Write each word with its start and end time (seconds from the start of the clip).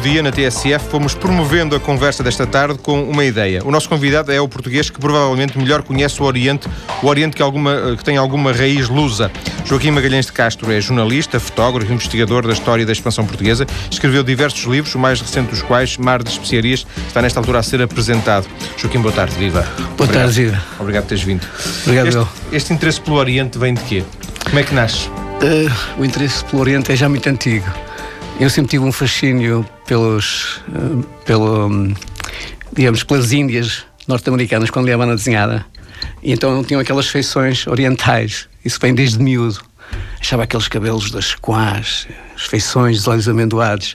dia, 0.00 0.22
na 0.22 0.32
TSF, 0.32 0.88
fomos 0.90 1.14
promovendo 1.14 1.76
a 1.76 1.80
conversa 1.80 2.22
desta 2.22 2.46
tarde 2.46 2.78
com 2.78 3.02
uma 3.02 3.24
ideia. 3.24 3.62
O 3.64 3.70
nosso 3.70 3.88
convidado 3.88 4.32
é 4.32 4.40
o 4.40 4.48
português 4.48 4.88
que 4.88 4.98
provavelmente 4.98 5.58
melhor 5.58 5.82
conhece 5.82 6.20
o 6.22 6.24
Oriente, 6.24 6.68
o 7.02 7.06
Oriente 7.06 7.36
que, 7.36 7.42
alguma, 7.42 7.96
que 7.96 8.02
tem 8.02 8.16
alguma 8.16 8.52
raiz 8.52 8.88
lusa. 8.88 9.30
Joaquim 9.66 9.90
Magalhães 9.90 10.26
de 10.26 10.32
Castro 10.32 10.72
é 10.72 10.80
jornalista, 10.80 11.38
fotógrafo, 11.38 11.92
investigador 11.92 12.46
da 12.46 12.52
história 12.52 12.86
da 12.86 12.92
expansão 12.92 13.26
portuguesa. 13.26 13.66
Escreveu 13.90 14.22
diversos 14.22 14.64
livros, 14.64 14.94
o 14.94 14.98
mais 14.98 15.20
recente 15.20 15.50
dos 15.50 15.62
quais, 15.62 15.96
Mar 15.98 16.22
de 16.22 16.30
Especiarias, 16.30 16.86
está 17.06 17.20
nesta 17.20 17.38
altura 17.38 17.58
a 17.58 17.62
ser 17.62 17.82
apresentado. 17.82 18.48
Joaquim, 18.78 19.00
boa 19.00 19.14
tarde, 19.14 19.34
viva. 19.36 19.62
Boa 19.62 19.90
Obrigado. 19.92 20.12
tarde, 20.14 20.44
viva. 20.44 20.62
Obrigado 20.78 21.02
por 21.02 21.08
teres 21.10 21.24
vindo. 21.24 21.46
Obrigado, 21.84 22.08
este, 22.08 22.56
este 22.56 22.72
interesse 22.72 23.00
pelo 23.00 23.16
Oriente 23.16 23.58
vem 23.58 23.74
de 23.74 23.82
quê? 23.82 24.04
Como 24.44 24.58
é 24.58 24.62
que 24.62 24.74
nasce? 24.74 25.08
Uh, 25.08 26.00
o 26.00 26.04
interesse 26.04 26.44
pelo 26.46 26.62
Oriente 26.62 26.90
é 26.90 26.96
já 26.96 27.08
muito 27.08 27.28
antigo. 27.28 27.89
Eu 28.40 28.48
sempre 28.48 28.70
tive 28.70 28.84
um 28.84 28.90
fascínio 28.90 29.68
pelos, 29.86 30.62
uh, 30.68 31.04
pelo, 31.26 31.68
digamos, 32.72 33.04
pelas 33.04 33.32
Índias 33.32 33.84
norte-americanas 34.08 34.70
quando 34.70 34.86
liavam 34.86 35.06
na 35.06 35.14
desenhada. 35.14 35.66
E 36.22 36.32
então 36.32 36.64
tinham 36.64 36.80
aquelas 36.80 37.06
feições 37.06 37.66
orientais. 37.66 38.48
Isso 38.64 38.78
vem 38.80 38.94
desde 38.94 39.22
miúdo. 39.22 39.60
Achava 40.18 40.44
aqueles 40.44 40.68
cabelos 40.68 41.10
das 41.10 41.34
quás, 41.34 42.08
as 42.34 42.46
feições 42.46 42.96
dos 42.96 43.08
olhos 43.08 43.28
amendoados. 43.28 43.94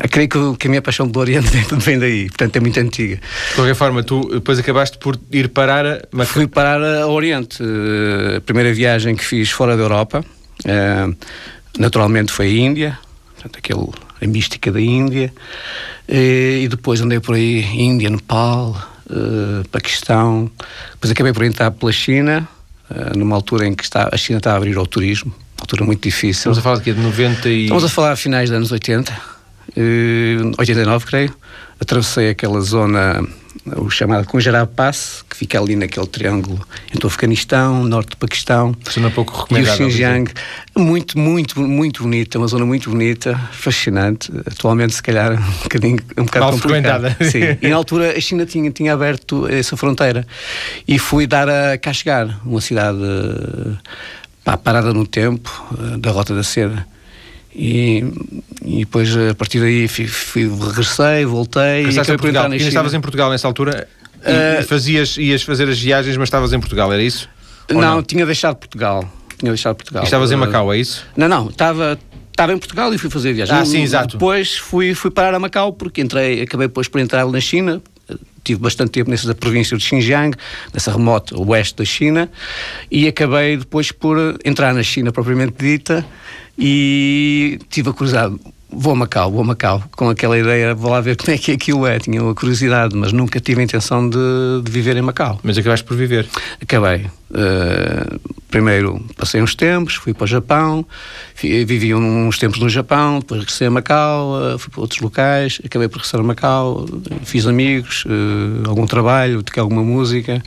Eu 0.00 0.08
creio 0.08 0.28
que, 0.28 0.56
que 0.58 0.66
a 0.68 0.70
minha 0.70 0.82
paixão 0.82 1.08
pelo 1.08 1.20
Oriente 1.20 1.48
vem 1.78 1.98
daí, 1.98 2.28
portanto 2.28 2.54
é 2.54 2.60
muito 2.60 2.78
antiga. 2.78 3.16
De 3.48 3.54
qualquer 3.56 3.74
forma, 3.74 4.04
tu 4.04 4.28
depois 4.28 4.60
acabaste 4.60 4.96
por 4.98 5.18
ir 5.32 5.48
parar 5.48 5.84
a... 5.84 6.02
Mas... 6.12 6.28
Fui 6.28 6.46
parar 6.46 6.80
ao 6.84 7.10
Oriente. 7.10 7.60
A 8.36 8.40
primeira 8.42 8.72
viagem 8.72 9.16
que 9.16 9.24
fiz 9.24 9.50
fora 9.50 9.76
da 9.76 9.82
Europa, 9.82 10.24
uh, 10.64 11.16
naturalmente 11.76 12.30
foi 12.30 12.46
a 12.46 12.50
Índia, 12.50 12.98
portanto, 13.42 13.58
aquele, 13.58 13.88
a 14.20 14.26
mística 14.26 14.70
da 14.70 14.80
Índia, 14.80 15.32
e, 16.08 16.62
e 16.64 16.68
depois 16.68 17.00
andei 17.00 17.18
por 17.18 17.34
aí, 17.34 17.62
Índia, 17.62 18.08
Nepal, 18.08 18.76
uh, 19.10 19.68
Paquistão, 19.68 20.50
depois 20.92 21.10
acabei 21.10 21.32
por 21.32 21.44
entrar 21.44 21.70
pela 21.72 21.92
China, 21.92 22.48
uh, 22.90 23.18
numa 23.18 23.34
altura 23.34 23.66
em 23.66 23.74
que 23.74 23.82
está, 23.82 24.08
a 24.12 24.16
China 24.16 24.38
está 24.38 24.52
a 24.52 24.56
abrir 24.56 24.76
ao 24.76 24.86
turismo, 24.86 25.34
altura 25.58 25.84
muito 25.84 26.02
difícil. 26.02 26.52
Estamos 26.52 26.58
a 26.58 26.62
falar 26.62 26.76
de 26.76 26.84
quê? 26.84 26.92
De 26.92 27.00
90 27.00 27.48
e... 27.48 27.62
Estamos 27.64 27.84
a 27.84 27.88
falar 27.88 28.12
a 28.12 28.16
finais 28.16 28.50
dos 28.50 28.56
anos 28.56 28.72
80, 28.72 29.12
uh, 29.12 30.52
89 30.58 31.06
creio, 31.06 31.34
atravessei 31.80 32.30
aquela 32.30 32.60
zona 32.60 33.26
o 33.76 33.90
chamado 33.90 34.26
Conjará 34.26 34.66
Pass, 34.66 35.24
que 35.28 35.36
fica 35.36 35.60
ali 35.60 35.76
naquele 35.76 36.06
triângulo 36.06 36.60
entre 36.88 37.04
o 37.04 37.08
Afeganistão, 37.08 37.84
norte 37.84 38.10
do 38.10 38.16
Paquistão 38.16 38.74
pouco 39.14 39.46
e 39.50 39.62
o 39.62 39.66
Xinjiang. 39.66 40.30
Muito, 40.76 41.18
muito, 41.18 41.60
muito 41.60 42.02
bonita, 42.02 42.38
uma 42.38 42.48
zona 42.48 42.64
muito 42.64 42.90
bonita, 42.90 43.38
fascinante. 43.52 44.32
Atualmente, 44.46 44.94
se 44.94 45.02
calhar, 45.02 45.32
um 45.38 45.62
bocadinho 45.62 45.98
um 46.16 46.24
bocado 46.24 46.46
Mal 46.46 46.58
frequentada. 46.58 47.16
Sim. 47.20 47.58
E 47.60 47.68
na 47.68 47.76
altura 47.76 48.16
a 48.16 48.20
China 48.20 48.46
tinha, 48.46 48.70
tinha 48.70 48.92
aberto 48.92 49.46
essa 49.46 49.76
fronteira. 49.76 50.26
E 50.86 50.98
fui 50.98 51.26
dar 51.26 51.48
a 51.48 51.78
Kashgar, 51.78 52.40
uma 52.44 52.60
cidade 52.60 52.98
pá, 54.44 54.56
parada 54.56 54.92
no 54.92 55.06
tempo, 55.06 55.50
eh, 55.78 55.98
da 55.98 56.10
Rota 56.10 56.34
da 56.34 56.42
Seda. 56.42 56.86
E, 57.54 58.04
e 58.64 58.78
depois 58.80 59.14
a 59.16 59.34
partir 59.34 59.60
daí 59.60 59.86
fui, 59.86 60.06
fui 60.06 60.48
regressei, 60.48 61.24
voltei 61.24 61.84
e 61.84 61.98
acabei 61.98 62.16
Portugal. 62.16 62.44
Ainda 62.44 62.56
estavas 62.56 62.94
em 62.94 63.00
Portugal 63.00 63.30
nessa 63.30 63.46
altura 63.46 63.86
e, 64.24 64.62
uh, 64.62 64.66
fazias, 64.66 65.16
ias 65.18 65.42
fazer 65.42 65.68
as 65.68 65.78
viagens, 65.78 66.16
mas 66.16 66.28
estavas 66.28 66.52
em 66.52 66.60
Portugal, 66.60 66.92
era 66.92 67.02
isso? 67.02 67.28
Não, 67.70 67.80
não, 67.80 68.02
tinha 68.02 68.24
deixado 68.24 68.56
Portugal. 68.56 69.08
Tinha 69.38 69.52
deixado 69.52 69.76
Portugal. 69.76 70.02
E 70.02 70.06
estavas 70.06 70.32
em 70.32 70.36
Macau, 70.36 70.72
é 70.72 70.78
isso? 70.78 71.04
Não, 71.16 71.28
não, 71.28 71.48
estava 71.48 71.98
estava 72.30 72.52
em 72.52 72.58
Portugal 72.58 72.92
e 72.92 72.98
fui 72.98 73.10
fazer 73.10 73.32
viagem. 73.32 73.54
Ah, 73.54 73.64
sim, 73.64 73.82
exato. 73.82 74.16
Depois 74.16 74.56
fui, 74.56 74.94
fui 74.94 75.10
parar 75.10 75.34
a 75.34 75.38
Macau 75.38 75.72
porque 75.72 76.00
entrei, 76.00 76.42
acabei 76.42 76.66
depois 76.66 76.88
por 76.88 77.00
entrar 77.00 77.26
na 77.26 77.40
China. 77.40 77.82
Tive 78.44 78.60
bastante 78.60 78.92
tempo 78.92 79.10
nessa 79.10 79.34
província 79.34 79.76
de 79.76 79.84
Xinjiang, 79.84 80.36
nessa 80.72 80.92
remota 80.92 81.38
oeste 81.38 81.76
da 81.76 81.84
China, 81.84 82.30
e 82.90 83.06
acabei 83.06 83.56
depois 83.56 83.92
por 83.92 84.38
entrar 84.44 84.74
na 84.74 84.82
China 84.82 85.12
propriamente 85.12 85.54
dita 85.58 86.04
e 86.58 87.58
tive 87.70 87.90
a 87.90 87.92
curiosidade, 87.92 88.36
vou 88.72 88.92
a 88.92 88.96
Macau, 88.96 89.30
vou 89.30 89.42
a 89.42 89.44
Macau, 89.44 89.82
com 89.92 90.08
aquela 90.08 90.38
ideia, 90.38 90.74
vou 90.74 90.90
lá 90.90 91.00
ver 91.00 91.16
como 91.16 91.32
é 91.32 91.38
que 91.38 91.52
aquilo 91.52 91.86
é, 91.86 91.98
tinha 91.98 92.22
uma 92.22 92.34
curiosidade, 92.34 92.96
mas 92.96 93.12
nunca 93.12 93.40
tive 93.40 93.60
a 93.60 93.64
intenção 93.64 94.08
de, 94.08 94.18
de 94.64 94.70
viver 94.70 94.96
em 94.96 95.02
Macau. 95.02 95.38
Mas 95.42 95.58
acabaste 95.58 95.84
por 95.84 95.96
viver? 95.96 96.28
Acabei. 96.60 97.06
Uh, 97.30 98.20
primeiro 98.50 99.02
passei 99.16 99.40
uns 99.40 99.54
tempos, 99.54 99.94
fui 99.94 100.12
para 100.12 100.24
o 100.24 100.26
Japão, 100.26 100.84
vivi 101.34 101.94
uns 101.94 102.38
tempos 102.38 102.60
no 102.60 102.68
Japão, 102.68 103.20
depois 103.20 103.40
regressei 103.40 103.68
a 103.68 103.70
Macau, 103.70 104.54
uh, 104.54 104.58
fui 104.58 104.70
para 104.70 104.80
outros 104.80 105.00
locais, 105.00 105.60
acabei 105.64 105.88
por 105.88 105.96
regressar 105.96 106.20
a 106.20 106.24
Macau, 106.24 106.86
fiz 107.24 107.46
amigos, 107.46 108.04
uh, 108.04 108.68
algum 108.68 108.86
trabalho, 108.86 109.42
toquei 109.42 109.62
alguma 109.62 109.82
música 109.82 110.42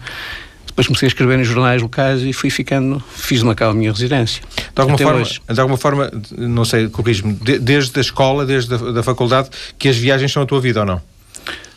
depois 0.75 0.88
comecei 0.88 1.08
a 1.08 1.09
escrever 1.09 1.40
em 1.40 1.44
jornais 1.46 1.81
locais 1.81 2.22
e 2.22 2.34
fui 2.34 2.50
ficando, 2.50 3.02
fiz 3.16 3.40
de 3.40 3.46
Macau 3.46 3.72
a 3.72 3.74
minha 3.74 3.94
residência. 3.94 4.44
De 4.58 4.81
alguma, 4.81 4.97
forma, 4.97 5.24
de 5.24 5.59
alguma 5.62 5.78
forma, 5.78 6.12
não 6.38 6.66
sei, 6.66 6.90
corrijo-me, 6.90 7.34
de, 7.34 7.59
desde 7.59 7.97
a 7.97 8.02
escola, 8.02 8.46
desde 8.46 8.74
a 8.74 8.78
da 8.78 9.02
faculdade, 9.02 9.50
que 9.80 9.88
as 9.88 9.96
viagens 9.96 10.34
são 10.34 10.44
a 10.44 10.46
tua 10.46 10.59
vida 10.59 10.81
ou 10.81 10.86
não? 10.86 11.02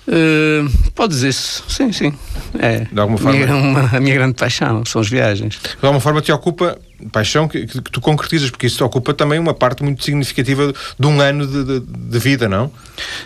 Uh, 0.09 0.69
pode 0.95 1.13
dizer-se, 1.13 1.63
sim, 1.69 1.93
sim. 1.93 2.13
É. 2.59 2.87
De 2.91 2.99
alguma 2.99 3.19
forma. 3.19 3.39
Minha, 3.39 3.55
uma, 3.55 3.97
a 3.97 4.01
minha 4.01 4.15
grande 4.15 4.35
paixão 4.35 4.85
são 4.85 5.01
as 5.01 5.09
viagens. 5.09 5.61
De 5.61 5.87
alguma 5.87 6.01
forma 6.01 6.21
te 6.21 6.33
ocupa 6.33 6.77
paixão 7.13 7.47
que, 7.47 7.67
que, 7.67 7.83
que, 7.83 7.93
tu 7.93 8.01
concretizas, 8.01 8.51
porque 8.51 8.67
isso 8.67 8.85
ocupa 8.85 9.15
também 9.15 9.39
uma 9.39 9.55
parte 9.55 9.85
muito 9.85 10.03
significativa 10.03 10.73
de 10.99 11.07
um 11.07 11.21
ano 11.21 11.47
de, 11.47 11.63
de, 11.63 11.81
de 11.81 12.19
vida, 12.19 12.49
não? 12.49 12.73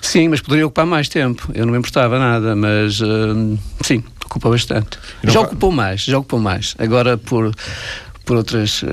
Sim, 0.03 0.29
mas 0.29 0.41
poderia 0.41 0.67
ocupar 0.67 0.85
mais 0.85 1.09
tempo. 1.09 1.51
Eu 1.55 1.65
não 1.65 1.73
me 1.73 1.79
importava 1.79 2.19
nada, 2.19 2.55
mas 2.55 3.01
uh, 3.01 3.59
sim, 3.81 4.03
ocupa 4.27 4.51
bastante. 4.51 4.99
Já 5.25 5.41
ocupou 5.41 5.71
mais, 5.71 6.03
já 6.03 6.19
ocupou 6.19 6.41
mais. 6.41 6.75
Agora 6.79 7.17
por 7.17 7.53
por 8.25 8.37
outras 8.37 8.83
uh, 8.83 8.87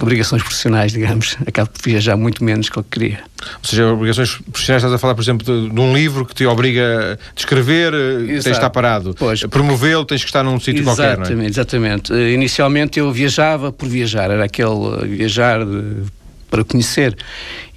obrigações 0.00 0.42
profissionais, 0.42 0.92
digamos, 0.92 1.36
acabo 1.46 1.70
de 1.72 1.90
viajar 1.90 2.16
muito 2.16 2.44
menos 2.44 2.68
do 2.68 2.82
que 2.82 2.98
queria. 2.98 3.20
Ou 3.40 3.64
seja, 3.64 3.86
obrigações 3.86 4.36
profissionais, 4.50 4.82
estás 4.82 4.94
a 4.94 4.98
falar, 4.98 5.14
por 5.14 5.22
exemplo, 5.22 5.44
de, 5.44 5.74
de 5.74 5.80
um 5.80 5.94
livro 5.94 6.24
que 6.24 6.34
te 6.34 6.46
obriga 6.46 7.18
a 7.18 7.38
escrever, 7.38 7.92
eh, 7.94 7.96
Exato. 7.96 8.26
tens 8.26 8.42
de 8.44 8.50
estar 8.50 8.70
parado. 8.70 9.14
Promovê-lo, 9.50 10.04
tens 10.04 10.22
que 10.22 10.28
estar 10.28 10.42
num 10.42 10.60
sítio 10.60 10.84
qualquer, 10.84 11.18
não 11.18 11.42
é? 11.42 11.46
Exatamente. 11.46 12.12
Uh, 12.12 12.28
inicialmente 12.28 12.98
eu 12.98 13.10
viajava 13.10 13.72
por 13.72 13.88
viajar, 13.88 14.30
era 14.30 14.44
aquele 14.44 14.68
uh, 14.68 15.00
viajar 15.00 15.64
de, 15.64 16.04
para 16.50 16.62
conhecer. 16.62 17.16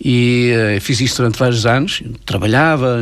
E 0.04 0.52
fiz 0.82 1.00
isso 1.00 1.18
durante 1.18 1.40
vários 1.40 1.66
anos, 1.66 2.04
trabalhava, 2.26 3.00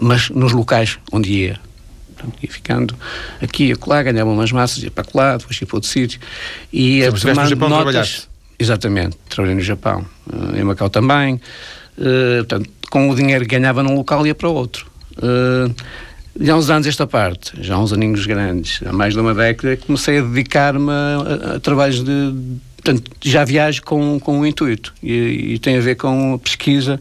mas 0.00 0.28
nos 0.28 0.52
locais 0.52 0.98
onde 1.10 1.32
ia 1.32 1.58
Portanto, 2.26 2.38
ia 2.42 2.50
ficando 2.50 2.96
aqui 3.42 3.66
e 3.66 3.72
acolá, 3.72 4.02
ganhava 4.02 4.30
umas 4.30 4.52
massas, 4.52 4.82
ia 4.82 4.90
para 4.90 5.06
lá, 5.14 5.36
depois 5.36 5.60
ia 5.60 5.66
para 5.66 5.76
outro 5.76 5.88
sítio. 5.88 6.20
E 6.72 7.04
a 7.04 7.12
tomar 7.12 7.46
Japão 7.46 7.68
notas. 7.68 8.28
Exatamente, 8.58 9.16
trabalhei 9.28 9.54
no 9.54 9.62
Japão, 9.62 10.06
uh, 10.32 10.56
em 10.56 10.64
Macau 10.64 10.88
também. 10.88 11.34
Uh, 11.98 12.38
portanto, 12.38 12.70
com 12.90 13.10
o 13.10 13.14
dinheiro 13.14 13.44
que 13.44 13.50
ganhava 13.50 13.82
num 13.82 13.94
local 13.94 14.26
ia 14.26 14.34
para 14.34 14.48
outro. 14.48 14.86
Uh, 15.18 15.74
já 16.38 16.54
há 16.54 16.56
uns 16.56 16.70
anos 16.70 16.86
esta 16.86 17.06
parte, 17.06 17.52
já 17.60 17.74
há 17.74 17.78
uns 17.78 17.92
aninhos 17.92 18.26
grandes, 18.26 18.80
há 18.86 18.92
mais 18.92 19.14
de 19.14 19.20
uma 19.20 19.34
década, 19.34 19.76
comecei 19.78 20.18
a 20.18 20.22
dedicar-me 20.22 20.90
a, 20.90 21.52
a, 21.52 21.56
a, 21.56 21.60
trabalhos 21.60 22.02
de. 22.02 22.34
Portanto, 22.76 23.10
já 23.20 23.44
viajo 23.44 23.82
com, 23.82 24.20
com 24.20 24.38
um 24.38 24.46
intuito 24.46 24.94
e, 25.02 25.54
e 25.54 25.58
tem 25.58 25.76
a 25.76 25.80
ver 25.80 25.96
com 25.96 26.34
a 26.34 26.38
pesquisa 26.38 27.00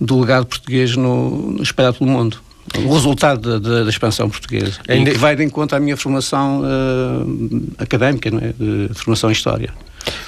do 0.00 0.18
legado 0.18 0.46
português 0.46 0.96
no, 0.96 1.50
no 1.52 1.62
espalhado 1.62 1.98
pelo 1.98 2.10
mundo 2.10 2.40
o 2.78 2.92
resultado 2.92 3.58
da, 3.60 3.82
da, 3.82 3.90
expansão 3.90 4.30
portuguesa, 4.30 4.78
Ainda... 4.88 5.10
que 5.10 5.18
vai 5.18 5.34
de 5.34 5.42
encontro 5.44 5.76
à 5.76 5.80
minha 5.80 5.96
formação 5.96 6.62
uh, 6.62 7.72
académica, 7.78 8.30
não 8.30 8.38
é? 8.38 8.52
de 8.52 8.94
formação 8.94 9.30
em 9.30 9.32
História. 9.32 9.72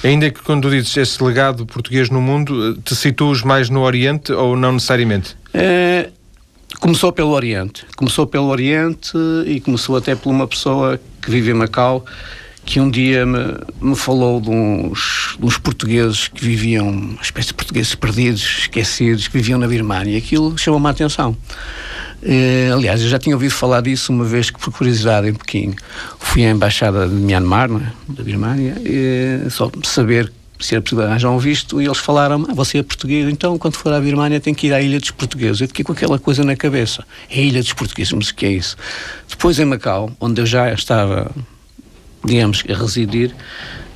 Ainda 0.03 0.29
que 0.29 0.41
quando 0.41 0.69
dizes 0.69 0.95
esse 0.97 1.23
legado 1.23 1.65
português 1.65 2.09
no 2.09 2.21
mundo, 2.21 2.77
te 2.83 2.95
situas 2.95 3.41
mais 3.41 3.69
no 3.69 3.81
Oriente 3.81 4.31
ou 4.31 4.55
não 4.55 4.73
necessariamente? 4.73 5.35
Uh, 5.53 6.11
começou 6.79 7.11
pelo 7.11 7.29
Oriente. 7.29 7.85
Começou 7.95 8.27
pelo 8.27 8.47
Oriente 8.47 9.13
e 9.45 9.59
começou 9.59 9.95
até 9.95 10.15
por 10.15 10.29
uma 10.29 10.47
pessoa 10.47 10.99
que 11.21 11.31
vive 11.31 11.51
em 11.51 11.53
Macau, 11.53 12.05
que 12.65 12.79
um 12.79 12.89
dia 12.89 13.25
me, 13.25 13.39
me 13.81 13.95
falou 13.95 14.39
de 14.39 14.49
uns, 14.49 15.35
de 15.39 15.45
uns, 15.45 15.57
portugueses 15.57 16.27
que 16.27 16.43
viviam, 16.43 16.89
uma 16.89 17.21
espécie 17.21 17.47
de 17.49 17.53
portugueses 17.53 17.95
perdidos, 17.95 18.41
esquecidos, 18.59 19.27
que 19.27 19.37
viviam 19.37 19.59
na 19.59 19.67
Birmania. 19.67 20.17
Aquilo 20.17 20.57
chamou-me 20.57 20.87
a 20.87 20.89
atenção. 20.91 21.35
Eh, 22.25 22.69
aliás, 22.71 23.01
eu 23.01 23.09
já 23.09 23.19
tinha 23.19 23.35
ouvido 23.35 23.51
falar 23.51 23.81
disso 23.81 24.13
uma 24.13 24.23
vez 24.23 24.49
que, 24.49 24.57
por 24.57 24.71
curiosidade, 24.71 25.27
em 25.27 25.33
Pequim, 25.33 25.75
fui 26.19 26.45
à 26.45 26.51
Embaixada 26.51 27.07
de 27.07 27.13
Myanmar, 27.13 27.69
é? 27.69 28.13
da 28.13 28.23
Birmania, 28.23 28.75
e, 28.79 29.49
só 29.49 29.69
saber 29.83 30.31
se 30.59 30.75
era 30.75 30.81
possível 30.81 31.05
arranjar 31.05 31.29
um 31.29 31.37
visto, 31.37 31.81
e 31.81 31.85
eles 31.85 31.97
falaram: 31.97 32.45
ah, 32.49 32.53
você 32.53 32.77
é 32.77 32.83
português, 32.83 33.27
então 33.29 33.57
quando 33.57 33.75
for 33.75 33.91
à 33.91 33.99
Birmania 33.99 34.39
tem 34.39 34.53
que 34.53 34.67
ir 34.67 34.73
à 34.73 34.81
Ilha 34.81 34.99
dos 34.99 35.11
Portugueses. 35.11 35.59
Eu 35.59 35.67
fiquei 35.67 35.83
com 35.83 35.91
aquela 35.91 36.17
coisa 36.17 36.43
na 36.45 36.55
cabeça: 36.55 37.03
é 37.29 37.41
Ilha 37.41 37.61
dos 37.61 37.73
Portugueses, 37.73 38.13
mas 38.13 38.29
o 38.29 38.35
que 38.35 38.45
é 38.45 38.51
isso? 38.51 38.77
Depois 39.29 39.59
em 39.59 39.65
Macau, 39.65 40.09
onde 40.21 40.39
eu 40.39 40.45
já 40.45 40.71
estava, 40.71 41.29
digamos, 42.23 42.63
a 42.69 42.73
residir, 42.73 43.35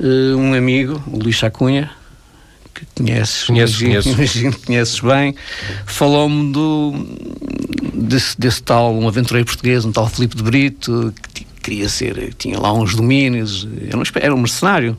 uh, 0.02 0.38
um 0.38 0.54
amigo, 0.54 1.02
o 1.08 1.18
Luís 1.18 1.36
Chacunha, 1.36 1.90
que 2.80 2.86
conheces, 2.96 3.44
conheço, 3.44 3.84
imagino, 3.84 3.90
conheço. 3.90 4.10
imagino 4.10 4.52
que 4.54 4.66
conheces 4.66 5.00
bem, 5.00 5.36
falou-me 5.86 6.52
do, 6.52 6.94
desse, 7.94 8.40
desse, 8.40 8.62
tal, 8.64 8.94
um 8.94 9.08
aventureiro 9.08 9.46
português, 9.46 9.86
um 9.86 9.92
tal 9.92 10.08
Filipe 10.08 10.36
de 10.36 10.44
Brito, 10.44 11.14
que 11.34 11.46
queria 11.64 11.90
ser, 11.90 12.34
tinha 12.38 12.60
lá 12.60 12.72
uns 12.72 12.96
domínios, 12.96 13.68
era 13.88 13.98
um, 13.98 14.04
era 14.16 14.36
um 14.36 14.40
mercenário 14.40 14.98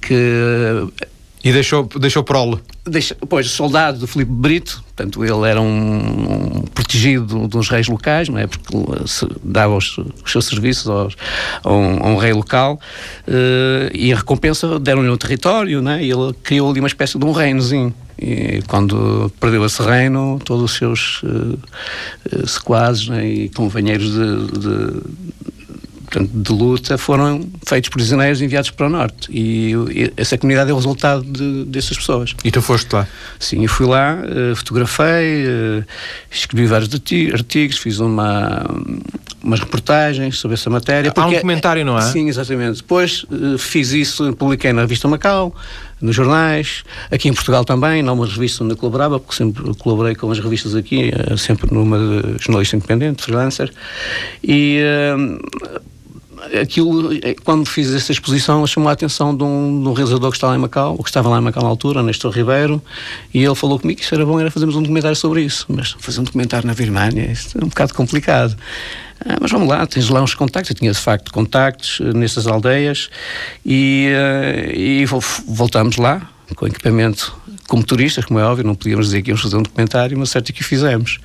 que 0.00 0.14
e 1.44 1.52
deixou, 1.52 1.86
deixou 2.00 2.24
prole. 2.24 2.58
Deixa, 2.86 3.14
pois, 3.28 3.50
soldado 3.50 3.98
do 3.98 4.06
Filipe 4.06 4.32
Brito, 4.32 4.82
portanto, 4.86 5.22
ele 5.22 5.46
era 5.46 5.60
um, 5.60 6.58
um 6.58 6.62
protegido 6.62 7.46
dos 7.46 7.68
reis 7.68 7.86
locais, 7.86 8.30
não 8.30 8.38
é? 8.38 8.46
Porque 8.46 8.74
se, 9.06 9.28
dava 9.42 9.76
os, 9.76 9.98
os, 9.98 10.32
seus 10.32 10.46
serviços 10.46 10.88
aos, 10.88 11.14
a, 11.62 11.70
um, 11.70 12.02
a, 12.02 12.08
um, 12.08 12.16
rei 12.16 12.32
local 12.32 12.80
uh, 13.28 13.90
e 13.92 14.10
a 14.10 14.16
recompensa 14.16 14.80
deram-lhe 14.80 15.10
um 15.10 15.16
território, 15.18 15.82
não 15.82 15.92
é? 15.92 16.02
E 16.02 16.10
ele 16.10 16.32
criou 16.42 16.70
ali 16.70 16.80
uma 16.80 16.88
espécie 16.88 17.18
de 17.18 17.24
um 17.26 17.32
reinozinho. 17.32 17.94
E 18.18 18.62
quando 18.66 19.30
perdeu 19.38 19.66
esse 19.66 19.82
reino, 19.82 20.38
todos 20.44 20.64
os 20.64 20.76
seus 20.78 21.22
uh, 21.24 21.58
uh, 22.32 22.46
sequazes 22.46 23.08
né, 23.08 23.26
e 23.26 23.48
companheiros 23.50 24.12
de, 24.12 24.58
de 24.58 25.00
portanto, 26.14 26.30
de 26.32 26.52
luta 26.52 26.96
foram 26.96 27.44
feitos 27.66 27.90
prisioneiros 27.90 28.40
e 28.40 28.44
enviados 28.44 28.70
para 28.70 28.86
o 28.86 28.88
norte. 28.88 29.28
E, 29.30 29.72
e 29.90 30.12
essa 30.16 30.38
comunidade 30.38 30.70
é 30.70 30.72
o 30.72 30.76
resultado 30.76 31.24
de, 31.24 31.64
dessas 31.64 31.96
pessoas. 31.96 32.34
E 32.44 32.50
tu 32.50 32.62
foste 32.62 32.92
lá? 32.92 33.06
Sim, 33.38 33.62
eu 33.64 33.68
fui 33.68 33.86
lá, 33.86 34.16
uh, 34.16 34.54
fotografei, 34.54 35.44
uh, 35.46 35.84
escrevi 36.30 36.66
vários 36.66 36.90
artigos, 37.32 37.78
fiz 37.78 37.98
uma, 37.98 38.64
umas 39.42 39.60
reportagens 39.60 40.38
sobre 40.38 40.54
essa 40.54 40.70
matéria. 40.70 41.12
Há 41.14 41.26
um 41.26 41.32
documentário, 41.32 41.84
não 41.84 41.98
é? 41.98 42.02
Sim, 42.02 42.28
exatamente. 42.28 42.76
Depois 42.76 43.24
uh, 43.24 43.58
fiz 43.58 43.92
isso, 43.92 44.32
publiquei 44.34 44.72
na 44.72 44.82
revista 44.82 45.08
Macau, 45.08 45.54
nos 46.00 46.14
jornais, 46.14 46.84
aqui 47.10 47.28
em 47.28 47.32
Portugal 47.32 47.64
também, 47.64 48.02
não 48.02 48.14
uma 48.14 48.26
revista 48.26 48.62
onde 48.62 48.74
eu 48.74 48.76
colaborava, 48.76 49.18
porque 49.18 49.34
sempre 49.34 49.74
colaborei 49.76 50.14
com 50.14 50.30
as 50.30 50.38
revistas 50.38 50.74
aqui, 50.74 51.10
sempre 51.38 51.72
numa 51.72 51.98
jornalista 52.38 52.76
independente, 52.76 53.22
freelancer. 53.22 53.72
E 54.42 54.80
aquilo, 56.60 57.12
é, 57.22 57.34
quando 57.44 57.66
fiz 57.66 57.92
essa 57.94 58.12
exposição, 58.12 58.66
chamou 58.66 58.88
a 58.88 58.92
atenção 58.92 59.36
de 59.36 59.44
um, 59.44 59.82
de 59.82 59.88
um 59.88 59.92
realizador 59.92 60.30
que 60.30 60.36
estava 60.36 60.54
em 60.54 60.58
Macau, 60.58 60.96
que 60.98 61.08
estava 61.08 61.28
lá 61.28 61.38
em 61.38 61.42
Macau 61.42 61.62
na 61.62 61.68
altura, 61.68 62.02
Nestor 62.02 62.32
Ribeiro, 62.32 62.82
e 63.32 63.44
ele 63.44 63.54
falou 63.54 63.78
comigo 63.78 63.98
que 63.98 64.04
isso 64.04 64.14
era 64.14 64.24
bom, 64.24 64.38
era 64.38 64.50
fazermos 64.50 64.76
um 64.76 64.82
documentário 64.82 65.16
sobre 65.16 65.42
isso. 65.42 65.66
Mas 65.68 65.96
fazer 65.98 66.20
um 66.20 66.24
documentário 66.24 66.66
na 66.66 66.74
Birmania, 66.74 67.30
isso 67.30 67.58
é 67.58 67.64
um 67.64 67.68
bocado 67.68 67.94
complicado. 67.94 68.56
Ah, 69.24 69.38
mas 69.40 69.50
vamos 69.50 69.68
lá, 69.68 69.86
tens 69.86 70.08
lá 70.08 70.22
uns 70.22 70.34
contactos, 70.34 70.70
eu 70.70 70.76
tinha 70.76 70.92
de 70.92 70.98
facto 70.98 71.32
contactos 71.32 72.00
uh, 72.00 72.16
nessas 72.16 72.46
aldeias, 72.46 73.08
e, 73.64 74.10
uh, 74.12 74.76
e 74.76 75.06
voltamos 75.46 75.96
lá, 75.96 76.30
com 76.54 76.66
equipamento 76.66 77.34
como 77.68 77.84
turistas, 77.84 78.24
como 78.24 78.38
é 78.38 78.44
óbvio, 78.44 78.64
não 78.64 78.74
podíamos 78.74 79.06
dizer 79.06 79.22
que 79.22 79.30
íamos 79.30 79.42
fazer 79.42 79.56
um 79.56 79.62
documentário, 79.62 80.18
mas 80.18 80.30
certo 80.30 80.50
é 80.50 80.52
que 80.52 80.60
o 80.60 80.64
fizemos. 80.64 81.18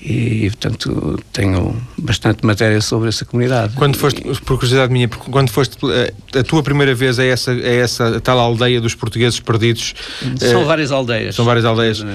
E, 0.00 0.50
portanto, 0.50 1.18
tenho 1.32 1.76
bastante 1.96 2.46
matéria 2.46 2.80
sobre 2.80 3.08
essa 3.08 3.24
comunidade. 3.24 3.74
Quando 3.74 3.96
foste, 3.96 4.20
por 4.20 4.56
curiosidade 4.56 4.92
minha, 4.92 5.08
quando 5.08 5.50
foste 5.50 5.76
eh, 5.90 6.38
a 6.38 6.42
tua 6.44 6.62
primeira 6.62 6.94
vez 6.94 7.18
a 7.18 7.24
essa, 7.24 7.50
a 7.50 7.68
essa 7.68 8.20
tal 8.20 8.38
aldeia 8.38 8.80
dos 8.80 8.94
portugueses 8.94 9.40
perdidos? 9.40 9.94
São 10.38 10.62
uh, 10.62 10.66
várias 10.66 10.92
aldeias. 10.92 11.34
São 11.34 11.44
várias 11.44 11.64
aldeias. 11.64 12.00
Uh, 12.00 12.06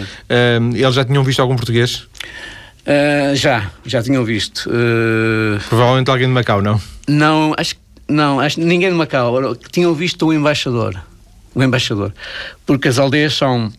eles 0.74 0.96
já 0.96 1.04
tinham 1.04 1.24
visto 1.24 1.42
algum 1.42 1.58
português? 1.58 2.08
Uh, 2.86 3.36
já, 3.36 3.70
já 3.86 4.02
tinham 4.02 4.24
visto. 4.24 4.70
Provavelmente 5.68 6.10
alguém 6.10 6.28
de 6.28 6.34
Macau, 6.34 6.62
não? 6.62 6.82
Não, 7.08 7.54
acho 7.58 7.76
não, 8.08 8.40
acho 8.40 8.60
ninguém 8.60 8.90
de 8.90 8.96
Macau. 8.96 9.56
Tinham 9.72 9.94
visto 9.94 10.28
o 10.28 10.34
embaixador. 10.34 10.98
O 11.56 11.64
embaixador. 11.64 12.14
Porque 12.66 12.88
as 12.88 12.98
aldeias 12.98 13.34
são 13.36 13.72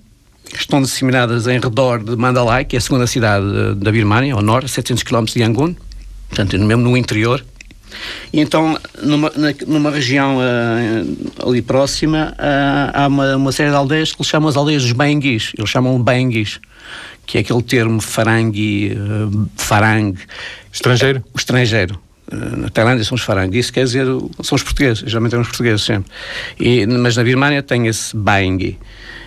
estão 0.52 0.80
disseminadas 0.80 1.46
em 1.46 1.58
redor 1.58 2.02
de 2.02 2.14
Mandalay, 2.16 2.64
que 2.64 2.76
é 2.76 2.78
a 2.78 2.80
segunda 2.80 3.06
cidade 3.06 3.74
da 3.76 3.90
Birmânia, 3.90 4.34
ao 4.34 4.42
norte, 4.42 4.70
700 4.70 5.02
km 5.02 5.24
de 5.24 5.40
Yangon, 5.40 5.74
portanto, 6.28 6.58
mesmo 6.58 6.82
no 6.82 6.96
interior. 6.96 7.44
E 8.32 8.40
então, 8.40 8.78
numa, 9.02 9.32
numa 9.66 9.90
região 9.90 10.38
uh, 10.38 11.48
ali 11.48 11.62
próxima, 11.62 12.34
uh, 12.38 12.90
há 12.92 13.06
uma, 13.06 13.36
uma, 13.36 13.52
série 13.52 13.70
de 13.70 13.76
aldeias 13.76 14.12
que 14.12 14.20
eles 14.20 14.28
chamam 14.28 14.48
as 14.48 14.56
aldeias 14.56 14.82
dos 14.82 14.92
Baenguis. 14.92 15.52
Eles 15.56 15.70
chamam 15.70 16.00
Baenguis, 16.02 16.60
que 17.24 17.38
é 17.38 17.40
aquele 17.40 17.62
termo 17.62 18.00
farangue, 18.00 18.96
uh, 18.96 19.48
farang. 19.56 20.16
Estrangeiro? 20.72 21.22
o 21.32 21.38
estrangeiro. 21.38 22.00
Na 22.34 22.68
Tailândia 22.68 23.04
são 23.04 23.14
os 23.14 23.22
farangue, 23.22 23.58
isso 23.58 23.72
quer 23.72 23.84
dizer, 23.84 24.06
são 24.42 24.56
os 24.56 24.62
portugueses, 24.62 25.04
geralmente 25.06 25.32
são 25.32 25.40
os 25.40 25.48
portugueses 25.48 25.82
sempre. 25.82 26.10
E, 26.58 26.86
mas 26.86 27.16
na 27.16 27.22
Birmânia 27.22 27.62
tem 27.62 27.86
esse 27.86 28.16
Baengi 28.16 28.78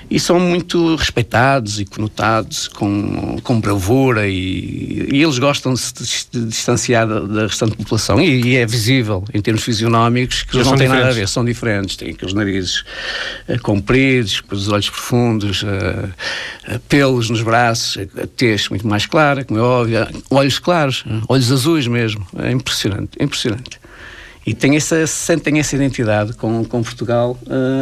e 0.09 0.19
são 0.19 0.39
muito 0.39 0.95
respeitados 0.95 1.79
e 1.79 1.85
conotados 1.85 2.67
com, 2.69 3.37
com 3.43 3.59
bravura 3.59 4.27
e, 4.27 5.09
e 5.11 5.21
eles 5.21 5.37
gostam 5.37 5.73
de 5.73 5.79
se 5.79 6.27
distanciar 6.33 7.05
da, 7.05 7.19
da 7.19 7.41
restante 7.43 7.75
população. 7.75 8.19
E, 8.21 8.41
e, 8.41 8.55
é 8.55 8.65
visível 8.65 9.25
em 9.33 9.41
termos 9.41 9.63
fisionómicos 9.63 10.43
que 10.43 10.55
eles 10.55 10.67
não 10.67 10.77
têm 10.77 10.87
nada 10.87 11.09
a 11.09 11.11
ver, 11.11 11.27
são 11.27 11.43
diferentes, 11.43 11.97
têm 11.97 12.11
aqueles 12.11 12.33
narizes 12.33 12.85
uh, 13.49 13.61
compridos, 13.61 14.41
os 14.49 14.69
olhos 14.69 14.89
profundos, 14.89 15.63
uh, 15.63 15.65
uh, 15.67 16.79
pelos 16.87 17.29
nos 17.29 17.41
braços, 17.41 17.97
a, 18.17 18.27
tez 18.27 18.69
muito 18.69 18.87
mais 18.87 19.05
clara, 19.05 19.43
como 19.43 19.59
é 19.59 19.63
óbvio, 19.63 20.07
olhos 20.29 20.57
claros, 20.57 21.03
olhos 21.27 21.51
azuis 21.51 21.85
mesmo, 21.87 22.25
é 22.37 22.51
impressionante, 22.51 23.11
é 23.19 23.23
impressionante. 23.25 23.79
E 24.45 24.53
tem 24.53 24.77
essa, 24.77 25.05
sentem 25.05 25.59
essa 25.59 25.75
identidade 25.75 26.31
com, 26.31 26.63
com 26.63 26.81
Portugal, 26.81 27.37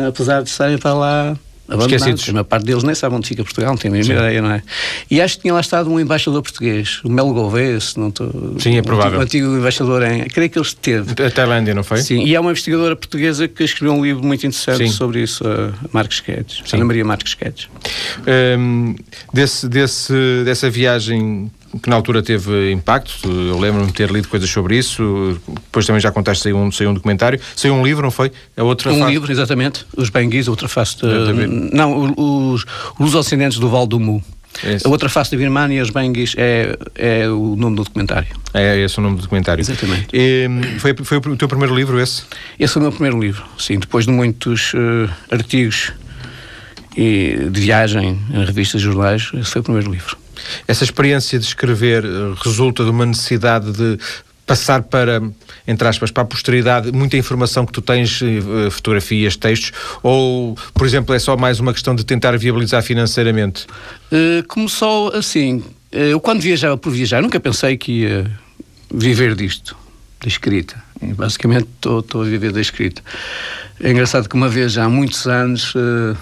apesar 0.08 0.42
de 0.42 0.50
estarem 0.50 0.80
para 0.80 0.96
lá 0.96 1.38
abandonados. 1.68 2.30
A 2.30 2.32
maior 2.34 2.44
parte 2.44 2.66
deles 2.66 2.84
nem 2.84 2.96
sabe 2.96 3.16
onde 3.16 3.28
fica 3.28 3.44
Portugal, 3.44 3.72
não 3.72 3.78
tem 3.78 3.90
a 3.90 3.94
mesma 3.94 4.14
ideia, 4.14 4.42
não 4.42 4.52
é? 4.52 4.62
E 5.10 5.22
acho 5.22 5.36
que 5.38 5.44
tinha 5.44 5.54
lá 5.54 5.62
estado 5.62 5.90
um 5.90 6.00
embaixador 6.00 6.42
português, 6.42 7.02
o 7.04 7.10
Melo 7.10 7.34
Gouveia, 7.34 7.80
se 7.80 8.00
não 8.00 8.10
estou... 8.10 8.56
Sim, 8.60 8.78
é 8.78 8.82
provável. 8.82 9.20
Um 9.20 9.22
antigo, 9.22 9.48
embaixador 9.48 10.04
em... 10.04 10.26
Creio 10.26 10.50
que 10.50 10.58
ele 10.58 10.66
esteve. 10.66 11.12
A 11.24 11.32
Tailândia, 11.32 11.74
não 11.74 11.84
foi? 11.84 11.98
Sim, 11.98 12.24
e 12.24 12.36
há 12.36 12.42
uma 12.42 12.52
investigadora 12.52 12.96
portuguesa 12.96 13.48
que 13.48 13.64
escreveu 13.64 13.96
um 13.96 14.04
livro 14.04 14.24
muito 14.24 14.46
interessante 14.46 14.88
Sim. 14.88 14.94
sobre 14.94 15.22
isso, 15.22 15.44
a 15.48 15.74
Marcos 15.92 16.20
Guedes, 16.20 16.62
Ana 16.74 16.86
Maria 16.86 17.06
Marques 17.06 17.34
Guedes. 17.34 17.68
Um, 18.58 18.96
desse, 19.34 19.68
desse, 19.68 20.14
dessa 20.44 20.70
viagem 20.70 21.52
que 21.82 21.90
na 21.90 21.96
altura 21.96 22.22
teve 22.22 22.72
impacto. 22.72 23.30
Eu 23.30 23.60
lembro-me 23.60 23.88
de 23.88 23.94
ter 23.94 24.10
lido 24.10 24.28
coisas 24.28 24.50
sobre 24.50 24.78
isso. 24.78 25.40
Depois 25.48 25.86
também 25.86 26.00
já 26.00 26.12
contaste, 26.12 26.44
saiu 26.44 26.58
um, 26.58 26.72
saiu 26.72 26.90
um 26.90 26.94
documentário. 26.94 27.40
Saiu 27.56 27.74
um 27.74 27.86
livro, 27.86 28.04
não 28.04 28.12
foi? 28.12 28.32
A 28.56 28.64
outra 28.64 28.92
um 28.92 29.00
face... 29.00 29.12
livro, 29.12 29.32
exatamente. 29.32 29.86
Os 29.96 30.10
Benguis, 30.10 30.48
a 30.48 30.52
outra 30.52 30.68
face. 30.68 30.98
De... 30.98 31.48
Não, 31.74 32.14
os, 32.18 32.66
os 33.00 33.16
Ocidentes 33.16 33.60
do 33.60 33.70
Val 33.70 33.88
do 33.88 34.00
Mu. 34.00 34.24
Esse. 34.64 34.88
A 34.88 34.90
outra 34.90 35.10
face 35.10 35.32
da 35.32 35.38
Birmania, 35.38 35.82
os 35.82 35.90
Benguis, 35.90 36.34
é, 36.38 36.78
é 36.96 37.28
o 37.28 37.56
nome 37.58 37.76
do 37.76 37.84
documentário. 37.84 38.30
É 38.54 38.80
esse 38.80 38.98
o 39.00 39.02
nome 39.02 39.18
do 39.18 39.24
documentário. 39.24 39.62
Exatamente. 39.62 40.08
E, 40.14 40.48
foi, 40.80 40.96
foi 41.04 41.18
o 41.18 41.36
teu 41.36 41.48
primeiro 41.48 41.76
livro 41.76 42.00
esse? 42.00 42.24
Esse 42.58 42.74
foi 42.74 42.82
o 42.82 42.84
meu 42.84 42.92
primeiro 42.92 43.20
livro, 43.20 43.44
sim. 43.58 43.78
Depois 43.78 44.06
de 44.06 44.12
muitos 44.12 44.74
uh, 44.74 45.10
artigos 45.30 45.92
e 46.96 47.50
de 47.52 47.60
viagem 47.60 48.18
em 48.34 48.46
revistas 48.46 48.80
e 48.80 48.84
jornais, 48.84 49.30
esse 49.34 49.52
foi 49.52 49.60
o 49.60 49.64
primeiro 49.64 49.92
livro. 49.92 50.18
Essa 50.68 50.84
experiência 50.84 51.40
de 51.40 51.46
escrever 51.46 52.04
eh, 52.06 52.34
resulta 52.44 52.84
de 52.84 52.90
uma 52.90 53.06
necessidade 53.06 53.72
de 53.72 54.00
passar 54.46 54.84
para, 54.84 55.22
entre 55.68 55.88
aspas, 55.88 56.12
para 56.12 56.24
a 56.24 56.26
posteridade 56.26 56.92
muita 56.92 57.18
informação 57.18 57.66
que 57.66 57.72
tu 57.72 57.82
tens, 57.82 58.22
eh, 58.22 58.70
fotografias, 58.70 59.36
textos, 59.36 59.72
ou, 60.04 60.56
por 60.74 60.86
exemplo, 60.86 61.16
é 61.16 61.20
só 61.20 61.36
mais 61.36 61.60
uma 61.60 61.74
questão 61.74 61.96
de 61.96 62.06
tentar 62.06 62.38
viabilizar 62.38 62.84
financeiramente? 62.84 63.66
Uh, 64.12 64.46
começou 64.48 65.14
assim. 65.16 65.64
Eu, 65.92 66.20
quando 66.20 66.42
viajava 66.42 66.78
por 66.78 66.92
viajar, 66.92 67.22
nunca 67.22 67.40
pensei 67.40 67.78
que 67.78 68.02
ia 68.02 68.32
viver 68.94 69.34
disto, 69.34 69.76
da 70.22 70.28
escrita. 70.28 70.76
Basicamente, 71.02 71.68
estou 71.76 72.22
a 72.22 72.26
viver 72.26 72.52
da 72.52 72.62
escrita. 72.62 73.02
É 73.80 73.92
engraçado 73.92 74.28
que 74.30 74.36
uma 74.36 74.50
vez, 74.50 74.78
há 74.78 74.88
muitos 74.90 75.26
anos. 75.26 75.74
Uh, 75.74 76.18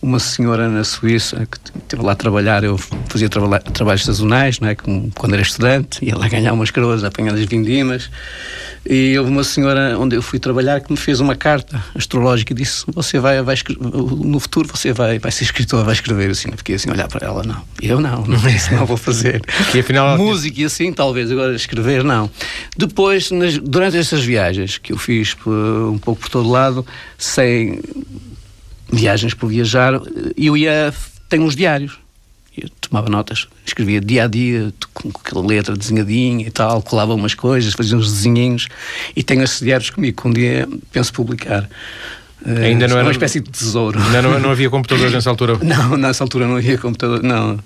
uma 0.00 0.20
senhora 0.20 0.68
na 0.68 0.84
Suíça 0.84 1.46
que 1.50 1.58
esteve 1.76 2.02
lá 2.02 2.12
a 2.12 2.14
trabalhar, 2.14 2.62
eu 2.62 2.78
fazia 3.08 3.28
trabalha, 3.28 3.62
trabalhos 3.62 4.04
sazonais, 4.04 4.60
não 4.60 4.68
é? 4.68 4.74
Como, 4.74 5.10
quando 5.14 5.34
era 5.34 5.42
estudante, 5.42 6.04
ia 6.04 6.16
lá 6.16 6.28
ganhar 6.28 6.52
umas 6.52 6.70
coroas 6.70 7.02
apanhando 7.02 7.38
as 7.38 7.44
vindimas. 7.44 8.08
E 8.86 9.18
houve 9.18 9.30
uma 9.30 9.42
senhora 9.42 9.98
onde 9.98 10.16
eu 10.16 10.22
fui 10.22 10.38
trabalhar 10.38 10.80
que 10.80 10.90
me 10.90 10.96
fez 10.96 11.20
uma 11.20 11.34
carta 11.34 11.82
astrológica 11.94 12.52
e 12.52 12.56
disse: 12.56 12.84
Você 12.88 13.18
vai, 13.18 13.42
vai 13.42 13.56
no 13.80 14.38
futuro 14.38 14.68
você 14.68 14.92
vai, 14.92 15.18
vai 15.18 15.32
ser 15.32 15.44
escritor, 15.44 15.84
vai 15.84 15.94
escrever. 15.94 16.30
Assim, 16.30 16.50
fiquei 16.56 16.76
assim 16.76 16.88
a 16.88 16.92
olhar 16.92 17.08
para 17.08 17.26
ela: 17.26 17.42
Não, 17.42 17.62
eu 17.82 18.00
não, 18.00 18.24
não, 18.24 18.48
isso 18.48 18.72
não 18.72 18.86
vou 18.86 18.96
fazer. 18.96 19.42
E 19.74 19.80
afinal. 19.80 20.16
Música 20.16 20.62
e 20.62 20.64
assim, 20.64 20.92
talvez, 20.92 21.30
agora 21.30 21.54
escrever, 21.54 22.02
não. 22.02 22.30
Depois, 22.76 23.30
nas, 23.30 23.58
durante 23.58 23.96
essas 23.96 24.24
viagens 24.24 24.78
que 24.78 24.92
eu 24.92 24.96
fiz 24.96 25.36
um 25.46 25.98
pouco 25.98 26.22
por 26.22 26.30
todo 26.30 26.48
lado, 26.48 26.86
sem 27.18 27.80
viagens 28.90 29.34
por 29.34 29.48
viajar, 29.48 30.00
eu 30.36 30.56
ia. 30.56 30.92
Tenho 31.28 31.44
uns 31.44 31.54
diários. 31.54 31.98
Eu 32.56 32.68
tomava 32.80 33.08
notas, 33.08 33.46
escrevia 33.64 34.00
dia 34.00 34.24
a 34.24 34.26
dia, 34.26 34.72
com 34.92 35.10
aquela 35.10 35.46
letra 35.46 35.76
desenhadinha 35.76 36.44
e 36.44 36.50
tal, 36.50 36.82
colava 36.82 37.14
umas 37.14 37.32
coisas, 37.32 37.72
fazia 37.72 37.96
uns 37.96 38.10
desenhinhos 38.12 38.66
e 39.14 39.22
tenho 39.22 39.44
esses 39.44 39.60
diários 39.60 39.90
comigo, 39.90 40.20
que 40.20 40.26
um 40.26 40.32
dia 40.32 40.68
penso 40.90 41.12
publicar. 41.12 41.68
Ainda 42.44 42.88
não 42.88 42.96
é 42.96 42.98
era 42.98 43.06
uma 43.06 43.12
espécie 43.12 43.40
de 43.40 43.50
tesouro. 43.50 44.00
Ainda 44.00 44.22
não, 44.22 44.40
não 44.40 44.50
havia 44.50 44.70
computadores 44.70 45.12
nessa 45.12 45.30
altura. 45.30 45.58
Não, 45.62 45.96
nessa 45.96 46.24
altura 46.24 46.46
não 46.46 46.56
havia 46.56 46.78
computador. 46.78 47.22
Não. 47.22 47.58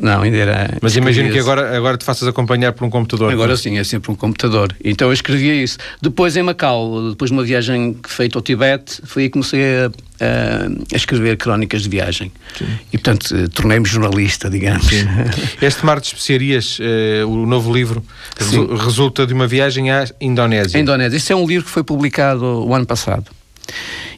Não, 0.00 0.22
ainda 0.22 0.36
era. 0.36 0.78
Mas 0.80 0.96
imagino 0.96 1.30
que 1.30 1.38
agora, 1.38 1.76
agora 1.76 1.98
te 1.98 2.04
faças 2.04 2.26
acompanhar 2.26 2.72
por 2.72 2.84
um 2.84 2.90
computador. 2.90 3.30
Agora 3.32 3.56
sim, 3.56 3.78
é 3.78 3.84
sempre 3.84 4.10
um 4.10 4.14
computador. 4.14 4.74
Então 4.82 5.08
eu 5.08 5.12
escrevia 5.12 5.54
isso. 5.54 5.76
Depois 6.00 6.36
em 6.36 6.42
Macau, 6.42 7.10
depois 7.10 7.30
de 7.30 7.36
uma 7.36 7.44
viagem 7.44 7.96
feita 8.08 8.38
ao 8.38 8.42
Tibete, 8.42 9.02
foi 9.04 9.24
aí 9.24 9.28
que 9.28 9.32
comecei 9.32 9.60
a, 9.62 9.86
a, 9.86 10.94
a 10.94 10.96
escrever 10.96 11.36
crónicas 11.36 11.82
de 11.82 11.88
viagem. 11.90 12.32
Sim. 12.56 12.66
E 12.92 12.98
portanto 12.98 13.48
tornei-me 13.50 13.86
jornalista, 13.86 14.48
digamos. 14.48 14.86
Sim. 14.86 15.04
Este 15.60 15.84
Mar 15.84 16.00
de 16.00 16.06
Especiarias, 16.06 16.78
uh, 16.78 17.28
o 17.28 17.44
novo 17.46 17.72
livro, 17.72 18.02
sim. 18.38 18.66
resulta 18.76 19.26
de 19.26 19.34
uma 19.34 19.46
viagem 19.46 19.90
à 19.90 20.06
Indonésia. 20.20 20.78
A 20.78 20.80
Indonésia. 20.80 21.16
Isso 21.16 21.32
é 21.32 21.36
um 21.36 21.46
livro 21.46 21.66
que 21.66 21.70
foi 21.70 21.84
publicado 21.84 22.44
o 22.66 22.74
ano 22.74 22.86
passado 22.86 23.30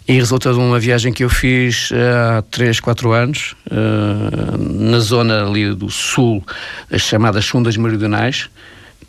e 0.07 0.15
resulta 0.15 0.53
de 0.53 0.59
uma 0.59 0.81
viagem 0.81 1.13
que 1.13 1.23
eu 1.23 1.31
fiz 1.31 1.91
uh, 1.91 2.39
há 2.39 2.43
3, 2.43 2.81
4 2.81 3.13
anos, 3.13 3.55
uh, 3.71 4.59
na 4.59 4.99
zona 4.99 5.47
ali 5.47 5.75
do 5.75 5.89
sul, 5.91 6.45
as 6.91 7.03
chamadas 7.03 7.47
Fundas 7.47 7.77
Meridionais, 7.77 8.51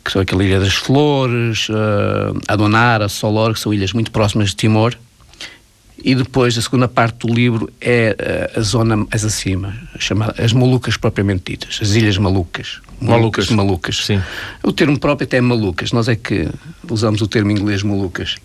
que 0.04 0.12
são 0.12 0.22
aquela 0.22 0.44
Ilha 0.44 0.60
das 0.60 0.74
Flores, 0.74 1.68
uh, 1.68 2.40
Adonara, 2.46 3.08
Solor, 3.08 3.54
que 3.54 3.60
são 3.60 3.74
ilhas 3.74 3.92
muito 3.92 4.10
próximas 4.10 4.50
de 4.50 4.56
Timor. 4.56 4.94
E 6.02 6.14
depois, 6.14 6.58
a 6.58 6.62
segunda 6.62 6.86
parte 6.86 7.26
do 7.26 7.32
livro 7.32 7.72
é 7.80 8.50
a 8.54 8.60
zona 8.60 8.96
mais 8.96 9.24
acima, 9.24 9.74
chamada 9.98 10.34
as 10.42 10.52
Malucas 10.52 10.98
propriamente 10.98 11.52
ditas, 11.52 11.78
as 11.80 11.94
Ilhas 11.94 12.18
Malucas. 12.18 12.80
Malucas. 13.00 13.48
Malucas. 13.48 14.04
Sim. 14.04 14.20
O 14.62 14.70
termo 14.70 14.98
próprio 14.98 15.24
até 15.24 15.38
é 15.38 15.40
Malucas, 15.40 15.92
nós 15.92 16.08
é 16.08 16.14
que 16.14 16.48
usamos 16.90 17.22
o 17.22 17.26
termo 17.26 17.50
inglês 17.50 17.82
Malucas. 17.82 18.36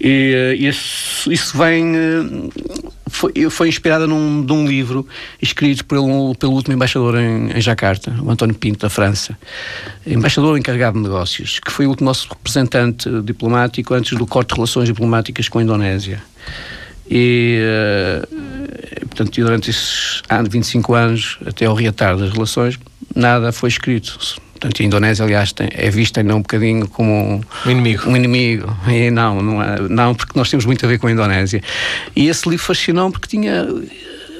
E, 0.00 0.32
eh, 0.34 0.54
isso, 0.54 1.30
isso 1.30 1.56
vem. 1.56 1.96
Eh, 1.96 2.88
foi, 3.06 3.32
foi 3.50 3.68
inspirada 3.68 4.06
num, 4.06 4.42
num 4.42 4.66
livro 4.66 5.06
escrito 5.40 5.84
pelo, 5.84 6.34
pelo 6.34 6.52
último 6.52 6.74
embaixador 6.74 7.18
em, 7.18 7.50
em 7.50 7.60
Jacarta, 7.60 8.14
o 8.22 8.30
António 8.30 8.54
Pinto, 8.54 8.80
da 8.80 8.90
França. 8.90 9.36
Embaixador 10.06 10.58
encarregado 10.58 10.98
de 10.98 11.02
negócios, 11.02 11.58
que 11.58 11.72
foi 11.72 11.86
o 11.86 11.96
nosso 12.00 12.28
representante 12.28 13.08
diplomático 13.22 13.94
antes 13.94 14.16
do 14.16 14.26
corte 14.26 14.50
de 14.50 14.54
relações 14.56 14.86
diplomáticas 14.86 15.48
com 15.48 15.58
a 15.58 15.62
Indonésia. 15.62 16.22
E, 17.10 17.58
uh, 17.64 19.06
portanto, 19.06 19.40
durante 19.40 19.70
esses 19.70 20.22
anos, 20.28 20.50
25 20.52 20.94
anos, 20.94 21.38
até 21.46 21.64
ao 21.64 21.74
reatar 21.74 22.16
das 22.16 22.30
relações, 22.30 22.78
nada 23.16 23.50
foi 23.50 23.70
escrito 23.70 24.18
Portanto, 24.58 24.82
a 24.82 24.84
Indonésia, 24.84 25.24
aliás, 25.24 25.52
tem, 25.52 25.68
é 25.72 25.88
vista 25.88 26.20
ainda 26.20 26.34
um 26.34 26.42
bocadinho 26.42 26.88
como 26.88 27.12
um, 27.12 27.40
um 27.64 27.70
inimigo. 27.70 28.10
Um 28.10 28.16
inimigo. 28.16 28.76
E 28.88 29.08
não, 29.08 29.40
não, 29.40 29.62
é, 29.62 29.80
não, 29.88 30.14
porque 30.16 30.36
nós 30.36 30.50
temos 30.50 30.66
muito 30.66 30.84
a 30.84 30.88
ver 30.88 30.98
com 30.98 31.06
a 31.06 31.12
Indonésia. 31.12 31.62
E 32.16 32.28
esse 32.28 32.48
livro 32.48 32.64
fascinou 32.64 33.10
porque 33.12 33.28
tinha 33.28 33.68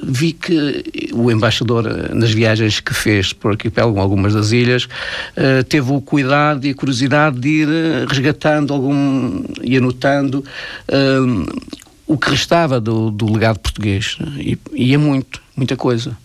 vi 0.02 0.32
que 0.32 1.10
o 1.12 1.30
embaixador, 1.30 2.14
nas 2.14 2.30
viagens 2.30 2.80
que 2.80 2.94
fez 2.94 3.32
por 3.32 3.52
arquipélago, 3.52 3.98
algumas 3.98 4.34
das 4.34 4.52
ilhas, 4.52 4.84
uh, 4.84 5.62
teve 5.68 5.92
o 5.92 6.00
cuidado 6.00 6.66
e 6.66 6.70
a 6.70 6.75
curiosidade 6.75 7.38
de 7.38 7.48
ir 7.48 7.68
eh, 7.68 8.06
resgatando 8.08 8.72
algum 8.72 9.44
e 9.62 9.76
anotando 9.76 10.44
uh, 10.88 11.62
o 12.06 12.16
que 12.16 12.30
restava 12.30 12.80
do, 12.80 13.10
do 13.10 13.32
legado 13.32 13.58
português. 13.58 14.16
E, 14.38 14.58
e 14.72 14.94
é 14.94 14.96
muito, 14.96 15.40
muita 15.56 15.76
coisa. 15.76 16.16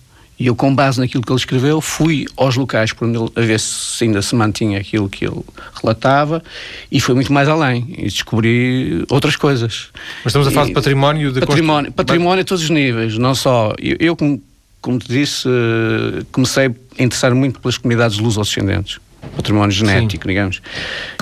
E 0.43 0.47
eu, 0.47 0.55
com 0.57 0.75
base 0.75 1.00
naquilo 1.00 1.23
que 1.23 1.31
ele 1.31 1.39
escreveu, 1.39 1.79
fui 1.79 2.25
aos 2.35 2.57
locais 2.57 2.91
por 2.91 3.07
onde 3.07 3.17
ele, 3.17 3.31
a 3.33 3.39
ver 3.39 3.57
se 3.62 4.03
ainda 4.03 4.21
se 4.21 4.35
mantinha 4.35 4.77
aquilo 4.77 5.07
que 5.07 5.23
ele 5.23 5.39
relatava 5.81 6.43
e 6.91 7.00
fui 7.00 7.15
muito 7.15 7.31
mais 7.31 7.47
além 7.47 7.95
e 7.97 8.03
descobri 8.03 9.05
outras 9.09 9.38
coisas. 9.38 9.88
Mas 10.21 10.31
estamos 10.31 10.50
a 10.50 10.51
falar 10.51 10.65
de 10.65 10.73
património 10.73 11.31
de 11.31 11.39
Património, 11.39 11.93
património 11.93 12.41
a 12.41 12.43
todos 12.43 12.62
os 12.62 12.69
níveis, 12.69 13.17
não 13.17 13.33
só. 13.33 13.73
Eu, 13.79 13.95
eu 14.01 14.15
como, 14.17 14.43
como 14.81 15.00
te 15.00 15.07
disse, 15.07 15.47
eh, 15.47 16.25
comecei 16.29 16.65
a 16.65 17.01
interessar 17.01 17.33
muito 17.33 17.62
pelas 17.62 17.77
comunidades 17.77 18.17
luso-descendentes 18.17 19.00
património 19.38 19.71
genético, 19.71 20.23
Sim. 20.23 20.27
digamos, 20.27 20.62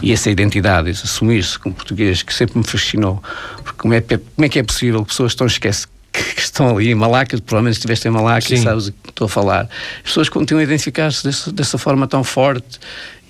e 0.01 0.11
essa 0.11 0.31
identidade, 0.31 0.89
esse 0.89 1.03
assumir-se 1.03 1.59
como 1.59 1.75
português, 1.75 2.23
que 2.23 2.33
sempre 2.33 2.57
me 2.57 2.63
fascinou, 2.63 3.21
porque 3.63 3.77
como 3.77 3.93
é, 3.93 4.01
como 4.01 4.45
é 4.45 4.49
que 4.49 4.57
é 4.57 4.63
possível 4.63 5.03
que 5.03 5.09
pessoas 5.09 5.35
tão 5.35 5.45
esquecem 5.45 5.87
que 6.11 6.41
estão 6.41 6.75
ali, 6.75 6.93
Malaca, 6.93 7.37
provavelmente 7.39 7.75
estiveste 7.75 8.07
em 8.07 8.11
Malaca 8.11 8.53
e 8.53 8.57
sabes 8.57 8.87
o 8.87 8.91
que 8.91 9.09
estou 9.09 9.25
a 9.25 9.29
falar. 9.29 9.69
As 9.97 10.03
pessoas 10.03 10.29
continuam 10.29 10.61
a 10.61 10.63
identificar-se 10.63 11.23
dessa, 11.23 11.51
dessa, 11.51 11.77
forma 11.77 12.07
tão 12.07 12.23
forte 12.23 12.79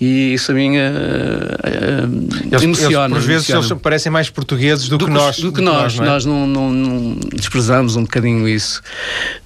e 0.00 0.34
isso 0.34 0.50
a 0.50 0.54
mim 0.54 0.76
uh, 0.76 0.80
uh, 0.80 2.62
emociona. 2.62 3.14
Eles, 3.14 3.24
por 3.24 3.26
vezes 3.26 3.48
emociona. 3.48 3.74
eles 3.74 3.82
parecem 3.82 4.10
mais 4.10 4.28
portugueses 4.30 4.88
do, 4.88 4.98
do 4.98 5.06
que, 5.06 5.12
nós. 5.12 5.38
Do 5.38 5.52
que 5.52 5.60
nós, 5.60 5.94
nós, 5.94 6.00
é? 6.00 6.04
nós 6.04 6.24
não, 6.24 6.46
não, 6.46 6.72
não, 6.72 7.14
desprezamos 7.34 7.94
um 7.94 8.02
bocadinho 8.02 8.48
isso. 8.48 8.82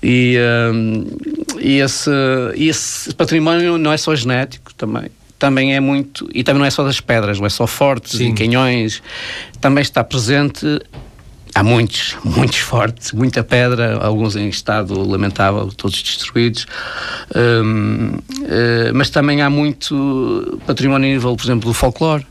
E, 0.03 0.39
uh, 0.39 1.59
e 1.61 1.81
esse, 1.81 2.11
esse 2.55 3.15
património 3.15 3.77
não 3.77 3.93
é 3.93 3.97
só 3.99 4.15
genético 4.15 4.73
também 4.75 5.11
também 5.39 5.75
é 5.75 5.81
muito, 5.81 6.27
e 6.33 6.43
também 6.43 6.61
não 6.61 6.67
é 6.67 6.71
só 6.71 6.83
das 6.83 6.99
pedras, 6.99 7.39
não 7.39 7.47
é 7.47 7.51
só 7.51 7.67
fortes 7.67 8.19
Sim. 8.19 8.31
e 8.31 8.35
canhões, 8.35 9.03
também 9.61 9.83
está 9.83 10.03
presente 10.03 10.81
há 11.57 11.63
muitos, 11.63 12.15
muitos 12.23 12.59
fortes, 12.59 13.13
muita 13.13 13.43
pedra, 13.43 13.97
alguns 14.05 14.37
em 14.37 14.47
estado 14.49 15.03
lamentável, 15.09 15.69
todos 15.69 16.03
destruídos. 16.03 16.67
Um, 17.35 18.09
uh, 18.09 18.23
eh, 18.47 18.93
mas 18.93 19.09
também 19.09 19.41
há 19.41 19.49
muito 19.49 20.61
património 20.67 21.09
a 21.09 21.15
nível, 21.15 21.35
por 21.35 21.45
exemplo, 21.45 21.71
do 21.71 21.73
folclore. 21.73 22.27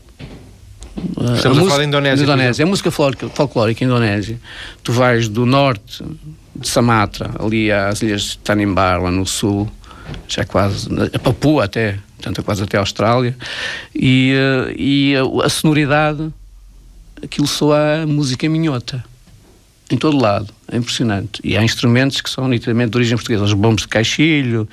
Estamos 1.34 1.44
a, 1.44 1.48
a 1.48 1.50
música, 1.50 1.64
falar 1.64 1.78
da 1.78 1.84
Indonésia. 1.84 2.22
Indonésia. 2.22 2.64
A 2.64 2.68
música 2.68 2.90
folclórica 2.92 3.84
indonésia. 3.84 4.38
Tu 4.84 4.92
vais 4.92 5.28
do 5.28 5.44
norte 5.44 6.04
de 6.54 6.68
Sumatra, 6.68 7.32
ali 7.40 7.72
às 7.72 8.02
ilhas 8.02 8.22
de 8.22 8.38
Tanimbar, 8.38 9.02
lá 9.02 9.10
no 9.10 9.26
sul, 9.26 9.68
já 10.28 10.44
quase, 10.44 10.88
a 11.12 11.18
Papua 11.18 11.64
até, 11.64 11.98
portanto, 12.16 12.44
quase 12.44 12.62
até 12.62 12.76
a 12.76 12.80
Austrália, 12.80 13.36
e, 13.92 14.34
uh, 14.34 14.72
e 14.78 15.16
a, 15.16 15.46
a 15.46 15.48
sonoridade, 15.48 16.32
aquilo 17.20 17.48
soa 17.48 18.06
música 18.06 18.48
minhota 18.48 19.04
em 19.90 19.96
todo 19.96 20.16
lado, 20.16 20.52
é 20.70 20.76
impressionante. 20.76 21.40
E 21.44 21.56
há 21.56 21.62
instrumentos 21.62 22.20
que 22.20 22.28
são 22.28 22.48
nitidamente 22.48 22.90
de 22.90 22.96
origem 22.96 23.16
portuguesa, 23.16 23.44
os 23.44 23.52
bombos 23.52 23.82
de 23.82 23.88
caixilho, 23.88 24.68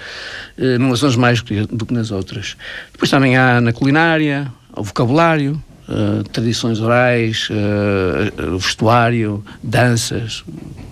eh, 0.57 0.77
numas 0.77 0.99
zonas 0.99 1.15
mais 1.15 1.41
do 1.41 1.85
que 1.85 1.93
nas 1.93 2.09
outras. 2.11 2.57
Depois 2.91 3.11
também 3.11 3.37
há 3.37 3.61
na 3.61 3.71
culinária, 3.71 4.51
o 4.75 4.83
vocabulário, 4.83 5.61
uh, 5.87 6.23
tradições 6.29 6.79
orais, 6.79 7.47
uh, 7.49 8.57
vestuário, 8.57 9.43
danças, 9.61 10.43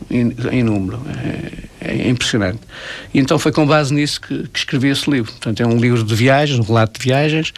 em, 0.09 0.35
em 0.51 0.63
número. 0.63 1.01
É, 1.23 1.71
é, 1.83 2.07
impressionante. 2.09 2.59
E 3.11 3.19
então 3.19 3.39
foi 3.39 3.51
com 3.51 3.65
base 3.65 3.91
nisso 3.91 4.21
que, 4.21 4.47
que, 4.49 4.59
escrevi 4.59 4.89
esse 4.89 5.09
livro. 5.09 5.31
Portanto, 5.31 5.61
é 5.61 5.65
um 5.65 5.77
livro 5.77 6.03
de 6.03 6.13
viagens, 6.13 6.59
um 6.59 6.63
relato 6.63 6.99
de 6.99 7.03
viagens, 7.03 7.51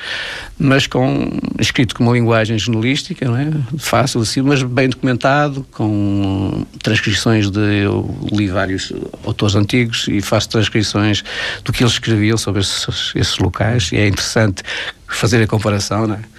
mas 0.57 0.87
com, 0.87 1.29
escrito 1.59 1.93
com 1.93 2.03
uma 2.03 2.13
linguagem 2.13 2.57
jornalística, 2.57 3.25
não 3.25 3.35
é? 3.35 3.51
Fácil, 3.77 4.21
assim, 4.21 4.41
mas 4.41 4.63
bem 4.63 4.87
documentado, 4.87 5.65
com 5.71 6.65
transcrições 6.81 7.51
de. 7.51 7.83
Eu 7.83 8.17
li 8.31 8.47
vários 8.47 8.93
autores 9.25 9.55
antigos 9.55 10.07
e 10.07 10.21
faço 10.21 10.47
transcrições 10.47 11.21
do 11.65 11.73
que 11.73 11.83
eles 11.83 11.93
escreviam 11.93 12.37
sobre 12.37 12.61
esses, 12.61 13.11
esses 13.15 13.37
locais, 13.39 13.91
e 13.91 13.97
é 13.97 14.07
interessante 14.07 14.63
fazer 15.05 15.43
a 15.43 15.47
comparação, 15.47 16.07
não 16.07 16.15
é? 16.15 16.32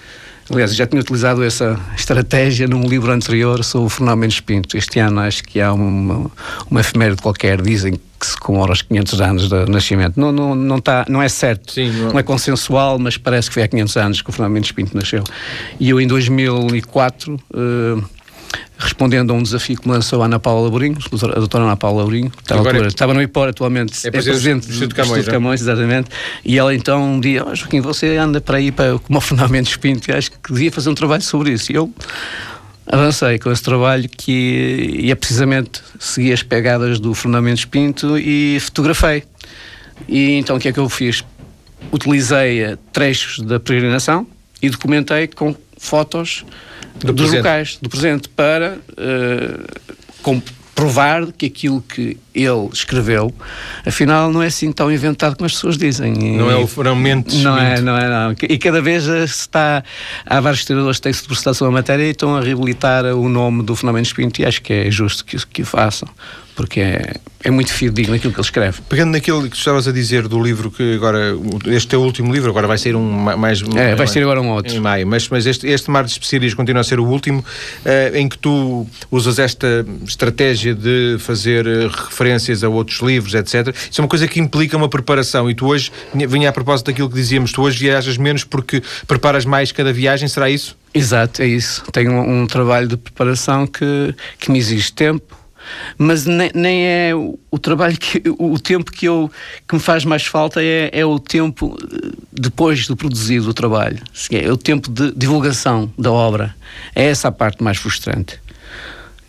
Aliás, 0.49 0.75
já 0.75 0.85
tinha 0.85 1.01
utilizado 1.01 1.43
essa 1.43 1.79
estratégia 1.95 2.67
num 2.67 2.87
livro 2.87 3.11
anterior 3.11 3.63
sobre 3.63 3.91
o 4.03 4.15
Mendes 4.15 4.39
Pinto. 4.39 4.77
Este 4.77 4.99
ano 4.99 5.19
acho 5.21 5.43
que 5.43 5.59
há 5.59 5.73
uma, 5.73 6.29
uma 6.69 6.79
efeméride 6.79 7.21
qualquer, 7.21 7.61
dizem 7.61 7.93
que 7.93 8.27
se 8.27 8.37
comemora 8.37 8.71
os 8.71 8.81
500 8.83 9.21
anos 9.21 9.49
do 9.49 9.65
nascimento. 9.65 10.19
Não, 10.19 10.31
não, 10.31 10.53
não, 10.53 10.79
tá, 10.79 11.05
não 11.09 11.21
é 11.21 11.27
certo, 11.27 11.73
Sim, 11.73 11.91
não... 11.91 12.11
não... 12.11 12.19
é 12.19 12.23
consensual, 12.23 12.99
mas 12.99 13.17
parece 13.17 13.49
que 13.49 13.55
foi 13.55 13.63
há 13.63 13.67
500 13.67 13.97
anos 13.97 14.21
que 14.21 14.41
o 14.41 14.49
Mendes 14.49 14.71
Pinto 14.71 14.95
nasceu. 14.95 15.23
E 15.79 15.89
eu, 15.89 15.99
em 15.99 16.07
2004, 16.07 17.33
uh, 17.33 18.03
respondendo 18.77 19.31
a 19.31 19.33
um 19.33 19.43
desafio 19.43 19.77
que 19.79 19.87
me 19.87 19.93
lançou 19.93 20.21
a 20.21 20.25
Ana 20.25 20.39
Paula 20.39 20.63
Laborinho, 20.63 20.97
a 20.97 21.39
doutora 21.39 21.63
Ana 21.63 21.75
Paula 21.75 21.99
Laborinho, 21.99 22.29
que 22.29 22.41
estava, 22.41 22.61
altura, 22.61 22.85
é... 22.85 22.87
estava 22.87 23.13
no 23.13 23.21
IPOR 23.21 23.49
atualmente, 23.49 24.05
é, 24.05 24.09
é 24.09 24.11
presidente 24.11 24.67
do 24.67 24.73
Instituto 24.73 24.95
Camões, 24.95 25.27
é? 25.27 25.31
Camões, 25.31 25.61
exatamente, 25.61 26.09
e 26.43 26.57
ela 26.57 26.73
então 26.73 27.15
um 27.15 27.19
dia, 27.19 27.45
oh, 27.45 27.55
Joaquim, 27.55 27.81
você 27.81 28.17
anda 28.17 28.41
para 28.41 28.57
aí 28.57 28.71
para, 28.71 28.99
como 28.99 29.17
o 29.17 29.21
Fernando 29.21 29.49
Mendes 29.51 29.75
Pinto, 29.77 30.11
acho 30.13 30.31
que 30.31 30.53
devia 30.53 30.71
fazer 30.71 30.89
um 30.89 30.95
trabalho 30.95 31.21
sobre 31.21 31.53
isso. 31.53 31.71
E 31.71 31.75
eu 31.75 31.93
avancei 32.87 33.39
com 33.39 33.51
esse 33.51 33.63
trabalho 33.63 34.07
que 34.09 34.99
ia 34.99 35.15
precisamente 35.15 35.81
seguir 35.99 36.33
as 36.33 36.43
pegadas 36.43 36.99
do 36.99 37.13
Fernando 37.13 37.43
Mendes 37.43 37.65
Pinto 37.65 38.17
e 38.17 38.59
fotografei. 38.59 39.23
E 40.07 40.33
então 40.33 40.57
o 40.57 40.59
que 40.59 40.67
é 40.67 40.73
que 40.73 40.79
eu 40.79 40.89
fiz? 40.89 41.23
Utilizei 41.91 42.63
eh, 42.63 42.77
trechos 42.91 43.39
da 43.45 43.59
peregrinação 43.59 44.27
e 44.61 44.69
documentei 44.69 45.27
com 45.27 45.55
fotos 45.85 46.45
do 46.99 47.13
dos 47.13 47.27
presente. 47.27 47.37
locais, 47.37 47.77
do 47.81 47.89
presente, 47.89 48.29
para 48.29 48.77
uh, 48.77 50.41
provar 50.73 51.31
que 51.31 51.45
aquilo 51.45 51.81
que 51.81 52.17
ele 52.35 52.69
escreveu, 52.71 53.33
afinal, 53.85 54.31
não 54.31 54.43
é 54.43 54.47
assim 54.47 54.71
tão 54.71 54.91
inventado 54.91 55.35
como 55.35 55.45
as 55.45 55.53
pessoas 55.53 55.77
dizem. 55.77 56.13
Não 56.13 56.51
é 56.51 56.55
o 56.55 56.67
fragmento. 56.67 57.33
Não 57.37 57.57
é, 57.57 57.81
não 57.81 57.97
é, 57.97 58.09
não. 58.09 58.35
E 58.49 58.57
cada 58.57 58.81
vez 58.81 59.03
se 59.03 59.25
está. 59.25 59.83
Há 60.25 60.39
vários 60.39 60.59
historiadores 60.59 60.97
que 60.97 61.03
têm 61.03 61.13
se 61.13 61.21
debruçado 61.21 61.55
sobre 61.55 61.73
a 61.73 61.73
matéria 61.73 62.03
e 62.03 62.11
estão 62.11 62.35
a 62.35 62.41
reabilitar 62.41 63.05
o 63.05 63.29
nome 63.29 63.63
do 63.63 63.75
fenómeno 63.75 64.03
espírito 64.03 64.41
e 64.41 64.45
acho 64.45 64.61
que 64.61 64.73
é 64.73 64.91
justo 64.91 65.23
que, 65.23 65.37
que 65.47 65.61
o 65.61 65.65
façam 65.65 66.09
porque 66.55 66.79
é, 66.79 67.15
é 67.43 67.51
muito 67.51 67.71
fidedigno 67.71 68.15
aquilo 68.15 68.31
que 68.31 68.39
ele 68.39 68.45
escreve. 68.45 68.79
Pegando 68.87 69.11
naquilo 69.11 69.47
que 69.49 69.57
estavas 69.57 69.87
a 69.87 69.91
dizer 69.91 70.27
do 70.27 70.41
livro 70.41 70.71
que 70.71 70.95
agora, 70.95 71.35
este 71.67 71.95
é 71.95 71.97
o 71.97 72.01
último 72.01 72.33
livro, 72.33 72.49
agora 72.49 72.65
vai 72.65 72.77
ser 72.77 72.95
um 72.95 73.03
mais... 73.37 73.61
É, 73.75 73.93
vai 73.93 74.07
ser 74.07 74.23
agora 74.23 74.41
um 74.41 74.49
outro. 74.49 74.73
Em 74.73 74.79
maio, 74.79 75.05
mas, 75.05 75.27
mas 75.27 75.45
este, 75.45 75.67
este 75.67 75.91
Mar 75.91 76.05
de 76.05 76.11
Especiarias 76.11 76.53
continua 76.53 76.81
a 76.81 76.83
ser 76.83 76.99
o 76.99 77.05
último, 77.05 77.39
uh, 77.39 78.15
em 78.15 78.29
que 78.29 78.37
tu 78.37 78.87
usas 79.11 79.37
esta 79.37 79.85
estratégia 80.07 80.73
de 80.73 81.17
fazer 81.19 81.67
uh, 81.67 81.89
referências 82.25 82.63
a 82.63 82.69
outros 82.69 82.99
livros, 83.01 83.33
etc. 83.35 83.75
Isso 83.89 84.01
é 84.01 84.03
uma 84.03 84.09
coisa 84.09 84.27
que 84.27 84.39
implica 84.39 84.75
uma 84.75 84.89
preparação 84.89 85.49
e 85.49 85.55
tu 85.55 85.67
hoje, 85.67 85.91
vinha 86.13 86.49
a 86.49 86.51
propósito 86.51 86.87
daquilo 86.87 87.09
que 87.09 87.15
dizíamos, 87.15 87.51
tu 87.51 87.61
hoje 87.61 87.77
viajas 87.77 88.17
menos 88.17 88.43
porque 88.43 88.81
preparas 89.07 89.45
mais 89.45 89.71
cada 89.71 89.93
viagem, 89.93 90.27
será 90.27 90.49
isso? 90.49 90.75
Exato, 90.93 91.41
é 91.41 91.47
isso. 91.47 91.83
Tenho 91.91 92.11
um, 92.11 92.41
um 92.41 92.47
trabalho 92.47 92.87
de 92.87 92.97
preparação 92.97 93.67
que, 93.67 94.15
que 94.39 94.51
me 94.51 94.57
exige 94.57 94.91
tempo, 94.91 95.37
mas 95.97 96.25
nem, 96.25 96.51
nem 96.53 96.85
é 96.85 97.11
o, 97.15 97.59
trabalho 97.59 97.97
que 97.97 98.21
o 98.37 98.57
tempo 98.59 98.91
que 98.91 99.05
eu 99.05 99.31
que 99.67 99.73
me 99.73 99.81
faz 99.81 100.05
mais 100.05 100.25
falta 100.25 100.61
é, 100.61 100.89
é 100.93 101.03
o 101.03 101.17
tempo 101.17 101.75
eh, 101.81 102.11
depois 102.31 102.85
do 102.87 102.95
produzido 102.95 103.49
o 103.49 103.53
trabalho 103.53 103.97
é 104.29 104.51
o 104.51 104.57
tempo 104.57 104.91
de 104.91 105.11
divulgação 105.13 105.91
da 105.97 106.11
obra 106.11 106.55
é 106.93 107.05
essa 107.05 107.29
a 107.29 107.31
parte 107.31 107.63
mais 107.63 107.79
frustrante 107.79 108.39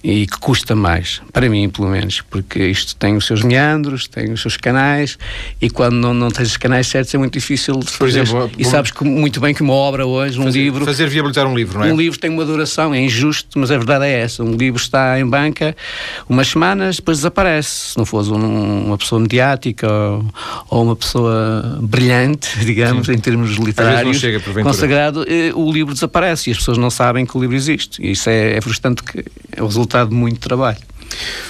e 0.02 0.26
que 0.26 0.38
custa 0.38 0.74
mais, 0.74 1.20
para 1.32 1.48
mim 1.48 1.68
pelo 1.68 1.88
menos, 1.88 2.20
porque 2.20 2.64
isto 2.66 2.94
tem 2.96 3.16
os 3.16 3.26
seus 3.26 3.42
meandros, 3.42 4.06
tem 4.06 4.32
os 4.32 4.40
seus 4.40 4.56
canais 4.56 5.18
e 5.60 5.68
quando 5.70 5.94
não, 5.94 6.14
não 6.14 6.30
tens 6.30 6.48
os 6.50 6.56
canais 6.56 6.86
certos 6.86 7.14
é 7.14 7.18
muito 7.18 7.32
difícil 7.32 7.78
de 7.78 7.90
fazer. 7.90 7.98
Por 7.98 8.08
exemplo, 8.08 8.50
e 8.58 8.64
sabes 8.64 8.90
que, 8.90 9.04
muito 9.04 9.40
bem 9.40 9.54
que 9.54 9.62
uma 9.62 9.72
obra 9.72 10.06
hoje, 10.06 10.38
um 10.38 10.44
fazer, 10.44 10.58
livro. 10.60 10.84
Fazer 10.84 11.08
viabilizar 11.08 11.46
um 11.46 11.56
livro, 11.56 11.78
não 11.78 11.86
é? 11.86 11.92
Um 11.92 11.96
livro 11.96 12.18
tem 12.18 12.30
uma 12.30 12.44
duração, 12.44 12.94
é 12.94 13.00
injusto, 13.00 13.58
mas 13.58 13.70
a 13.70 13.76
verdade 13.76 14.04
é 14.04 14.20
essa. 14.20 14.44
Um 14.44 14.54
livro 14.54 14.80
está 14.80 15.18
em 15.18 15.26
banca 15.26 15.74
umas 16.28 16.48
semanas, 16.48 16.96
depois 16.96 17.18
desaparece. 17.18 17.90
Se 17.90 17.98
não 17.98 18.04
fosse 18.04 18.30
um, 18.30 18.86
uma 18.86 18.98
pessoa 18.98 19.20
mediática 19.20 19.90
ou, 19.90 20.24
ou, 20.70 20.82
uma 20.84 20.96
pessoa 20.96 21.78
brilhante, 21.80 22.58
digamos, 22.64 23.06
Sim. 23.06 23.14
em 23.14 23.18
termos 23.18 23.56
literários, 23.56 24.18
chega, 24.18 24.40
consagrado, 24.62 25.24
eh, 25.28 25.52
o 25.54 25.72
livro 25.72 25.92
desaparece 25.92 26.50
e 26.50 26.52
as 26.52 26.58
pessoas 26.58 26.78
não 26.78 26.90
sabem 26.90 27.26
que 27.26 27.36
o 27.36 27.40
livro 27.40 27.56
existe. 27.56 28.00
E 28.00 28.12
isso 28.12 28.30
é, 28.30 28.56
é 28.56 28.60
frustrante 28.60 29.02
que 29.02 29.24
é 29.50 29.62
o 29.62 29.66
resultado 29.66 29.85
de 29.86 30.14
muito 30.14 30.40
trabalho. 30.40 30.78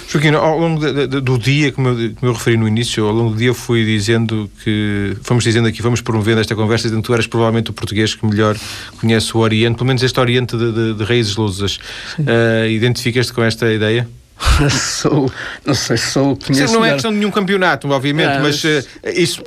Joaquim, 0.09 0.29
ao 0.29 0.57
longo 0.57 0.79
de, 0.79 1.07
de, 1.07 1.19
do 1.19 1.37
dia, 1.37 1.71
como 1.71 1.89
eu, 1.89 2.15
como 2.15 2.31
eu, 2.31 2.33
referi 2.33 2.55
no 2.55 2.67
início, 2.67 3.05
ao 3.05 3.11
longo 3.11 3.31
do 3.31 3.37
dia 3.37 3.53
fui 3.53 3.83
dizendo 3.83 4.49
que, 4.63 5.17
fomos 5.21 5.43
dizendo 5.43 5.67
aqui, 5.67 5.81
fomos 5.81 5.99
promovendo 5.99 6.39
esta 6.39 6.55
conversa, 6.55 6.83
dizendo 6.83 7.01
que 7.01 7.07
tu 7.07 7.13
eras 7.13 7.27
provavelmente 7.27 7.71
o 7.71 7.73
português 7.73 8.15
que 8.15 8.25
melhor 8.25 8.57
conhece 9.01 9.35
o 9.35 9.39
Oriente, 9.39 9.75
pelo 9.75 9.87
menos 9.87 10.01
este 10.03 10.19
Oriente 10.19 10.55
de, 10.55 10.93
de 10.93 11.03
raízes 11.03 11.35
lusas. 11.35 11.79
Uh, 12.19 12.67
Identificas-te 12.69 13.33
com 13.33 13.43
esta 13.43 13.71
ideia? 13.71 14.07
sou, 14.69 15.31
não 15.65 15.73
sei, 15.73 15.97
sou 15.97 16.35
conheço 16.35 16.73
Não 16.73 16.85
é 16.85 16.93
questão 16.93 17.11
de 17.11 17.17
nenhum 17.17 17.31
campeonato, 17.31 17.89
obviamente, 17.89 18.39
mas 18.41 18.63
uh, 18.63 18.87
isso, 19.15 19.41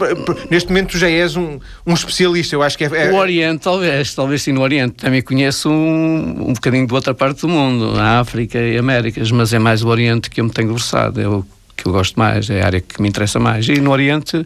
neste 0.50 0.68
momento 0.68 0.98
já 0.98 1.08
és 1.08 1.36
um, 1.36 1.58
um 1.86 1.94
especialista, 1.94 2.54
eu 2.56 2.62
acho 2.62 2.76
que 2.76 2.84
é, 2.84 3.06
é... 3.06 3.12
O 3.12 3.16
Oriente, 3.16 3.62
talvez, 3.62 4.14
talvez 4.14 4.42
sim, 4.42 4.52
no 4.52 4.62
Oriente. 4.62 4.94
Também 4.94 5.22
conheço 5.22 5.70
um, 5.70 6.48
um 6.48 6.52
bocadinho 6.52 6.86
de 6.86 6.94
outra 6.94 7.14
parte 7.14 7.42
do 7.42 7.48
mundo, 7.48 7.98
a 7.98 8.20
África 8.20 8.58
e 8.58 8.76
Américas, 8.76 9.30
mas 9.30 9.52
é 9.52 9.58
mais 9.58 9.82
o 9.82 9.88
Oriente 9.88 10.28
que 10.28 10.40
eu 10.40 10.44
me 10.44 10.50
tenho 10.50 10.70
versado, 10.70 11.20
é 11.20 11.28
o 11.28 11.44
que 11.76 11.86
eu 11.88 11.92
gosto 11.92 12.18
mais, 12.18 12.50
é 12.50 12.62
a 12.62 12.66
área 12.66 12.80
que 12.80 13.00
me 13.00 13.08
interessa 13.08 13.38
mais. 13.38 13.68
E 13.68 13.80
no 13.80 13.90
Oriente, 13.90 14.44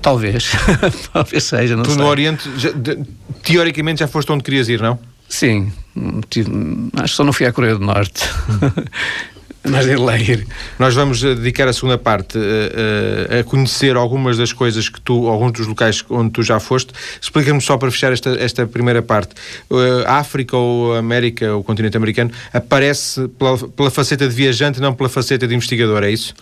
talvez, 0.00 0.52
talvez 1.12 1.44
seja, 1.44 1.76
não 1.76 1.82
tu 1.82 1.90
sei. 1.90 1.98
no 1.98 2.06
Oriente, 2.06 2.48
já, 2.56 2.70
de, 2.70 2.98
teoricamente 3.42 4.00
já 4.00 4.08
foste 4.08 4.30
onde 4.32 4.42
querias 4.44 4.68
ir, 4.68 4.80
não? 4.80 4.98
Sim, 5.28 5.72
tive, 6.28 6.50
acho 6.94 7.12
que 7.12 7.16
só 7.16 7.24
não 7.24 7.32
fui 7.32 7.46
à 7.46 7.52
Coreia 7.52 7.76
do 7.76 7.84
Norte. 7.84 8.28
Mas 9.62 9.84
de 9.84 9.94
ler. 9.96 10.46
Nós 10.78 10.94
vamos 10.94 11.22
eh, 11.22 11.34
dedicar 11.34 11.68
a 11.68 11.72
segunda 11.72 11.98
parte 11.98 12.38
a, 12.38 12.40
eh, 12.40 13.26
eh, 13.30 13.40
a 13.40 13.44
conhecer 13.44 13.94
algumas 13.94 14.38
das 14.38 14.52
coisas 14.52 14.88
que 14.88 15.00
tu, 15.00 15.28
alguns 15.28 15.52
dos 15.52 15.66
locais 15.66 16.02
onde 16.08 16.30
tu 16.30 16.42
já 16.42 16.58
foste. 16.58 16.92
Explica-me 17.20 17.60
só 17.60 17.76
para 17.76 17.90
fechar 17.90 18.12
esta, 18.12 18.30
esta 18.30 18.66
primeira 18.66 19.02
parte. 19.02 19.34
A 20.06 20.16
África 20.16 20.56
ou 20.56 20.94
a 20.94 20.98
América, 20.98 21.54
o 21.54 21.62
continente 21.62 21.96
americano, 21.96 22.30
aparece 22.52 23.28
pela, 23.38 23.58
pela 23.68 23.90
faceta 23.90 24.26
de 24.26 24.34
viajante, 24.34 24.80
não 24.80 24.94
pela 24.94 25.10
faceta 25.10 25.46
de 25.46 25.54
investigador, 25.54 26.04
é 26.04 26.10
isso? 26.10 26.34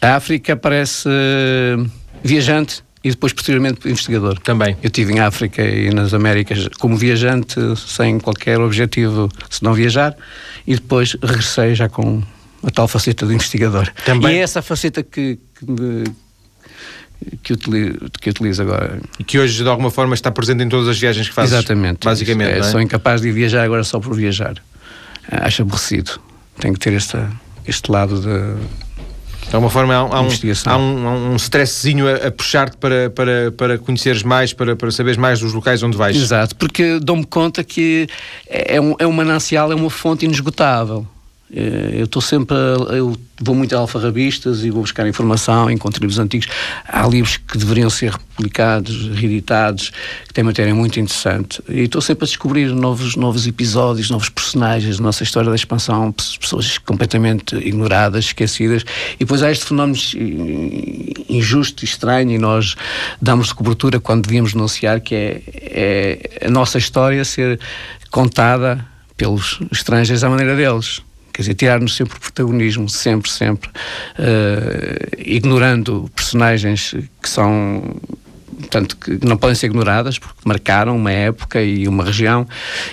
A 0.00 0.16
África 0.16 0.52
aparece 0.52 1.08
uh, 1.08 1.90
viajante 2.22 2.82
e 3.04 3.10
depois 3.10 3.32
posteriormente 3.32 3.88
investigador. 3.88 4.38
Também. 4.40 4.76
Eu 4.82 4.88
estive 4.88 5.12
em 5.12 5.20
África 5.20 5.62
e 5.62 5.90
nas 5.90 6.12
Américas 6.12 6.68
como 6.78 6.96
viajante, 6.96 7.54
sem 7.76 8.18
qualquer 8.18 8.60
objetivo 8.60 9.28
se 9.48 9.62
não 9.62 9.72
viajar, 9.72 10.14
e 10.66 10.74
depois 10.74 11.16
regressei 11.22 11.74
já 11.74 11.88
com 11.88 12.22
a 12.62 12.70
tal 12.70 12.88
faceta 12.88 13.26
de 13.26 13.34
investigador. 13.34 13.92
Também. 14.04 14.36
E 14.36 14.38
é 14.38 14.42
essa 14.42 14.62
faceta 14.62 15.02
que, 15.02 15.38
que 15.58 16.04
que 17.42 17.52
utilizo, 17.52 17.98
que 18.20 18.30
utilizo 18.30 18.62
agora. 18.62 19.00
E 19.18 19.24
que 19.24 19.38
hoje, 19.38 19.62
de 19.62 19.68
alguma 19.68 19.90
forma, 19.90 20.14
está 20.14 20.30
presente 20.30 20.62
em 20.62 20.68
todas 20.68 20.88
as 20.88 20.98
viagens 20.98 21.28
que 21.28 21.34
fazes? 21.34 21.52
Exatamente. 21.52 22.04
Basicamente, 22.04 22.54
é, 22.54 22.58
é? 22.58 22.62
Sou 22.62 22.80
incapaz 22.80 23.20
de 23.20 23.30
viajar 23.30 23.62
agora 23.62 23.84
só 23.84 24.00
por 24.00 24.14
viajar. 24.14 24.54
Acho 25.30 25.62
aborrecido. 25.62 26.20
Tenho 26.58 26.74
que 26.74 26.80
ter 26.80 26.92
esta, 26.94 27.30
este 27.66 27.90
lado 27.90 28.20
de... 28.20 28.82
De 29.48 29.56
alguma 29.56 29.70
forma, 29.70 29.94
há, 29.94 30.04
um, 30.04 30.12
há 30.14 30.76
um, 30.78 31.08
há 31.08 31.12
um 31.14 31.36
stressezinho 31.36 32.08
a, 32.08 32.28
a 32.28 32.30
puxar-te 32.30 32.76
para, 32.78 33.10
para, 33.10 33.52
para 33.52 33.78
conheceres 33.78 34.22
mais, 34.22 34.52
para, 34.52 34.74
para 34.74 34.90
saberes 34.90 35.18
mais 35.18 35.40
dos 35.40 35.52
locais 35.52 35.82
onde 35.82 35.96
vais. 35.96 36.16
Exato, 36.16 36.56
porque 36.56 36.98
dou-me 37.00 37.26
conta 37.26 37.62
que 37.62 38.06
é 38.48 38.80
um, 38.80 38.94
é 38.98 39.06
um 39.06 39.12
manancial, 39.12 39.70
é 39.70 39.74
uma 39.74 39.90
fonte 39.90 40.24
inesgotável. 40.24 41.06
Eh, 41.54 41.96
eu 41.98 42.04
estou 42.04 42.22
sempre, 42.22 42.56
eu 42.90 43.14
vou 43.40 43.54
muito 43.54 43.76
a 43.76 43.78
alfarrabistas 43.78 44.64
e 44.64 44.70
vou 44.70 44.80
buscar 44.80 45.06
informação, 45.06 45.70
encontro 45.70 46.00
livros 46.00 46.18
antigos. 46.18 46.48
Há 46.88 47.06
livros 47.06 47.36
que 47.36 47.58
deveriam 47.58 47.90
ser 47.90 48.12
republicados, 48.12 49.08
reeditados, 49.08 49.92
que 50.26 50.32
têm 50.32 50.42
matéria 50.42 50.74
muito 50.74 50.98
interessante. 50.98 51.62
E 51.68 51.80
estou 51.80 52.00
sempre 52.00 52.24
a 52.24 52.26
descobrir 52.26 52.66
novos, 52.68 53.16
novos 53.16 53.46
episódios, 53.46 54.08
novos 54.08 54.30
personagens 54.30 54.96
da 54.96 55.02
nossa 55.02 55.22
história 55.22 55.50
da 55.50 55.56
expansão, 55.56 56.10
pessoas 56.12 56.78
completamente 56.78 57.54
ignoradas, 57.56 58.26
esquecidas. 58.26 58.82
E 59.16 59.18
depois 59.18 59.42
há 59.42 59.50
este 59.50 59.66
fenómeno 59.66 59.98
injusto 61.28 61.84
e 61.84 61.86
estranho, 61.86 62.30
e 62.30 62.38
nós 62.38 62.76
damos 63.20 63.52
cobertura 63.52 64.00
quando 64.00 64.24
devíamos 64.24 64.54
denunciar, 64.54 65.00
que 65.00 65.14
é, 65.14 65.42
é 66.40 66.46
a 66.46 66.50
nossa 66.50 66.78
história 66.78 67.24
ser 67.24 67.60
contada 68.10 68.86
pelos 69.16 69.60
estrangeiros 69.70 70.24
à 70.24 70.30
maneira 70.30 70.56
deles 70.56 71.02
quer 71.32 71.42
dizer, 71.42 71.54
tirar-nos 71.54 71.96
sempre 71.96 72.16
o 72.16 72.20
protagonismo, 72.20 72.88
sempre, 72.88 73.30
sempre, 73.30 73.68
uh, 73.70 75.16
ignorando 75.18 76.10
personagens 76.14 76.94
que 77.20 77.28
são 77.28 77.96
portanto, 78.62 78.96
que 78.96 79.18
não 79.26 79.36
podem 79.36 79.54
ser 79.54 79.66
ignoradas, 79.66 80.18
porque 80.18 80.40
marcaram 80.44 80.96
uma 80.96 81.10
época 81.10 81.62
e 81.62 81.86
uma 81.86 82.04
região, 82.04 82.46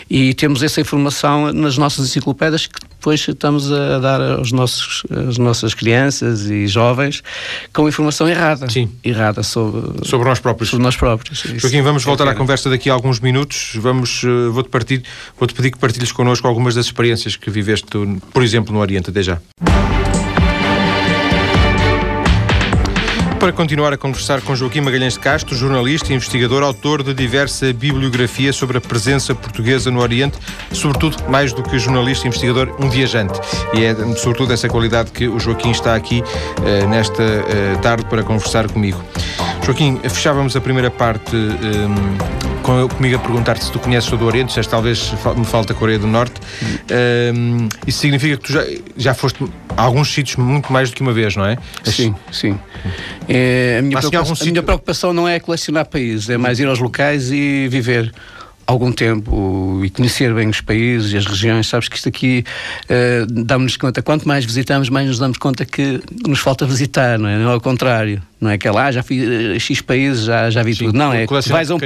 e 0.09 0.33
temos 0.33 0.61
essa 0.63 0.81
informação 0.81 1.53
nas 1.53 1.77
nossas 1.77 2.05
enciclopédias 2.05 2.67
que 2.67 2.79
depois 2.99 3.25
estamos 3.25 3.71
a 3.71 3.97
dar 3.99 4.21
aos 4.21 4.51
nossos, 4.51 5.03
às 5.09 5.37
nossas 5.37 5.73
crianças 5.73 6.49
e 6.49 6.67
jovens 6.67 7.23
com 7.73 7.87
informação 7.87 8.27
errada. 8.27 8.69
Sim. 8.69 8.91
Errada 9.03 9.41
sobre, 9.41 10.05
sobre 10.05 10.27
nós 10.27 10.39
próprios. 10.39 10.69
Sobre 10.69 10.83
nós 10.83 10.97
próprios. 10.97 11.43
Joaquim, 11.55 11.81
vamos 11.81 12.03
voltar 12.03 12.27
à 12.27 12.35
conversa 12.35 12.69
daqui 12.69 12.89
a 12.89 12.93
alguns 12.93 13.21
minutos. 13.21 13.71
Vamos, 13.75 14.23
uh, 14.23 14.51
vou-te 14.51 14.69
partir, 14.69 15.03
vou-te 15.37 15.53
pedir 15.53 15.71
que 15.71 15.79
partilhes 15.79 16.11
connosco 16.11 16.45
algumas 16.45 16.75
das 16.75 16.87
experiências 16.87 17.37
que 17.37 17.49
viveste, 17.49 17.87
por 18.33 18.43
exemplo, 18.43 18.73
no 18.73 18.81
Oriente. 18.81 19.09
Até 19.09 19.23
já. 19.23 19.39
Para 23.39 23.53
continuar 23.53 23.93
a 23.93 23.97
conversar 23.97 24.41
com 24.41 24.53
Joaquim 24.53 24.81
Magalhães 24.81 25.13
de 25.13 25.19
Castro, 25.21 25.55
jornalista 25.55 26.11
e 26.11 26.15
investigador, 26.15 26.61
autor 26.61 27.01
de 27.01 27.13
diversa 27.13 27.71
bibliografia 27.71 28.51
sobre 28.51 28.77
a 28.77 28.81
presença 28.81 29.33
portuguesa 29.33 29.89
no 29.89 30.01
Oriente, 30.01 30.37
sobretudo, 30.73 31.17
mais 31.29 31.53
do 31.53 31.63
que 31.63 31.79
jornalista 31.79 32.25
e 32.25 32.27
investigador, 32.27 32.75
um 32.83 32.89
viajante. 32.89 33.39
E 33.73 33.85
é 33.85 33.95
sobretudo 34.17 34.51
essa 34.51 34.67
qualidade 34.67 35.11
que 35.11 35.25
o 35.27 35.39
Joaquim 35.39 35.71
está 35.71 35.95
aqui 35.95 36.21
uh, 36.21 36.87
nesta 36.89 37.23
uh, 37.23 37.81
tarde 37.81 38.05
para 38.05 38.23
conversar 38.23 38.69
comigo. 38.69 39.01
Joaquim, 39.65 39.99
fechávamos 40.03 40.55
a 40.57 40.61
primeira 40.61 40.91
parte 40.91 41.33
um, 41.35 42.59
com, 42.61 42.89
comigo 42.89 43.15
a 43.15 43.19
perguntar-te 43.19 43.63
se 43.63 43.71
tu 43.71 43.79
conheces 43.79 44.11
o 44.11 44.21
Oriente, 44.21 44.47
disseste 44.47 44.69
talvez 44.69 45.13
me 45.37 45.45
falta 45.45 45.71
a 45.71 45.75
Coreia 45.75 45.97
do 45.97 46.07
Norte. 46.07 46.41
Um, 47.33 47.69
isso 47.87 47.99
significa 47.99 48.35
que 48.35 48.43
tu 48.43 48.51
já, 48.51 48.63
já 48.97 49.13
foste 49.13 49.45
alguns 49.79 50.13
sítios 50.13 50.35
muito 50.37 50.71
mais 50.71 50.89
do 50.89 50.95
que 50.95 51.01
uma 51.01 51.13
vez, 51.13 51.35
não 51.35 51.45
é? 51.45 51.57
Sim, 51.83 52.13
sim. 52.31 52.59
É, 53.27 53.77
a, 53.79 53.81
minha 53.81 53.97
preocupação, 53.99 54.35
a 54.41 54.45
minha 54.45 54.63
preocupação 54.63 55.13
não 55.13 55.27
é 55.27 55.39
colecionar 55.39 55.85
países, 55.85 56.29
é 56.29 56.37
mais 56.37 56.59
ir 56.59 56.67
aos 56.67 56.79
locais 56.79 57.31
e 57.31 57.67
viver 57.67 58.13
algum 58.67 58.91
tempo 58.91 59.81
e 59.83 59.89
conhecer 59.89 60.31
bem 60.33 60.47
os 60.47 60.61
países 60.61 61.11
e 61.11 61.17
as 61.17 61.25
regiões, 61.25 61.67
sabes 61.67 61.89
que 61.89 61.95
isto 61.95 62.07
aqui 62.07 62.43
uh, 62.85 63.25
damos-nos 63.25 63.77
conta, 63.77 64.01
quanto 64.01 64.27
mais 64.27 64.45
visitamos, 64.45 64.89
mais 64.89 65.07
nos 65.07 65.17
damos 65.17 65.39
conta 65.39 65.65
que 65.65 65.99
nos 66.27 66.39
falta 66.39 66.67
visitar, 66.67 67.17
não 67.17 67.27
é? 67.27 67.37
Não 67.37 67.49
é 67.49 67.53
ao 67.53 67.61
contrário. 67.61 68.21
Não 68.39 68.49
é 68.49 68.53
aquela, 68.53 68.85
ah, 68.85 68.91
já 68.91 69.03
fui 69.03 69.21
a 69.55 69.59
X 69.59 69.81
países, 69.81 70.23
já, 70.23 70.49
já 70.49 70.63
vi 70.63 70.73
Sim, 70.73 70.85
tudo. 70.85 70.97
Não, 70.97 71.13
é 71.13 71.25
vais 71.25 71.69
a, 71.69 71.75
um 71.75 71.79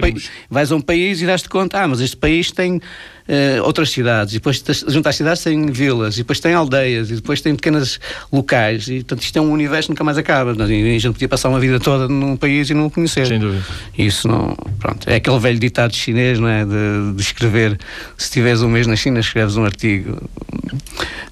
vais 0.50 0.72
a 0.72 0.76
um 0.76 0.82
país 0.82 1.22
e 1.22 1.26
dás-te 1.26 1.50
conta, 1.50 1.82
ah, 1.82 1.88
mas 1.88 2.00
este 2.00 2.16
país 2.16 2.52
tem 2.52 2.78
uh, 2.78 3.64
outras 3.64 3.90
cidades, 3.90 4.34
e 4.34 4.38
depois 4.38 4.64
junto 4.88 5.10
às 5.10 5.16
cidades 5.16 5.44
tem 5.44 5.66
vilas, 5.68 6.16
e 6.16 6.18
depois 6.20 6.40
tem 6.40 6.54
aldeias, 6.54 7.10
e 7.10 7.16
depois 7.16 7.42
tem 7.42 7.56
pequenas 7.56 8.00
locais, 8.32 8.88
e 8.88 8.96
portanto 8.98 9.24
isto 9.24 9.38
é 9.38 9.42
um 9.42 9.52
universo 9.52 9.88
que 9.88 9.94
nunca 9.94 10.04
mais 10.04 10.18
acaba. 10.18 10.52
A 10.52 10.68
gente 10.68 11.12
podia 11.14 11.30
passar 11.30 11.50
uma 11.50 11.60
vida 11.60 11.80
toda 11.80 12.08
num 12.08 12.38
país 12.38 12.70
e 12.70 12.76
não 12.76 12.86
o 12.86 12.92
conhecer. 12.92 13.26
Sem 13.26 13.40
dúvida. 13.40 13.64
Isso 13.98 14.28
não, 14.28 14.56
pronto, 14.80 15.10
é 15.10 15.16
aquele 15.16 15.40
velho 15.40 15.58
ditado 15.58 15.96
chinês, 15.96 16.40
não 16.40 16.48
é? 16.48 16.64
De, 16.66 17.16
de 17.16 17.22
escrever, 17.22 17.80
se 18.16 18.30
tiveres 18.30 18.62
um 18.62 18.70
mês 18.70 18.86
na 18.86 18.96
China, 18.96 19.20
escreves 19.20 19.58
um 19.58 19.66
artigo. 19.66 20.22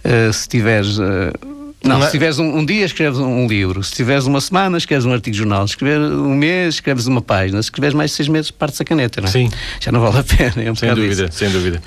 Uh, 0.03 0.33
se 0.33 0.49
tiveres. 0.49 0.97
Uh, 0.97 1.60
não, 1.83 1.97
não 1.97 2.03
é... 2.03 2.05
se 2.05 2.11
tiveres 2.11 2.37
um, 2.37 2.57
um, 2.57 2.65
dia, 2.65 2.85
escreves 2.85 3.19
um, 3.19 3.47
livro. 3.47 3.83
Se 3.83 3.93
tiveres 3.93 4.25
uma 4.25 4.39
semana, 4.39 4.77
escreves 4.77 5.05
um 5.05 5.13
artigo 5.13 5.33
de 5.33 5.39
jornal. 5.39 5.67
Se 5.67 5.73
escrever 5.73 5.99
um 5.99 6.35
mês, 6.35 6.75
escreves 6.75 7.07
uma 7.07 7.21
página. 7.21 7.61
Se 7.61 7.67
escreves 7.67 7.95
mais 7.95 8.11
de 8.11 8.17
seis 8.17 8.29
meses, 8.29 8.51
partes 8.51 8.79
a 8.79 8.85
caneta, 8.85 9.21
não 9.21 9.27
é? 9.27 9.31
Sim. 9.31 9.49
Já 9.79 9.91
não 9.91 9.99
vale 9.99 10.19
a 10.19 10.23
pena. 10.23 10.63
É 10.63 10.71
um 10.71 10.75
sem 10.75 10.93
dúvida, 10.93 11.25
isso. 11.25 11.37
sem 11.37 11.49
dúvida. 11.49 11.81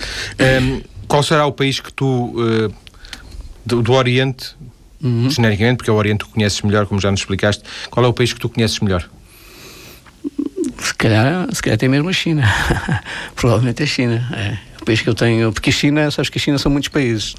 Um, 0.62 0.82
qual 1.06 1.22
será 1.22 1.46
o 1.46 1.52
país 1.52 1.78
que 1.78 1.92
tu, 1.92 2.06
uh, 2.06 2.74
do, 3.64 3.82
do, 3.82 3.92
Oriente, 3.92 4.56
uhum. 5.02 5.30
genericamente, 5.30 5.76
porque 5.76 5.90
é 5.90 5.92
o 5.92 5.96
Oriente 5.96 6.24
que 6.24 6.30
conheces 6.32 6.60
melhor, 6.62 6.86
como 6.86 7.00
já 7.00 7.10
nos 7.10 7.20
explicaste, 7.20 7.62
qual 7.90 8.04
é 8.04 8.08
o 8.08 8.12
país 8.12 8.32
que 8.32 8.40
tu 8.40 8.48
conheces 8.48 8.80
melhor? 8.80 9.08
Se 10.84 10.94
calhar, 10.94 11.48
se 11.50 11.62
calhar 11.62 11.78
tem 11.78 11.88
mesmo 11.88 12.10
a 12.10 12.12
China. 12.12 12.44
Provavelmente 13.34 13.82
a 13.82 13.86
China. 13.86 14.28
É 14.32 14.58
o 14.82 14.84
país 14.84 15.00
que 15.00 15.08
eu 15.08 15.14
tenho. 15.14 15.50
Porque 15.50 15.70
a 15.70 15.72
China, 15.72 16.10
sabes 16.10 16.28
que 16.28 16.36
a 16.36 16.40
China 16.40 16.58
são 16.58 16.70
muitos 16.70 16.90
países. 16.90 17.34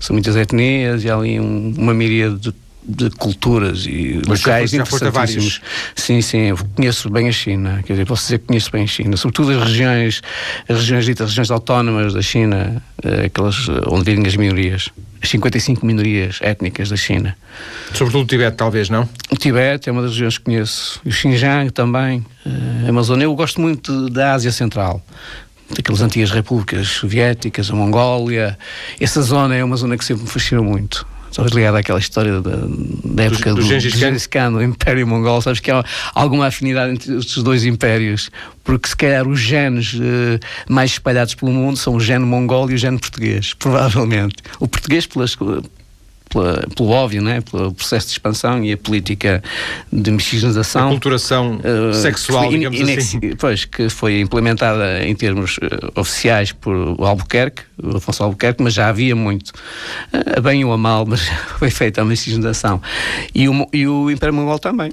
São 0.00 0.14
muitas 0.14 0.34
etnias 0.34 1.04
e 1.04 1.10
há 1.10 1.14
ali 1.16 1.38
um, 1.38 1.74
uma 1.78 1.94
miríade 1.94 2.38
de 2.38 2.54
de 2.82 3.10
culturas 3.10 3.84
e 3.86 4.20
Mas 4.26 4.40
locais 4.40 4.70
já 4.70 4.78
interessantíssimos. 4.78 5.60
Sim, 5.94 6.22
sim, 6.22 6.38
eu 6.38 6.58
conheço 6.74 7.10
bem 7.10 7.28
a 7.28 7.32
China, 7.32 7.82
quer 7.84 7.92
dizer, 7.92 8.06
posso 8.06 8.22
dizer 8.22 8.38
que 8.38 8.46
conheço 8.46 8.70
bem 8.70 8.84
a 8.84 8.86
China, 8.86 9.16
sobretudo 9.16 9.52
as 9.52 9.68
regiões, 9.68 10.22
as 10.68 10.76
regiões 10.78 11.04
ditas 11.04 11.28
regiões 11.28 11.50
autónomas 11.50 12.14
da 12.14 12.22
China, 12.22 12.82
eh, 13.02 13.26
aquelas 13.26 13.68
eh, 13.68 13.82
onde 13.88 14.04
vivem 14.04 14.26
as 14.26 14.36
minorias, 14.36 14.88
as 15.22 15.28
55 15.28 15.84
minorias 15.84 16.38
étnicas 16.40 16.88
da 16.88 16.96
China. 16.96 17.36
Sobretudo 17.92 18.22
o 18.22 18.26
Tibete, 18.26 18.56
talvez, 18.56 18.88
não? 18.88 19.08
O 19.30 19.36
Tibete 19.36 19.88
é 19.88 19.92
uma 19.92 20.02
das 20.02 20.12
regiões 20.12 20.38
que 20.38 20.44
conheço, 20.44 21.00
o 21.04 21.10
Xinjiang 21.10 21.70
também, 21.70 22.24
eh, 22.46 22.86
a 22.86 22.88
Amazônia. 22.88 23.24
Eu 23.24 23.34
gosto 23.34 23.60
muito 23.60 24.08
da 24.08 24.32
Ásia 24.32 24.52
Central 24.52 25.04
daquelas 25.70 26.00
antigas 26.00 26.30
repúblicas 26.30 26.88
soviéticas, 26.88 27.70
a 27.70 27.74
Mongólia. 27.74 28.58
Essa 28.98 29.20
zona 29.20 29.54
é 29.54 29.62
uma 29.62 29.76
zona 29.76 29.98
que 29.98 30.04
sempre 30.04 30.22
me 30.22 30.30
fascinou 30.30 30.64
muito. 30.64 31.06
Sabes, 31.38 31.52
ligada 31.52 31.78
àquela 31.78 32.00
história 32.00 32.40
da, 32.40 32.56
da 33.04 33.22
época 33.22 33.54
do, 33.54 33.62
do, 33.62 33.62
do 33.62 33.90
Gengis 33.90 34.26
Khan, 34.26 34.54
do 34.54 34.60
Império 34.60 35.06
Mongol, 35.06 35.40
sabes 35.40 35.60
que 35.60 35.70
há 35.70 35.84
alguma 36.12 36.48
afinidade 36.48 36.94
entre 36.94 37.16
estes 37.16 37.44
dois 37.44 37.64
impérios, 37.64 38.28
porque 38.64 38.88
se 38.88 38.96
calhar 38.96 39.24
os 39.24 39.38
genes 39.38 39.94
uh, 39.94 40.40
mais 40.68 40.90
espalhados 40.90 41.36
pelo 41.36 41.52
mundo 41.52 41.76
são 41.76 41.94
o 41.94 42.00
gene 42.00 42.24
mongol 42.24 42.68
e 42.72 42.74
o 42.74 42.76
gene 42.76 42.98
português, 42.98 43.54
provavelmente. 43.58 44.34
O 44.58 44.66
português 44.66 45.06
pelas, 45.06 45.36
pela, 46.28 46.64
pelo 46.74 46.90
óbvio, 46.90 47.22
né? 47.22 47.40
pelo 47.40 47.72
processo 47.72 48.06
de 48.06 48.12
expansão 48.12 48.64
e 48.64 48.72
a 48.72 48.76
política 48.76 49.42
de 49.92 50.10
miscigenação. 50.10 50.88
A 50.88 50.90
culturação 50.90 51.58
uh, 51.58 51.94
sexual, 51.94 52.50
digamos 52.50 52.80
assim. 52.80 53.20
Pois, 53.38 53.64
que 53.64 53.88
foi 53.88 54.20
implementada 54.20 55.04
em 55.04 55.14
termos 55.14 55.58
uh, 55.58 56.00
oficiais 56.00 56.52
por 56.52 56.96
Albuquerque, 57.00 57.62
o 57.82 57.96
Afonso 57.96 58.22
Albuquerque, 58.22 58.62
mas 58.62 58.74
já 58.74 58.88
havia 58.88 59.16
muito, 59.16 59.52
uh, 60.12 60.40
bem 60.40 60.64
ou 60.64 60.72
a 60.72 60.78
mal, 60.78 61.04
mas 61.06 61.28
foi 61.58 61.70
feita 61.70 62.02
a 62.02 62.04
miscigenação. 62.04 62.80
E 63.34 63.48
o, 63.48 63.66
e 63.72 63.86
o 63.86 64.10
Império 64.10 64.34
Mongol 64.34 64.58
também 64.58 64.92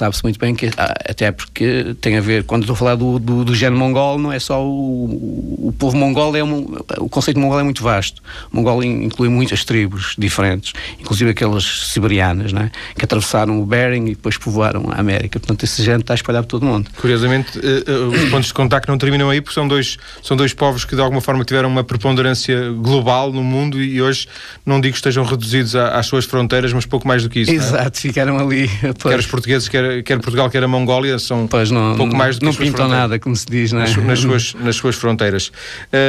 sabe-se 0.00 0.22
muito 0.22 0.40
bem 0.40 0.54
que, 0.54 0.70
ah, 0.78 0.94
até 1.10 1.30
porque 1.30 1.94
tem 2.00 2.16
a 2.16 2.22
ver, 2.22 2.44
quando 2.44 2.62
estou 2.62 2.72
a 2.72 2.76
falar 2.76 2.94
do, 2.94 3.18
do, 3.18 3.44
do 3.44 3.54
gene 3.54 3.76
mongol, 3.76 4.18
não 4.18 4.32
é 4.32 4.38
só 4.38 4.64
o, 4.64 5.68
o 5.68 5.74
povo 5.78 5.94
mongol, 5.94 6.34
é 6.34 6.42
um, 6.42 6.74
o 6.98 7.08
conceito 7.08 7.38
mongol 7.38 7.60
é 7.60 7.62
muito 7.62 7.82
vasto. 7.82 8.22
O 8.50 8.56
mongol 8.56 8.82
inclui 8.82 9.28
muitas 9.28 9.62
tribos 9.62 10.14
diferentes, 10.16 10.72
inclusive 10.98 11.30
aquelas 11.30 11.90
siberianas, 11.92 12.50
né, 12.50 12.70
que 12.96 13.04
atravessaram 13.04 13.60
o 13.60 13.66
Bering 13.66 14.06
e 14.06 14.14
depois 14.14 14.38
povoaram 14.38 14.90
a 14.90 14.98
América. 14.98 15.38
Portanto, 15.38 15.64
esse 15.64 15.82
gene 15.82 16.00
está 16.00 16.14
espalhado 16.14 16.46
por 16.46 16.58
todo 16.58 16.62
o 16.62 16.66
mundo. 16.66 16.90
Curiosamente, 16.96 17.58
uh, 17.58 17.62
uh, 17.62 18.08
os 18.08 18.30
pontos 18.30 18.46
de 18.46 18.54
contacto 18.54 18.90
não 18.90 18.96
terminam 18.96 19.28
aí, 19.28 19.42
porque 19.42 19.54
são 19.54 19.68
dois, 19.68 19.98
são 20.22 20.34
dois 20.34 20.54
povos 20.54 20.86
que 20.86 20.96
de 20.96 21.02
alguma 21.02 21.20
forma 21.20 21.44
tiveram 21.44 21.68
uma 21.68 21.84
preponderância 21.84 22.70
global 22.72 23.30
no 23.30 23.44
mundo 23.44 23.82
e 23.82 24.00
hoje, 24.00 24.26
não 24.64 24.80
digo 24.80 24.92
que 24.92 24.98
estejam 24.98 25.24
reduzidos 25.24 25.76
às 25.76 26.06
suas 26.06 26.24
fronteiras, 26.24 26.72
mas 26.72 26.86
pouco 26.86 27.06
mais 27.06 27.22
do 27.22 27.28
que 27.28 27.40
isso. 27.40 27.50
É? 27.50 27.54
Exato, 27.54 27.98
é? 27.98 28.00
ficaram 28.00 28.38
ali. 28.38 28.66
Quer 29.02 29.18
os 29.18 29.26
portugueses, 29.26 29.68
quer 29.68 29.89
quer, 30.04 30.18
Portugal, 30.18 30.50
quer 30.50 30.62
a 30.62 30.68
Mongólia, 30.68 31.18
são 31.18 31.46
pois 31.46 31.70
não, 31.70 31.92
um 31.92 31.96
pouco 31.96 32.16
mais 32.16 32.36
do 32.36 32.40
que 32.40 32.46
Não 32.46 32.54
pintam 32.54 32.88
nada, 32.88 33.18
como 33.18 33.34
se 33.34 33.46
diz, 33.46 33.72
não 33.72 33.80
é? 33.80 33.84
nas, 33.84 33.96
nas, 33.96 34.18
suas, 34.18 34.54
nas 34.54 34.76
suas 34.76 34.96
fronteiras. 34.96 35.50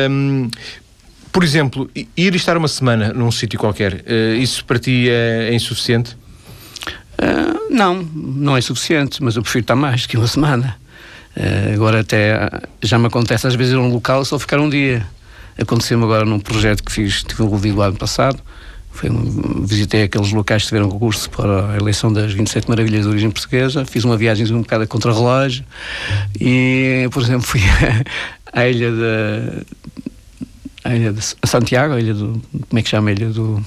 Um, 0.10 0.50
por 1.32 1.44
exemplo, 1.44 1.90
ir 1.96 2.36
estar 2.36 2.58
uma 2.58 2.68
semana 2.68 3.14
num 3.14 3.32
sítio 3.32 3.58
qualquer, 3.58 4.04
uh, 4.06 4.36
isso 4.36 4.66
para 4.66 4.78
ti 4.78 5.08
é, 5.10 5.50
é 5.50 5.54
insuficiente? 5.54 6.18
Uh, 7.14 7.74
não, 7.74 8.04
não 8.14 8.58
é 8.58 8.62
suficiente, 8.62 9.24
mas 9.24 9.36
eu 9.36 9.42
prefiro 9.42 9.64
estar 9.64 9.76
mais 9.76 10.06
que 10.06 10.18
uma 10.18 10.28
semana. 10.28 10.76
Uh, 11.36 11.74
agora 11.74 12.02
até 12.02 12.50
já 12.82 13.00
me 13.00 13.08
acontece 13.08 13.48
às 13.48 13.56
vezes 13.56 13.74
ir 13.74 13.78
a 13.78 13.80
um 13.80 13.92
local 13.92 14.26
só 14.26 14.38
ficar 14.38 14.60
um 14.60 14.70
dia. 14.70 15.06
Aconteceu-me 15.58 16.04
agora 16.04 16.26
num 16.26 16.40
projeto 16.40 16.84
que 16.84 16.92
fiz, 16.92 17.24
tive 17.24 17.44
envolvido 17.44 17.82
ano 17.82 17.98
passado, 17.98 18.40
foi, 18.92 19.10
visitei 19.66 20.04
aqueles 20.04 20.32
locais 20.32 20.64
que 20.64 20.68
tiveram 20.70 20.90
concurso 20.90 21.30
para 21.30 21.72
a 21.72 21.78
eleição 21.78 22.12
das 22.12 22.34
27 22.34 22.70
Maravilhas 22.70 23.04
de 23.04 23.10
origem 23.10 23.32
portuguesa, 23.32 23.86
fiz 23.86 24.04
uma 24.04 24.18
viagem 24.18 24.52
um 24.54 24.62
bocado 24.62 24.84
a 24.84 24.88
contrarrelógio 24.88 25.64
e, 26.40 27.08
por 27.12 27.24
exemplo, 27.24 27.44
fui 27.44 27.62
à 28.52 28.68
ilha 28.68 28.92
de, 28.92 29.66
à 30.84 30.96
ilha 30.96 31.14
de 31.14 31.22
Santiago, 31.46 31.94
a 31.94 32.00
ilha 32.00 32.14
do. 32.14 32.42
Como 32.70 32.80
é 32.80 32.82
que 32.82 32.90
chama 32.90 33.10
a 33.10 33.14
ilha 33.14 33.30
do. 33.30 33.66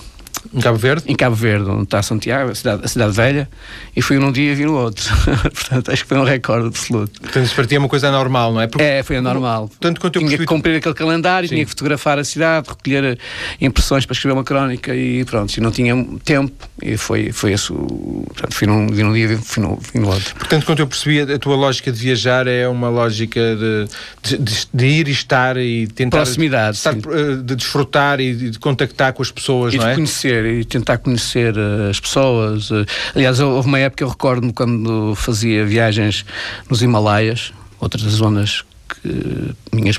Em 0.54 0.60
Cabo 0.60 0.78
Verde? 0.78 1.04
Em 1.08 1.16
Cabo 1.16 1.34
Verde, 1.34 1.68
onde 1.68 1.82
está 1.82 2.00
Santiago, 2.00 2.52
a 2.52 2.54
cidade, 2.54 2.82
a 2.84 2.88
cidade 2.88 3.12
velha, 3.12 3.48
e 3.96 4.00
fui 4.00 4.18
num 4.18 4.30
dia 4.30 4.52
e 4.52 4.54
vi 4.54 4.64
no 4.64 4.76
outro. 4.76 5.04
Portanto, 5.42 5.90
acho 5.90 6.02
que 6.02 6.08
foi 6.08 6.16
um 6.16 6.24
recorde 6.24 6.68
absoluto. 6.68 7.20
Portanto, 7.20 7.44
isso 7.44 7.54
para 7.56 7.66
ti 7.66 7.74
é 7.74 7.78
uma 7.78 7.88
coisa 7.88 8.08
anormal, 8.08 8.52
não 8.52 8.60
é? 8.60 8.68
Porque, 8.68 8.84
é, 8.84 9.02
foi 9.02 9.16
anormal. 9.16 9.68
Tanto 9.80 10.00
quanto 10.00 10.16
eu 10.16 10.24
tinha 10.24 10.38
que 10.38 10.46
cumprir 10.46 10.76
aquele 10.76 10.94
calendário, 10.94 11.48
Sim. 11.48 11.56
tinha 11.56 11.64
que 11.64 11.70
fotografar 11.70 12.18
a 12.18 12.24
cidade, 12.24 12.68
recolher 12.68 13.04
eh, 13.04 13.18
impressões 13.60 14.06
para 14.06 14.14
escrever 14.14 14.34
uma 14.34 14.44
crónica 14.44 14.94
e 14.94 15.24
pronto, 15.24 15.52
e 15.56 15.60
não 15.60 15.72
tinha 15.72 15.94
tempo, 16.24 16.52
e 16.80 16.96
foi, 16.96 17.32
foi 17.32 17.52
esse 17.52 17.72
o. 17.72 18.24
Portanto, 18.28 18.54
fui 18.54 18.68
num, 18.68 18.86
vi 18.86 19.02
num 19.02 19.12
dia 19.12 19.24
e 19.24 19.36
fui 19.36 19.62
no, 19.62 19.78
fui 19.80 20.00
no 20.00 20.08
outro. 20.08 20.36
Portanto, 20.36 20.66
quanto 20.66 20.78
eu 20.78 20.86
percebi, 20.86 21.20
a 21.20 21.38
tua 21.38 21.56
lógica 21.56 21.90
de 21.90 21.98
viajar 21.98 22.46
é 22.46 22.68
uma 22.68 22.88
lógica 22.88 23.40
de, 23.56 24.36
de, 24.36 24.66
de 24.72 24.86
ir 24.86 25.08
e 25.08 25.12
estar 25.12 25.56
e 25.56 25.88
tentar. 25.88 26.18
Proximidade. 26.18 26.76
Estar, 26.76 26.94
eh, 26.94 27.36
de 27.42 27.56
desfrutar 27.56 28.20
e 28.20 28.50
de 28.50 28.58
contactar 28.58 29.12
com 29.12 29.22
as 29.22 29.32
pessoas, 29.32 29.74
e 29.74 29.78
não 29.78 29.86
é? 29.86 29.90
De 29.90 29.96
conhecer 29.96 30.43
e 30.44 30.64
tentar 30.64 30.98
conhecer 30.98 31.54
uh, 31.56 31.90
as 31.90 32.00
pessoas. 32.00 32.70
Uh, 32.70 32.86
aliás, 33.14 33.40
houve 33.40 33.68
uma 33.68 33.78
época, 33.78 34.04
eu 34.04 34.08
recordo-me 34.08 34.52
quando 34.52 35.14
fazia 35.14 35.64
viagens 35.64 36.24
nos 36.68 36.82
Himalaias, 36.82 37.52
outras 37.80 38.02
zonas 38.02 38.64
que, 38.88 39.54
minhas 39.74 39.98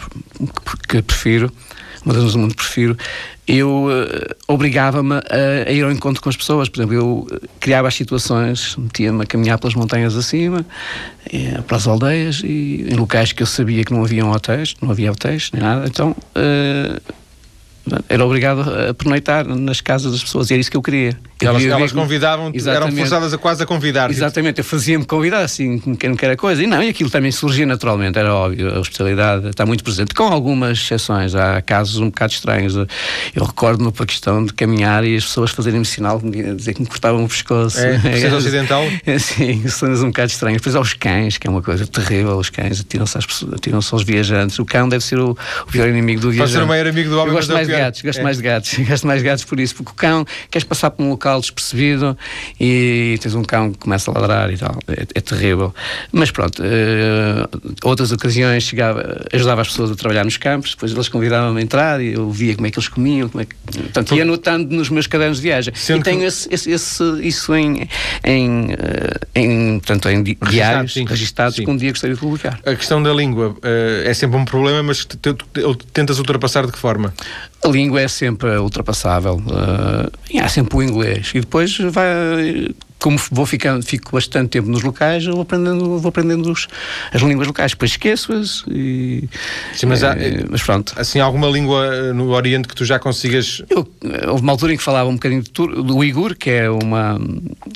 que 0.87 1.01
prefiro, 1.01 1.51
uma 2.03 2.13
das 2.13 2.21
zonas 2.21 2.33
do 2.33 2.39
mundo 2.39 2.55
prefiro, 2.55 2.97
eu 3.47 3.85
uh, 3.85 4.35
obrigava-me 4.47 5.15
a, 5.15 5.67
a, 5.67 5.71
ir 5.71 5.83
ao 5.83 5.91
encontro 5.91 6.21
com 6.21 6.29
as 6.29 6.37
pessoas. 6.37 6.69
Por 6.69 6.79
exemplo, 6.79 6.95
eu 6.95 7.27
criava 7.59 7.87
as 7.87 7.95
situações, 7.95 8.75
metia-me 8.77 9.23
a 9.23 9.25
caminhar 9.25 9.57
pelas 9.59 9.75
montanhas 9.75 10.15
acima, 10.15 10.65
para 11.67 11.77
as 11.77 11.87
aldeias, 11.87 12.41
e 12.43 12.87
em 12.89 12.95
locais 12.95 13.31
que 13.31 13.43
eu 13.43 13.47
sabia 13.47 13.83
que 13.83 13.93
não 13.93 14.03
haviam 14.03 14.31
hotéis, 14.31 14.75
não 14.81 14.91
havia 14.91 15.11
hotéis, 15.11 15.51
nem 15.51 15.61
nada. 15.61 15.87
Então. 15.87 16.15
Uh, 16.35 17.24
era 18.09 18.25
obrigado 18.25 18.61
a 18.61 18.93
pernoitar 18.93 19.47
nas 19.47 19.81
casas 19.81 20.11
das 20.11 20.23
pessoas, 20.23 20.49
e 20.49 20.53
era 20.53 20.61
isso 20.61 20.71
que 20.71 20.77
eu 20.77 20.81
queria. 20.81 21.17
Elas, 21.41 21.65
elas 21.65 21.91
convidavam, 21.91 22.51
eram 22.65 22.91
forçadas 22.91 23.33
a 23.33 23.37
quase 23.37 23.61
a 23.61 23.65
convidar. 23.65 24.09
Exatamente, 24.09 24.59
eu 24.59 24.63
fazia-me 24.63 25.03
convidar, 25.05 25.41
assim, 25.41 25.79
quem 25.99 26.09
não 26.09 26.17
quer 26.17 26.31
a 26.31 26.37
coisa. 26.37 26.63
E 26.63 26.67
não, 26.67 26.81
e 26.81 26.89
aquilo 26.89 27.09
também 27.09 27.31
surgia 27.31 27.65
naturalmente, 27.65 28.17
era 28.17 28.33
óbvio, 28.33 28.73
a 28.73 28.79
hospitalidade 28.79 29.49
está 29.49 29.65
muito 29.65 29.83
presente, 29.83 30.13
com 30.13 30.23
algumas 30.23 30.77
exceções, 30.77 31.35
há 31.35 31.61
casos 31.61 31.97
um 31.97 32.05
bocado 32.05 32.31
estranhos. 32.31 32.75
Eu 32.75 33.43
recordo-me 33.43 33.91
para 33.91 34.03
a 34.03 34.07
questão 34.07 34.45
de 34.45 34.53
caminhar 34.53 35.03
e 35.03 35.17
as 35.17 35.25
pessoas 35.25 35.51
fazerem-me 35.51 35.85
sinal, 35.85 36.21
dizer 36.55 36.73
que 36.73 36.81
me 36.81 36.87
cortavam 36.87 37.25
o 37.25 37.27
pescoço. 37.27 37.79
É, 37.79 37.99
é, 38.21 38.33
ocidental? 38.33 38.83
Sim, 39.19 39.67
cenas 39.67 40.01
um 40.01 40.07
bocado 40.07 40.31
estranhas. 40.31 40.61
Depois 40.61 40.75
há 40.75 40.79
os 40.79 40.93
cães, 40.93 41.37
que 41.37 41.47
é 41.47 41.49
uma 41.49 41.61
coisa 41.61 41.85
terrível, 41.85 42.37
os 42.37 42.49
cães 42.49 42.79
atiram-se 42.79 43.17
atiram 43.53 43.79
aos 43.91 44.03
viajantes. 44.03 44.57
O 44.57 44.65
cão 44.65 44.87
deve 44.87 45.03
ser 45.03 45.19
o, 45.19 45.31
o 45.31 45.71
pior 45.71 45.89
inimigo 45.89 46.21
do 46.21 46.31
viajante. 46.31 46.53
Pode 46.53 46.59
ser 46.59 46.63
o 46.63 46.67
maior 46.67 46.87
amigo 46.87 47.09
do 47.09 47.17
homem, 47.17 47.27
eu 47.27 47.33
gosto 47.33 47.53
mais 47.53 47.67
de 47.67 47.73
gatos, 47.73 48.01
gosto 48.01 48.19
é. 48.19 48.23
mais 48.23 48.37
de 48.37 48.43
gatos, 48.43 48.77
gosto 48.87 49.07
mais 49.07 49.19
de 49.21 49.25
gatos 49.25 49.43
por 49.43 49.59
isso, 49.59 49.75
porque 49.75 49.91
o 49.91 49.95
cão, 49.95 50.25
queres 50.49 50.63
passar 50.63 50.91
por 50.91 51.03
um 51.03 51.09
local 51.09 51.24
total 51.25 51.39
despercebido 51.41 52.15
e 52.59 53.17
tens 53.19 53.33
um 53.33 53.43
cão 53.43 53.71
que 53.71 53.79
começa 53.79 54.11
a 54.11 54.13
ladrar 54.13 54.53
e 54.53 54.57
tal. 54.57 54.77
É, 54.87 55.07
é 55.15 55.21
terrível. 55.21 55.73
Mas 56.11 56.29
pronto, 56.29 56.61
uh, 56.61 57.61
outras 57.83 58.11
ocasiões 58.11 58.63
chegava, 58.63 59.25
ajudava 59.33 59.61
as 59.61 59.69
pessoas 59.69 59.91
a 59.91 59.95
trabalhar 59.95 60.23
nos 60.23 60.37
campos, 60.37 60.71
depois 60.71 60.91
eles 60.91 61.09
convidavam-me 61.09 61.59
a 61.59 61.63
entrar 61.63 62.01
e 62.01 62.13
eu 62.13 62.29
via 62.29 62.53
como 62.53 62.67
é 62.67 62.71
que 62.71 62.77
eles 62.77 62.87
comiam, 62.87 63.27
como 63.27 63.41
é 63.41 63.45
que. 63.45 63.55
Portanto, 63.55 64.15
ia 64.15 64.21
anotando 64.21 64.75
nos 64.75 64.89
meus 64.89 65.07
cadernos 65.07 65.37
de 65.37 65.43
viagem. 65.43 65.73
Sendo 65.75 66.01
e 66.01 66.03
tenho 66.03 66.19
que... 66.19 66.25
esse, 66.25 66.53
esse, 66.53 66.71
esse, 66.71 67.03
isso 67.21 67.55
em, 67.55 67.89
em, 68.23 68.71
eh, 68.71 69.19
em, 69.35 69.79
portanto, 69.79 70.09
em 70.09 70.21
di 70.21 70.37
diários 70.49 70.93
sim. 70.93 71.05
registados 71.05 71.55
sim. 71.55 71.65
que 71.65 71.71
um 71.71 71.77
dia 71.77 71.89
gostaria 71.89 72.13
de 72.13 72.21
publicar. 72.21 72.59
A 72.65 72.75
questão 72.75 73.01
da 73.01 73.13
língua 73.13 73.49
uh, 73.49 73.57
é 74.07 74.13
sempre 74.13 74.37
um 74.37 74.45
problema, 74.45 74.83
mas 74.83 75.07
tentas 75.93 76.19
ultrapassar 76.19 76.65
de 76.65 76.71
que 76.71 76.77
forma? 76.77 77.13
A 77.65 77.67
língua 77.67 78.01
é 78.01 78.07
sempre 78.07 78.57
ultrapassável. 78.57 79.37
Uh, 79.37 80.39
há 80.39 80.47
sempre 80.47 80.77
o 80.77 80.83
inglês. 80.83 81.31
E 81.33 81.39
depois 81.39 81.77
vai 81.77 82.67
como 83.05 83.19
vou 83.31 83.45
ficando, 83.45 83.85
fico 83.85 84.11
bastante 84.13 84.49
tempo 84.49 84.67
nos 84.67 84.81
locais, 84.81 85.25
eu 85.25 85.33
vou 85.33 85.43
aprendendo, 85.43 85.99
vou 85.99 86.09
aprendendo 86.09 86.51
os, 86.51 86.67
as 87.13 87.21
línguas 87.21 87.45
locais, 87.45 87.71
depois 87.71 87.91
esqueço-as 87.91 88.63
e. 88.67 89.29
Sim, 89.75 89.85
mas, 89.85 90.03
há, 90.03 90.13
é, 90.13 90.43
mas 90.49 90.63
pronto. 90.63 90.91
Assim, 90.97 91.19
alguma 91.19 91.47
língua 91.47 92.13
no 92.13 92.31
Oriente 92.31 92.67
que 92.67 92.75
tu 92.75 92.83
já 92.83 92.97
consigas. 92.97 93.61
Eu, 93.69 93.87
houve 94.27 94.41
uma 94.41 94.51
altura 94.51 94.73
em 94.73 94.77
que 94.77 94.81
falava 94.81 95.07
um 95.07 95.13
bocadinho 95.13 95.43
do, 95.43 95.83
do 95.83 95.97
Uigur, 95.97 96.35
que 96.35 96.49
é, 96.49 96.67
uma, 96.67 97.21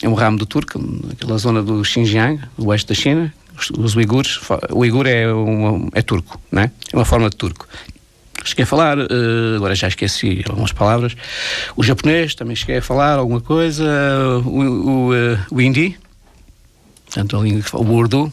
é 0.02 0.10
um 0.10 0.16
ramo 0.16 0.40
do 0.40 0.48
turco, 0.48 0.84
aquela 1.12 1.38
zona 1.38 1.62
do 1.62 1.84
Xinjiang, 1.84 2.42
do 2.58 2.68
oeste 2.68 2.88
da 2.88 2.96
China. 2.96 3.32
Os, 3.56 3.70
os 3.72 3.96
uigures, 3.96 4.40
o 4.72 4.80
uigur 4.80 5.06
é, 5.06 5.32
uma, 5.32 5.90
é 5.94 6.02
turco, 6.02 6.40
né? 6.50 6.72
é 6.92 6.96
uma 6.96 7.06
forma 7.06 7.30
de 7.30 7.36
turco. 7.36 7.68
Cheguei 8.44 8.64
a 8.64 8.68
falar, 8.68 8.98
uh, 8.98 9.56
agora 9.56 9.76
já 9.76 9.88
esqueci 9.88 10.44
algumas 10.48 10.72
palavras. 10.72 11.16
O 11.76 11.84
japonês 11.84 12.36
também 12.36 12.56
cheguei 12.56 12.78
a 12.78 12.82
falar 12.82 13.20
alguma 13.20 13.42
coisa. 13.42 13.86
O, 14.46 14.50
o, 14.50 15.14
uh, 15.14 15.40
o 15.52 15.62
hindi, 15.62 15.98
portanto, 17.06 17.38
a 17.38 17.42
língua, 17.42 17.64
o 17.74 17.92
urdu. 17.94 18.32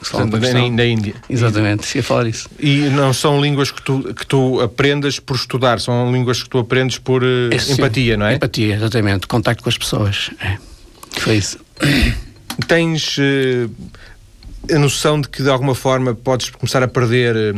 Portanto, 0.00 0.38
na 0.38 0.84
Índia. 0.84 1.14
Exatamente, 1.30 1.86
cheguei 1.86 2.00
a 2.00 2.04
falar 2.04 2.26
isso. 2.26 2.50
E 2.60 2.80
não 2.90 3.14
são 3.14 3.40
línguas 3.40 3.70
que 3.70 3.80
tu, 3.80 4.12
que 4.12 4.26
tu 4.26 4.60
aprendas 4.60 5.18
por 5.18 5.34
estudar, 5.34 5.80
são 5.80 6.12
línguas 6.12 6.42
que 6.42 6.50
tu 6.50 6.58
aprendes 6.58 6.98
por 6.98 7.22
uh, 7.22 7.50
é, 7.50 7.72
empatia, 7.72 8.16
não 8.16 8.26
é? 8.26 8.34
Empatia, 8.34 8.74
exatamente. 8.74 9.26
Contacto 9.26 9.62
com 9.62 9.70
as 9.70 9.78
pessoas. 9.78 10.30
É. 10.40 10.58
Foi 11.20 11.36
isso. 11.36 11.58
Tens 12.66 13.16
a 14.70 14.78
noção 14.78 15.20
de 15.20 15.28
que 15.28 15.42
de 15.42 15.48
alguma 15.48 15.74
forma 15.74 16.14
podes 16.14 16.50
começar 16.50 16.82
a 16.82 16.88
perder 16.88 17.54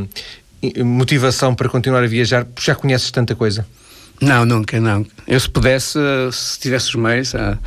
motivação 0.84 1.54
para 1.54 1.68
continuar 1.68 2.02
a 2.02 2.06
viajar 2.06 2.44
porque 2.44 2.70
já 2.70 2.74
conheces 2.74 3.10
tanta 3.10 3.34
coisa? 3.34 3.66
Não, 4.20 4.46
nunca, 4.46 4.80
não. 4.80 5.04
Eu 5.26 5.38
se 5.38 5.48
pudesse, 5.48 5.98
se 6.32 6.58
tivesse 6.58 6.88
os 6.88 6.94
meios, 6.94 7.34
ah, 7.34 7.58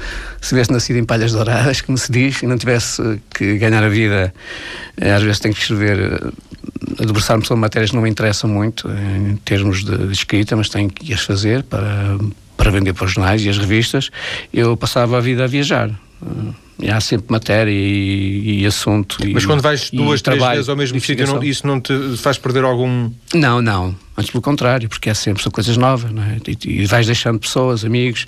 se 0.42 0.50
tivesse 0.50 0.72
nascido 0.72 0.98
em 0.98 1.06
palhas 1.06 1.32
douradas, 1.32 1.82
como 1.82 1.98
se 1.98 2.12
diz, 2.12 2.42
e 2.42 2.48
não 2.48 2.58
tivesse 2.58 3.22
que 3.36 3.58
ganhar 3.58 3.84
a 3.84 3.90
vida, 3.90 4.34
eh, 5.00 5.12
às 5.12 5.22
vezes 5.22 5.40
tenho 5.40 5.54
que 5.54 5.62
escrever, 5.62 6.00
eh, 6.00 7.06
debruçar-me 7.06 7.46
sobre 7.46 7.62
matérias 7.62 7.92
que 7.92 7.96
não 7.96 8.02
me 8.02 8.10
interessam 8.10 8.50
muito, 8.50 8.90
em 8.90 9.36
termos 9.38 9.84
de, 9.84 10.12
escrita, 10.12 10.56
mas 10.56 10.70
tenho 10.70 10.90
que 10.90 11.14
as 11.14 11.22
fazer 11.22 11.62
para, 11.64 12.18
para 12.58 12.72
vender 12.72 12.94
para 12.94 13.06
os 13.06 13.12
jornais 13.12 13.44
e 13.46 13.50
as 13.50 13.58
revistas, 13.58 14.10
eu 14.52 14.76
passava 14.76 15.18
a 15.18 15.22
vida 15.22 15.44
a 15.44 15.48
viajar. 15.48 15.92
E 16.82 16.90
há 16.90 17.02
sempre 17.02 17.28
matéria 17.30 17.72
e, 17.72 18.62
e 18.62 18.66
assunto. 18.66 19.18
Mas 19.34 19.46
quando 19.46 19.62
vais 19.62 19.90
duas, 19.92 20.22
três 20.22 20.42
vezes 20.42 20.70
ao 20.70 20.76
mesmo 20.76 21.00
sítio, 21.00 21.44
isso 21.44 21.68
não 21.68 21.82
te 21.82 21.94
faz 22.18 22.38
perder 22.38 22.64
algum. 22.64 23.12
Não, 23.34 23.62
não. 23.62 23.96
Antes 24.18 24.32
pelo 24.32 24.42
contrário, 24.42 24.88
porque 24.88 25.10
é 25.10 25.14
sempre 25.14 25.44
são 25.44 25.52
coisas 25.52 25.78
novas, 25.78 26.12
não 26.12 26.24
é? 26.24 26.38
E, 26.48 26.82
e 26.82 26.86
vais 26.86 27.06
deixando 27.06 27.40
pessoas, 27.40 27.84
amigos. 27.84 28.26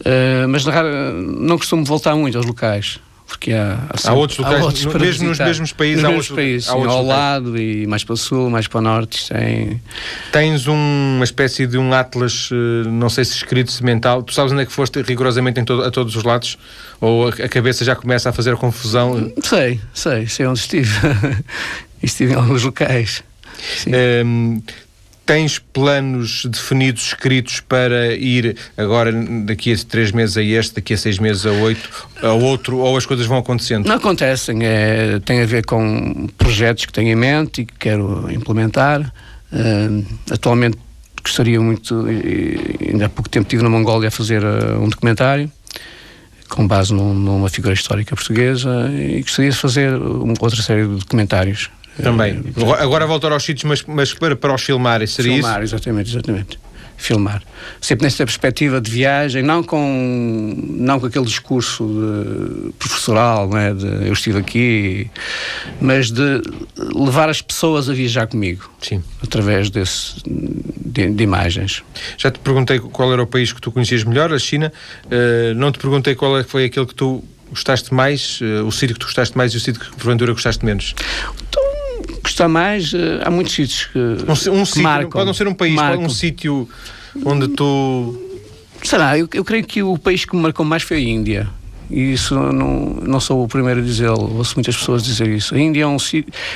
Uh, 0.00 0.48
mas 0.48 0.64
não 0.64 1.58
costumo 1.58 1.84
voltar 1.84 2.14
muito 2.16 2.36
aos 2.36 2.46
locais 2.46 3.00
porque 3.26 3.52
há, 3.52 3.78
há, 3.90 4.10
há 4.10 4.14
outros 4.14 4.38
locais, 4.38 4.60
há 4.60 4.64
outros 4.64 4.84
mesmo 4.94 5.28
nos 5.28 5.38
mesmos 5.38 5.72
países, 5.72 6.02
nos 6.02 6.10
há 6.10 6.14
outros, 6.14 6.30
países, 6.30 6.68
há 6.68 6.72
sim, 6.72 6.86
ao 6.86 7.04
lado 7.04 7.58
e 7.58 7.84
mais 7.86 8.04
para 8.04 8.12
o 8.12 8.16
sul, 8.16 8.48
mais 8.48 8.68
para 8.68 8.78
o 8.78 8.82
norte. 8.82 9.28
Tem... 9.28 9.82
Tens 10.30 10.68
um, 10.68 11.16
uma 11.16 11.24
espécie 11.24 11.66
de 11.66 11.76
um 11.76 11.92
atlas, 11.92 12.48
eh, 12.52 12.88
não 12.88 13.08
sei 13.08 13.24
se 13.24 13.34
escrito, 13.34 13.72
se 13.72 13.82
mental. 13.82 14.22
Tu 14.22 14.32
sabes 14.32 14.52
onde 14.52 14.62
é 14.62 14.66
que 14.66 14.72
foste 14.72 15.02
rigorosamente 15.02 15.60
todo, 15.64 15.82
a 15.82 15.90
todos 15.90 16.14
os 16.14 16.22
lados? 16.22 16.56
Ou 17.00 17.26
a, 17.26 17.30
a, 17.30 17.48
cabeça 17.48 17.84
já 17.84 17.96
começa 17.96 18.30
a 18.30 18.32
fazer 18.32 18.54
a 18.54 18.56
confusão? 18.56 19.32
Sei, 19.42 19.80
sei, 19.92 20.28
sei 20.28 20.46
onde 20.46 20.60
estive. 20.60 20.92
estive 22.00 22.32
em 22.32 22.36
alguns 22.36 22.62
locais. 22.62 23.24
Sim. 23.78 23.90
Um, 24.24 24.62
Tens 25.26 25.58
planos 25.58 26.46
definidos, 26.46 27.08
escritos 27.08 27.58
para 27.58 28.14
ir 28.14 28.56
agora, 28.76 29.12
daqui 29.44 29.72
a 29.72 29.76
três 29.76 30.12
meses 30.12 30.36
a 30.36 30.42
este, 30.42 30.76
daqui 30.76 30.94
a 30.94 30.96
seis 30.96 31.18
meses 31.18 31.44
a 31.44 31.50
oito, 31.50 31.90
a 32.22 32.32
outro, 32.32 32.78
ou 32.78 32.96
as 32.96 33.04
coisas 33.04 33.26
vão 33.26 33.38
acontecendo? 33.38 33.86
Não 33.86 33.96
acontecem. 33.96 34.60
É, 34.62 35.18
tem 35.24 35.42
a 35.42 35.46
ver 35.46 35.66
com 35.66 36.28
projetos 36.38 36.86
que 36.86 36.92
tenho 36.92 37.08
em 37.08 37.16
mente 37.16 37.62
e 37.62 37.66
que 37.66 37.74
quero 37.76 38.30
implementar. 38.30 39.12
Uh, 39.52 40.04
atualmente 40.30 40.78
gostaria 41.22 41.60
muito, 41.60 42.06
ainda 42.88 43.06
há 43.06 43.08
pouco 43.08 43.28
tempo 43.28 43.46
estive 43.46 43.64
na 43.64 43.68
Mongólia 43.68 44.08
a 44.08 44.10
fazer 44.12 44.44
uh, 44.44 44.80
um 44.80 44.88
documentário 44.88 45.50
com 46.48 46.66
base 46.66 46.94
num, 46.94 47.12
numa 47.12 47.48
figura 47.48 47.74
histórica 47.74 48.14
portuguesa 48.14 48.88
e 48.92 49.20
gostaria 49.20 49.50
de 49.50 49.56
fazer 49.56 49.92
outra 49.94 50.62
série 50.62 50.86
de 50.86 50.94
documentários 50.96 51.70
também. 52.02 52.42
Agora 52.78 53.06
voltar 53.06 53.32
aos 53.32 53.44
sítios, 53.44 53.64
mas, 53.64 53.82
mas 53.86 54.14
para, 54.14 54.36
para 54.36 54.54
os 54.54 54.62
filmar, 54.62 55.06
seria 55.06 55.34
filmar, 55.34 55.62
isso? 55.62 55.74
exatamente, 55.74 56.10
exatamente. 56.10 56.58
Filmar. 56.98 57.42
Sempre 57.78 58.04
nessa 58.04 58.24
perspectiva 58.24 58.80
de 58.80 58.90
viagem, 58.90 59.42
não 59.42 59.62
com, 59.62 60.54
não 60.78 60.98
com 60.98 61.06
aquele 61.06 61.26
discurso 61.26 62.72
professoral, 62.78 63.50
né, 63.50 63.74
de 63.74 63.86
eu 64.06 64.14
estive 64.14 64.38
aqui, 64.38 65.10
mas 65.78 66.10
de 66.10 66.40
levar 66.94 67.28
as 67.28 67.42
pessoas 67.42 67.90
a 67.90 67.92
viajar 67.92 68.26
comigo. 68.26 68.70
Sim. 68.80 69.02
Através 69.22 69.68
desse, 69.68 70.22
de, 70.24 71.10
de, 71.10 71.22
imagens. 71.22 71.82
Já 72.16 72.30
te 72.30 72.38
perguntei 72.38 72.78
qual 72.80 73.12
era 73.12 73.22
o 73.22 73.26
país 73.26 73.52
que 73.52 73.60
tu 73.60 73.70
conhecias 73.70 74.02
melhor, 74.02 74.32
a 74.32 74.38
China. 74.38 74.72
Uh, 75.04 75.54
não 75.54 75.70
te 75.70 75.78
perguntei 75.78 76.14
qual 76.14 76.38
é 76.38 76.44
foi 76.44 76.64
aquele 76.64 76.86
que 76.86 76.94
tu 76.94 77.22
gostaste 77.50 77.92
mais, 77.92 78.40
uh, 78.40 78.66
o 78.66 78.72
sítio 78.72 78.94
que 78.94 79.00
tu 79.00 79.06
gostaste 79.06 79.36
mais 79.36 79.52
e 79.52 79.56
o 79.58 79.60
sítio 79.60 79.80
que 79.80 79.90
porventura 79.96 80.32
gostaste 80.32 80.64
menos. 80.64 80.94
Então, 81.48 81.65
gostar 82.36 82.48
mais, 82.48 82.92
eh, 82.92 83.20
há 83.24 83.30
muitos 83.30 83.54
sítios 83.54 83.86
que, 83.86 83.98
um, 83.98 84.58
um 84.60 84.62
que 84.62 84.66
sítio, 84.66 84.82
marcam. 84.82 85.10
Pode 85.10 85.24
não 85.24 85.34
ser 85.34 85.48
um 85.48 85.54
país, 85.54 85.74
marcam. 85.74 85.96
pode 85.96 86.12
um 86.12 86.14
sítio 86.14 86.68
onde 87.24 87.48
tu... 87.48 88.22
Será? 88.82 89.18
Eu, 89.18 89.26
eu 89.32 89.44
creio 89.44 89.64
que 89.64 89.82
o 89.82 89.96
país 89.96 90.26
que 90.26 90.36
me 90.36 90.42
marcou 90.42 90.64
mais 90.64 90.82
foi 90.82 90.98
a 90.98 91.00
Índia. 91.00 91.48
E 91.88 92.12
isso 92.12 92.34
não, 92.34 92.96
não 93.02 93.20
sou 93.20 93.44
o 93.44 93.48
primeiro 93.48 93.80
a 93.80 93.82
dizê-lo, 93.82 94.36
ouço 94.36 94.56
muitas 94.56 94.76
pessoas 94.76 95.04
dizer 95.04 95.28
isso. 95.28 95.54
A 95.54 95.58
Índia 95.58 95.84
é 95.84 95.86
um, 95.86 95.96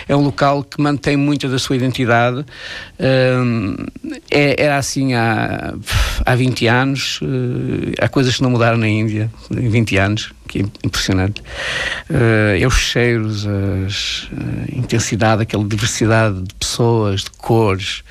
é 0.09 0.17
um 0.17 0.25
local 0.25 0.65
que 0.65 0.81
mantém 0.83 1.17
muita 1.17 1.49
da 1.49 1.59
sua 1.59 1.77
identidade. 1.77 2.45
É, 2.99 4.63
era 4.63 4.77
assim 4.77 5.15
há, 5.15 5.73
há 6.27 6.35
20 6.35 6.67
anos. 6.67 7.21
Uh, 7.23 7.93
há 8.01 8.09
coisas 8.09 8.37
que 8.37 8.43
não 8.43 8.51
mudaram 8.51 8.77
na 8.77 8.89
Índia 8.89 9.31
em 9.53 9.69
20 9.69 9.97
anos, 9.99 10.33
que 10.51 10.61
é 10.61 10.65
impressionante. 10.85 11.41
Uh, 12.11 12.61
é 12.61 12.67
os 12.67 12.75
cheiros, 12.75 13.47
a 13.47 14.77
intensidade, 14.77 15.43
aquela 15.43 15.65
diversidade 15.65 16.43
de 16.43 16.55
pessoas, 16.55 17.23
de 17.23 17.31
cores, 17.31 18.03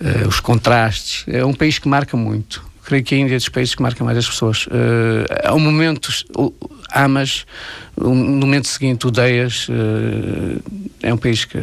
uh, 0.00 0.28
os 0.28 0.40
contrastes. 0.40 1.24
É 1.28 1.44
um 1.44 1.54
país 1.54 1.78
que 1.78 1.88
marca 1.88 2.16
muito 2.16 2.68
creio 2.82 3.04
que 3.04 3.14
a 3.14 3.18
Índia 3.18 3.34
é 3.34 3.36
dos 3.36 3.48
países 3.48 3.72
que 3.72 3.82
marca 3.82 4.02
mais 4.02 4.18
as 4.18 4.28
pessoas. 4.28 4.66
Uh, 4.66 5.24
há 5.44 5.54
um 5.54 5.60
momento, 5.60 6.10
amas, 6.92 7.46
no 7.96 8.12
momento 8.12 8.66
seguinte 8.66 9.06
odeias. 9.06 9.68
Uh, 9.68 10.60
é 11.00 11.14
um 11.14 11.16
país 11.16 11.44
que 11.44 11.56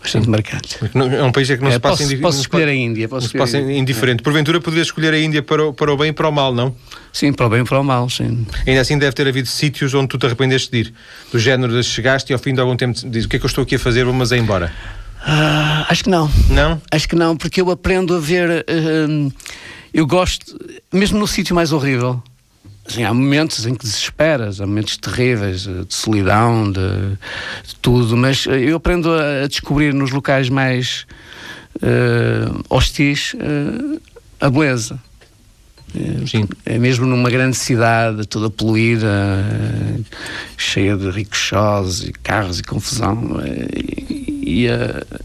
bastante 0.00 0.28
marcante. 0.28 0.78
É 0.94 1.22
um 1.22 1.32
país 1.32 1.48
que 1.48 1.56
não 1.56 1.68
é, 1.68 1.72
se 1.72 1.80
passa 1.80 2.02
posso, 2.02 2.18
posso 2.18 2.40
escolher 2.40 2.68
a 2.68 2.74
Índia. 2.74 3.08
Posso 3.08 3.28
se 3.28 3.36
passa 3.36 3.58
indiferente. 3.58 4.22
Porventura 4.22 4.60
poderias 4.60 4.86
escolher 4.86 5.12
a 5.12 5.18
Índia 5.18 5.42
para 5.42 5.66
o, 5.66 5.72
para 5.72 5.92
o 5.92 5.96
bem 5.96 6.08
e 6.08 6.12
para 6.12 6.28
o 6.28 6.32
mal, 6.32 6.54
não? 6.54 6.74
Sim, 7.14 7.32
para 7.32 7.46
o 7.46 7.48
bem 7.48 7.60
e 7.60 7.64
para 7.64 7.78
o 7.78 7.84
mal, 7.84 8.10
sim. 8.10 8.44
Ainda 8.66 8.80
assim 8.80 8.98
deve 8.98 9.12
ter 9.12 9.28
havido 9.28 9.46
sítios 9.46 9.94
onde 9.94 10.08
tu 10.08 10.18
te 10.18 10.26
arrependeste 10.26 10.68
de 10.68 10.78
ir. 10.78 10.94
Do 11.30 11.38
género 11.38 11.72
de 11.72 11.80
chegaste 11.84 12.32
e 12.32 12.34
ao 12.34 12.40
fim 12.40 12.52
de 12.52 12.60
algum 12.60 12.76
tempo 12.76 12.92
dizes 13.08 13.26
o 13.26 13.28
que 13.28 13.36
é 13.36 13.38
que 13.38 13.44
eu 13.44 13.48
estou 13.48 13.62
aqui 13.62 13.76
a 13.76 13.78
fazer, 13.78 14.04
vamos 14.04 14.32
a 14.32 14.36
embora. 14.36 14.72
Uh, 15.20 15.86
acho 15.88 16.02
que 16.02 16.10
não. 16.10 16.28
Não? 16.50 16.82
Acho 16.90 17.08
que 17.08 17.14
não, 17.14 17.36
porque 17.36 17.60
eu 17.60 17.70
aprendo 17.70 18.16
a 18.16 18.18
ver. 18.18 18.66
Uh, 18.68 19.32
eu 19.94 20.08
gosto, 20.08 20.58
mesmo 20.92 21.16
no 21.16 21.28
sítio 21.28 21.54
mais 21.54 21.70
horrível. 21.70 22.20
Assim, 22.84 23.04
há 23.04 23.14
momentos 23.14 23.64
em 23.64 23.76
que 23.76 23.84
desesperas, 23.84 24.60
há 24.60 24.66
momentos 24.66 24.96
terríveis, 24.96 25.68
eh, 25.68 25.84
de 25.84 25.94
solidão, 25.94 26.70
de, 26.70 26.80
de 27.66 27.76
tudo, 27.80 28.14
mas 28.14 28.44
eu 28.44 28.76
aprendo 28.76 29.10
a, 29.10 29.44
a 29.44 29.46
descobrir 29.46 29.94
nos 29.94 30.10
locais 30.10 30.50
mais 30.50 31.06
uh, 31.76 32.62
hostis 32.68 33.34
a 34.38 34.50
beleza. 34.50 35.00
Sim. 36.26 36.48
É 36.66 36.78
mesmo 36.78 37.06
numa 37.06 37.30
grande 37.30 37.56
cidade, 37.56 38.26
toda 38.26 38.50
poluída, 38.50 39.08
cheia 40.56 40.96
de 40.96 41.10
ricochós 41.10 42.02
e 42.02 42.12
carros 42.12 42.58
e 42.58 42.62
confusão, 42.62 43.40
e, 43.44 44.64
e 44.64 44.68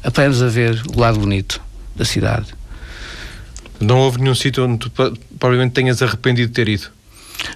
aprendes 0.03 0.41
a 0.41 0.47
ver 0.47 0.81
o 0.95 0.99
lado 0.99 1.19
bonito 1.19 1.61
da 1.95 2.05
cidade. 2.05 2.53
Não 3.79 3.97
houve 3.99 4.19
nenhum 4.19 4.35
sítio 4.35 4.65
onde 4.65 4.77
tu 4.77 4.91
provavelmente 5.39 5.73
tenhas 5.73 6.01
arrependido 6.01 6.49
de 6.49 6.53
ter 6.53 6.67
ido? 6.67 6.87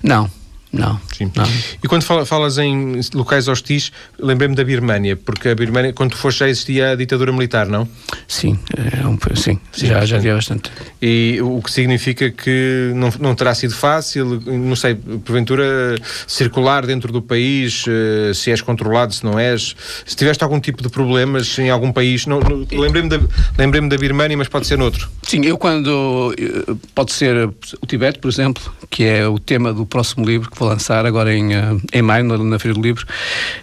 Não, 0.01 0.29
não. 0.73 0.99
Sim. 1.15 1.31
não. 1.35 1.45
E 1.83 1.87
quando 1.87 2.01
falas 2.01 2.57
em 2.57 2.99
locais 3.13 3.47
hostis, 3.47 3.91
lembrei-me 4.19 4.55
da 4.55 4.63
Birmânia, 4.63 5.15
porque 5.15 5.49
a 5.49 5.55
Birmânia, 5.55 5.93
quando 5.93 6.11
tu 6.11 6.17
foste 6.17 6.39
já 6.39 6.49
existia 6.49 6.91
a 6.91 6.95
ditadura 6.95 7.31
militar, 7.31 7.67
não? 7.67 7.87
Sim, 8.27 8.57
é 8.75 9.05
um, 9.05 9.15
sim, 9.35 9.59
sim, 9.71 9.85
já, 9.85 10.03
já 10.03 10.17
havia 10.17 10.33
bastante. 10.33 10.71
E 10.99 11.39
o 11.43 11.61
que 11.61 11.71
significa 11.71 12.31
que 12.31 12.91
não, 12.95 13.13
não 13.19 13.35
terá 13.35 13.53
sido 13.53 13.75
fácil, 13.75 14.41
não 14.47 14.75
sei, 14.75 14.95
porventura, 14.95 15.95
circular 16.25 16.87
dentro 16.87 17.11
do 17.11 17.21
país, 17.21 17.85
eh, 17.87 18.33
se 18.33 18.49
és 18.49 18.61
controlado, 18.61 19.13
se 19.13 19.23
não 19.23 19.37
és, 19.37 19.75
se 20.05 20.15
tiveste 20.15 20.43
algum 20.43 20.59
tipo 20.59 20.81
de 20.81 20.89
problemas 20.89 21.59
em 21.59 21.69
algum 21.69 21.91
país, 21.91 22.25
não, 22.25 22.39
não 22.39 22.65
lembrei-me 22.71 23.09
da, 23.09 23.19
lembrei 23.59 23.87
da 23.87 23.97
Birmânia, 23.97 24.35
mas 24.35 24.47
pode 24.47 24.65
ser 24.65 24.77
noutro. 24.77 25.07
Sim, 25.21 25.45
eu 25.45 25.55
quando, 25.55 26.33
eh, 26.35 26.73
pode 26.95 27.11
ser 27.13 27.47
o 27.81 27.85
Tibete, 27.85 28.17
por 28.17 28.29
exemplo, 28.29 28.73
que 28.89 29.03
é 29.03 29.27
o 29.27 29.37
tema 29.37 29.71
do 29.71 29.85
próximo 29.85 30.25
livro 30.25 30.49
que 30.49 30.62
vou 30.63 30.69
lançar 30.69 31.05
agora 31.05 31.35
em, 31.35 31.53
eh, 31.53 31.77
em 31.91 32.01
maio, 32.01 32.23
na, 32.23 32.37
na 32.37 32.59
Feira 32.59 32.73
do 32.73 32.81
Livro. 32.81 33.05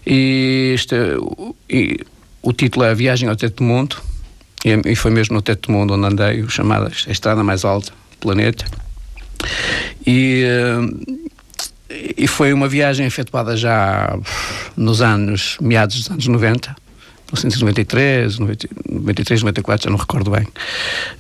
E, 0.07 0.73
este, 0.75 0.95
e 1.69 2.01
o 2.43 2.53
título 2.53 2.85
é 2.85 2.91
A 2.91 2.95
Viagem 2.95 3.29
ao 3.29 3.37
Teto 3.37 3.57
do 3.57 3.65
Mundo. 3.65 3.97
E, 4.65 4.93
e 4.93 4.95
foi 4.95 5.11
mesmo 5.11 5.35
no 5.35 5.43
Teto 5.43 5.69
do 5.69 5.73
Mundo 5.73 5.95
onde 5.95 6.07
andei, 6.07 6.43
o 6.43 6.51
chamado 6.51 6.87
a 6.87 7.11
estrada 7.11 7.43
mais 7.43 7.65
alta 7.65 7.91
do 7.91 8.17
planeta. 8.19 8.67
E, 10.07 10.45
eh, 10.45 12.15
e 12.17 12.27
foi 12.27 12.53
uma 12.53 12.69
viagem 12.69 13.07
efetuada 13.07 13.57
já 13.57 14.17
nos 14.77 15.01
anos, 15.01 15.57
meados 15.61 15.97
dos 15.97 16.11
anos 16.11 16.27
90 16.27 16.77
1993, 17.33 18.39
93, 18.39 19.43
94, 19.43 19.85
já 19.85 19.91
não 19.91 19.99
recordo 19.99 20.31
bem. 20.31 20.47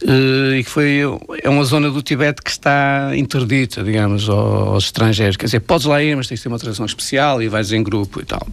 Uh, 0.03 0.55
e 0.55 0.65
que 0.65 0.71
foi, 0.71 1.01
é 1.43 1.49
uma 1.49 1.65
zona 1.65 1.91
do 1.91 2.03
Tibete 2.03 2.43
que 2.43 2.51
está 2.51 3.13
interdita, 3.15 3.83
digamos, 3.83 4.29
aos, 4.29 4.85
estrangeiros. 4.85 5.37
Quer 5.37 5.47
dizer, 5.47 5.61
podes 5.61 5.87
lá 5.87 6.03
ir, 6.03 6.17
mas 6.17 6.27
tens 6.27 6.39
que 6.39 6.43
ter 6.43 6.49
uma 6.49 6.57
atração 6.57 6.85
especial 6.85 7.41
e 7.43 7.49
vais 7.49 7.73
em 7.73 7.83
grupo 7.83 8.21
e 8.21 8.25
tal. 8.25 8.47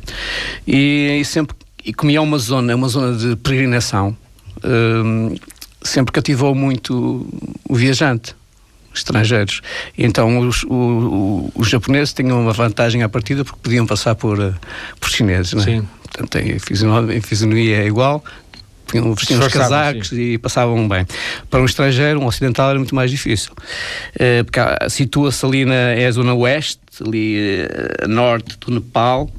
E, 0.67 1.17
e 1.19 1.25
sempre, 1.25 1.55
e 1.83 1.93
como 1.93 2.11
é 2.11 2.19
uma 2.19 2.37
zona, 2.37 2.71
é 2.71 2.75
uma 2.75 2.87
zona 2.87 3.17
de 3.17 3.35
peregrinação, 3.37 4.15
uh, 4.57 5.35
sempre 5.81 6.11
cativou 6.11 6.53
muito 6.53 7.27
o 7.67 7.75
viajante 7.75 8.35
estrangeiros. 8.93 9.61
Então 9.97 10.39
os, 10.39 10.63
o, 10.63 11.51
os 11.55 11.69
japoneses 11.69 12.13
tinham 12.13 12.41
uma 12.41 12.53
vantagem 12.53 13.03
à 13.03 13.09
partida 13.09 13.43
porque 13.43 13.59
podiam 13.61 13.85
passar 13.85 14.15
por, 14.15 14.39
eh, 14.39 14.53
por 14.99 15.09
chineses, 15.09 15.53
não 15.53 15.61
é? 15.61 15.65
Sim. 15.65 15.87
Portanto, 16.17 16.37
a 16.37 16.59
fisionomia, 16.59 17.17
a 17.17 17.21
fisionomia 17.21 17.77
é 17.77 17.85
igual, 17.85 18.23
vestiam 19.15 19.39
os 19.39 19.47
casacos 19.47 20.09
sim. 20.09 20.33
e 20.33 20.37
passavam 20.37 20.87
bem. 20.87 21.05
Para 21.49 21.61
um 21.61 21.65
estrangeiro, 21.65 22.19
um 22.19 22.25
ocidental, 22.25 22.71
era 22.71 22.79
muito 22.79 22.95
mais 22.95 23.11
difícil. 23.11 23.51
Uh, 24.15 24.43
porque 24.43 24.59
situa-se 24.89 25.45
ali 25.45 25.65
na 25.65 25.75
é 25.75 26.07
a 26.07 26.11
zona 26.11 26.33
oeste, 26.33 26.81
ali 27.05 27.37
uh, 27.37 28.07
norte 28.07 28.57
do 28.57 28.71
Nepal, 28.71 29.29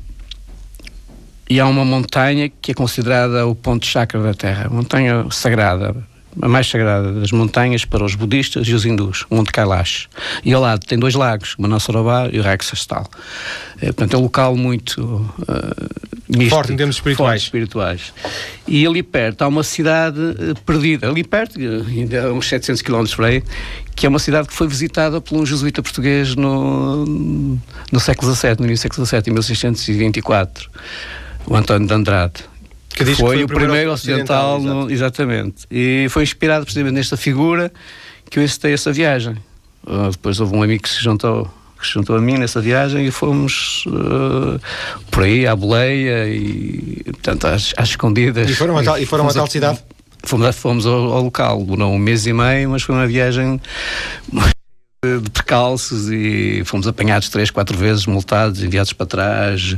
e 1.50 1.58
há 1.58 1.66
uma 1.66 1.84
montanha 1.84 2.48
que 2.60 2.72
é 2.72 2.74
considerada 2.74 3.46
o 3.46 3.54
ponto 3.54 3.84
chakra 3.84 4.22
da 4.22 4.34
Terra, 4.34 4.68
montanha 4.70 5.26
sagrada, 5.30 5.96
a 6.40 6.48
mais 6.48 6.68
sagrada 6.68 7.12
das 7.12 7.32
montanhas 7.32 7.84
para 7.84 8.04
os 8.04 8.14
budistas 8.14 8.66
e 8.68 8.74
os 8.74 8.84
hindus, 8.84 9.24
o 9.30 9.36
Monte 9.36 9.52
Kailash. 9.52 10.08
E 10.44 10.52
ao 10.52 10.60
lado 10.60 10.86
tem 10.86 10.98
dois 10.98 11.14
lagos, 11.14 11.54
o 11.58 11.62
Manassarovar 11.62 12.30
e 12.32 12.38
o 12.38 12.42
Raksastal. 12.42 13.06
É, 13.80 13.86
portanto, 13.86 14.14
é 14.14 14.18
um 14.18 14.22
local 14.22 14.56
muito 14.56 15.00
uh, 15.02 16.08
místico, 16.28 16.50
forte 16.50 16.72
em 16.72 16.76
termos 16.76 16.96
espirituais. 16.96 17.42
espirituais. 17.42 18.12
E 18.66 18.86
ali 18.86 19.02
perto 19.02 19.42
há 19.42 19.48
uma 19.48 19.62
cidade 19.62 20.20
uh, 20.20 20.54
perdida, 20.64 21.08
ali 21.08 21.24
perto, 21.24 21.58
ainda 21.58 22.26
a 22.26 22.32
uns 22.32 22.48
700 22.48 22.82
km 22.82 23.04
por 23.14 23.24
aí, 23.24 23.42
que 23.94 24.06
é 24.06 24.08
uma 24.08 24.18
cidade 24.18 24.48
que 24.48 24.54
foi 24.54 24.68
visitada 24.68 25.20
por 25.20 25.36
um 25.36 25.44
jesuíta 25.44 25.82
português 25.82 26.34
no, 26.34 27.04
no 27.90 28.00
século 28.00 28.34
XVII, 28.34 28.56
no 28.58 28.66
início 28.66 28.88
do 28.88 29.06
século 29.06 29.06
XVII, 29.06 29.22
em 29.26 29.32
1624, 29.32 30.70
o 31.46 31.56
António 31.56 31.88
de 31.88 31.94
Andrade 31.94 32.44
que 32.98 33.14
foi, 33.14 33.14
foi, 33.14 33.44
o 33.44 33.46
primeiro, 33.46 33.92
ocidental, 33.92 34.56
ocidental 34.56 34.84
no, 34.84 34.90
exatamente. 34.90 35.66
E 35.70 36.06
foi 36.10 36.22
inspirado 36.22 36.64
precisamente 36.64 36.94
nesta 36.94 37.16
figura 37.16 37.72
que 38.28 38.38
eu 38.38 38.42
excitei 38.42 38.72
essa 38.72 38.92
viagem. 38.92 39.36
Uh, 39.86 40.10
depois 40.10 40.40
houve 40.40 40.56
um 40.56 40.62
amigo 40.62 40.82
que 40.82 40.88
se 40.88 41.02
juntou 41.02 41.50
que 41.78 41.86
se 41.86 41.92
juntou 41.92 42.16
a 42.16 42.20
mim 42.20 42.36
nessa 42.36 42.60
viagem 42.60 43.06
e 43.06 43.10
fomos 43.12 43.84
uh, 43.86 44.60
por 45.12 45.22
aí 45.22 45.46
à 45.46 45.54
boleia 45.54 46.28
e 46.28 47.04
portanto 47.04 47.46
às, 47.46 47.72
às 47.76 47.90
escondidas 47.90 48.50
e 48.50 48.54
foram 48.54 48.76
a 48.76 48.82
tal, 48.82 48.98
e 48.98 49.06
foram 49.06 49.28
a 49.28 49.32
tal 49.32 49.46
cidade? 49.46 49.78
Fomos, 50.24 50.56
fomos 50.56 50.86
ao, 50.86 51.12
ao, 51.12 51.22
local, 51.22 51.64
durou 51.64 51.92
um 51.92 51.98
mês 51.98 52.26
e 52.26 52.32
meio, 52.32 52.70
mas 52.70 52.82
foi 52.82 52.96
uma 52.96 53.06
viagem 53.06 53.60
de 55.04 55.30
percalços 55.30 56.10
e 56.10 56.60
fomos 56.64 56.88
apanhados 56.88 57.28
três, 57.28 57.52
quatro 57.52 57.78
vezes, 57.78 58.04
multados, 58.04 58.64
enviados 58.64 58.92
para 58.92 59.06
trás, 59.06 59.76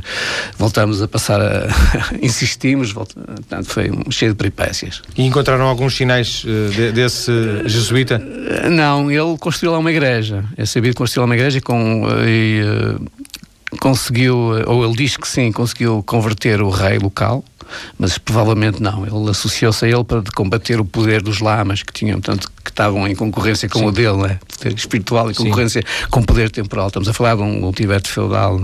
voltamos 0.57 0.99
a 0.99 1.07
passar 1.07 1.39
a... 1.39 1.67
insistimos, 2.23 2.91
volta... 2.91 3.13
portanto 3.21 3.65
foi 3.67 3.91
cheio 4.09 4.31
de 4.31 4.37
peripécias. 4.37 5.03
E 5.15 5.23
encontraram 5.23 5.67
alguns 5.67 5.95
sinais 5.95 6.43
uh, 6.43 6.71
de, 6.71 6.91
desse 6.91 7.31
jesuíta? 7.65 8.19
Uh, 8.19 8.71
não, 8.71 9.11
ele 9.11 9.37
construiu 9.37 9.73
lá 9.73 9.77
uma 9.77 9.91
igreja, 9.91 10.43
é 10.57 10.65
sabido 10.65 10.95
construir 10.95 11.21
lá 11.21 11.25
uma 11.27 11.35
igreja 11.35 11.61
com... 11.61 12.03
Uh, 12.03 12.27
e, 12.27 12.61
conseguiu, 13.79 14.35
ou 14.65 14.83
ele 14.83 14.95
diz 14.95 15.15
que 15.15 15.27
sim, 15.27 15.51
conseguiu 15.51 16.03
converter 16.03 16.61
o 16.61 16.69
rei 16.69 16.97
local, 16.97 17.43
mas 17.97 18.17
provavelmente 18.17 18.81
não. 18.81 19.05
Ele 19.05 19.29
associou-se 19.29 19.85
a 19.85 19.87
ele 19.87 20.03
para 20.03 20.21
combater 20.33 20.79
o 20.79 20.85
poder 20.85 21.21
dos 21.21 21.39
lamas 21.39 21.83
que 21.83 21.93
tinham, 21.93 22.19
portanto, 22.19 22.49
que 22.63 22.69
estavam 22.69 23.07
em 23.07 23.15
concorrência 23.15 23.67
com 23.69 23.79
Sim. 23.79 23.85
o 23.85 23.91
dele, 23.91 24.17
né? 24.17 24.39
poder 24.57 24.73
espiritual 24.73 25.31
e 25.31 25.33
concorrência 25.33 25.81
Sim. 25.81 26.07
com 26.09 26.23
poder 26.23 26.49
temporal. 26.49 26.87
Estamos 26.87 27.07
a 27.07 27.13
falar 27.13 27.35
de 27.35 27.41
um, 27.41 27.67
um 27.67 27.71
Tibete 27.71 28.09
feudal. 28.09 28.61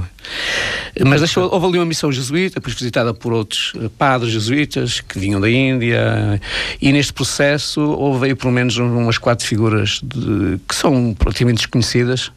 É? 0.95 1.03
Mas 1.03 1.21
deixou, 1.21 1.49
houve 1.51 1.67
ali 1.67 1.79
uma 1.79 1.85
missão 1.85 2.11
jesuíta, 2.11 2.55
depois 2.55 2.75
visitada 2.75 3.13
por 3.13 3.33
outros 3.33 3.73
eh, 3.75 3.89
padres 3.97 4.31
jesuítas 4.31 4.99
que 4.99 5.17
vinham 5.19 5.39
da 5.39 5.49
Índia, 5.49 6.41
e 6.81 6.91
neste 6.91 7.13
processo 7.13 7.81
houve 7.81 8.27
aí 8.27 8.35
pelo 8.35 8.51
menos 8.51 8.77
umas 8.77 9.17
quatro 9.17 9.45
figuras 9.45 10.01
de, 10.03 10.59
que 10.67 10.75
são 10.75 11.15
praticamente 11.17 11.57
desconhecidas. 11.57 12.31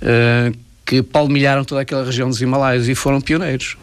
Uh, 0.00 0.56
que 0.88 1.02
palmilharam 1.02 1.64
toda 1.64 1.82
aquela 1.82 2.02
região 2.02 2.30
dos 2.30 2.40
Himalaias 2.40 2.88
e 2.88 2.94
foram 2.94 3.20
pioneiros. 3.20 3.76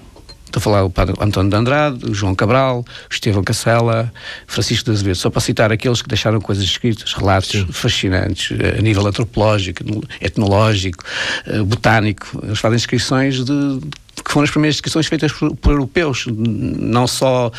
Estou 0.45 0.59
a 0.59 0.61
falar 0.61 0.83
o 0.83 0.89
padre 0.89 1.15
António 1.19 1.49
de 1.49 1.55
Andrade, 1.55 2.05
o 2.09 2.13
João 2.13 2.33
Cabral, 2.33 2.85
Estevão 3.09 3.43
Cacela, 3.43 4.11
Francisco 4.47 4.85
de 4.85 4.91
Azevedo, 4.91 5.15
só 5.15 5.29
para 5.29 5.41
citar 5.41 5.71
aqueles 5.71 6.01
que 6.01 6.07
deixaram 6.07 6.39
coisas 6.39 6.63
escritas, 6.63 7.13
relatos 7.13 7.51
Sim. 7.51 7.67
fascinantes 7.71 8.57
eh, 8.57 8.77
a 8.79 8.81
nível 8.81 9.05
antropológico, 9.05 9.83
etnológico, 10.21 11.03
eh, 11.45 11.61
botânico. 11.61 12.39
Eles 12.43 12.59
fazem 12.59 12.77
descrições 12.77 13.43
de 13.43 13.79
que 14.23 14.31
foram 14.31 14.43
as 14.43 14.51
primeiras 14.51 14.75
descrições 14.75 15.07
feitas 15.07 15.31
por, 15.31 15.55
por, 15.55 15.71
europeus, 15.71 16.25
não 16.27 17.07
só 17.07 17.51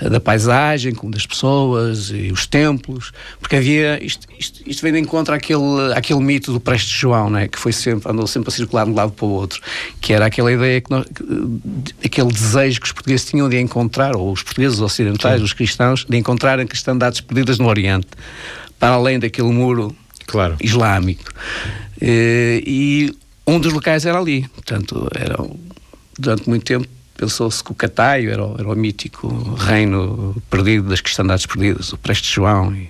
da 0.00 0.20
paisagem, 0.20 0.94
como 0.94 1.12
das 1.12 1.26
pessoas 1.26 2.10
e 2.10 2.32
os 2.32 2.46
templos, 2.46 3.12
porque 3.38 3.56
havia, 3.56 4.02
isto, 4.04 4.26
isto, 4.38 4.60
isto 4.66 4.82
vem 4.82 4.92
de 4.92 4.98
encontro 4.98 5.34
àquele, 5.34 5.92
àquele 5.94 6.20
mito 6.20 6.52
do 6.52 6.60
Preste 6.60 6.98
João, 6.98 7.30
né, 7.30 7.48
que 7.48 7.58
foi 7.58 7.72
sempre, 7.72 8.10
andou 8.10 8.26
sempre 8.26 8.48
a 8.48 8.52
circular 8.52 8.84
de 8.84 8.90
um 8.90 8.94
lado 8.94 9.12
para 9.12 9.26
o 9.26 9.30
outro, 9.30 9.60
que 10.00 10.12
era 10.12 10.26
aquela 10.26 10.52
ideia, 10.52 10.80
que 10.80 10.90
nós, 10.90 11.06
aquele 12.04 12.28
desejo 12.32 12.80
que 12.80 12.86
os 12.86 12.92
portugueses 12.92 13.26
tinham 13.26 13.48
de 13.48 13.58
encontrar, 13.58 14.16
ou 14.16 14.32
os 14.32 14.42
portugueses 14.42 14.80
ocidentais, 14.80 15.38
Sim. 15.38 15.44
os 15.44 15.52
cristãos, 15.52 16.04
de 16.08 16.16
encontrarem 16.16 16.66
cristandades 16.66 17.20
perdidas 17.20 17.58
no 17.58 17.68
Oriente, 17.68 18.08
para 18.78 18.94
além 18.94 19.18
daquele 19.18 19.50
muro 19.52 19.94
claro. 20.26 20.56
islâmico. 20.60 21.32
E, 22.00 22.62
e 22.66 23.16
um 23.46 23.58
dos 23.58 23.72
locais 23.72 24.06
era 24.06 24.18
ali, 24.18 24.48
portanto, 24.48 25.08
era 25.14 25.36
durante 26.20 26.48
muito 26.48 26.64
tempo 26.64 26.86
pensou-se 27.16 27.62
que 27.62 27.70
o 27.70 27.74
Cataio 27.74 28.30
era 28.30 28.44
o, 28.44 28.54
era 28.58 28.68
o 28.68 28.74
mítico 28.74 29.28
reino 29.54 30.34
perdido 30.48 30.88
das 30.88 31.02
cristandades 31.02 31.44
perdidas, 31.44 31.92
o 31.92 31.98
Preste 31.98 32.32
João. 32.32 32.74
E, 32.74 32.88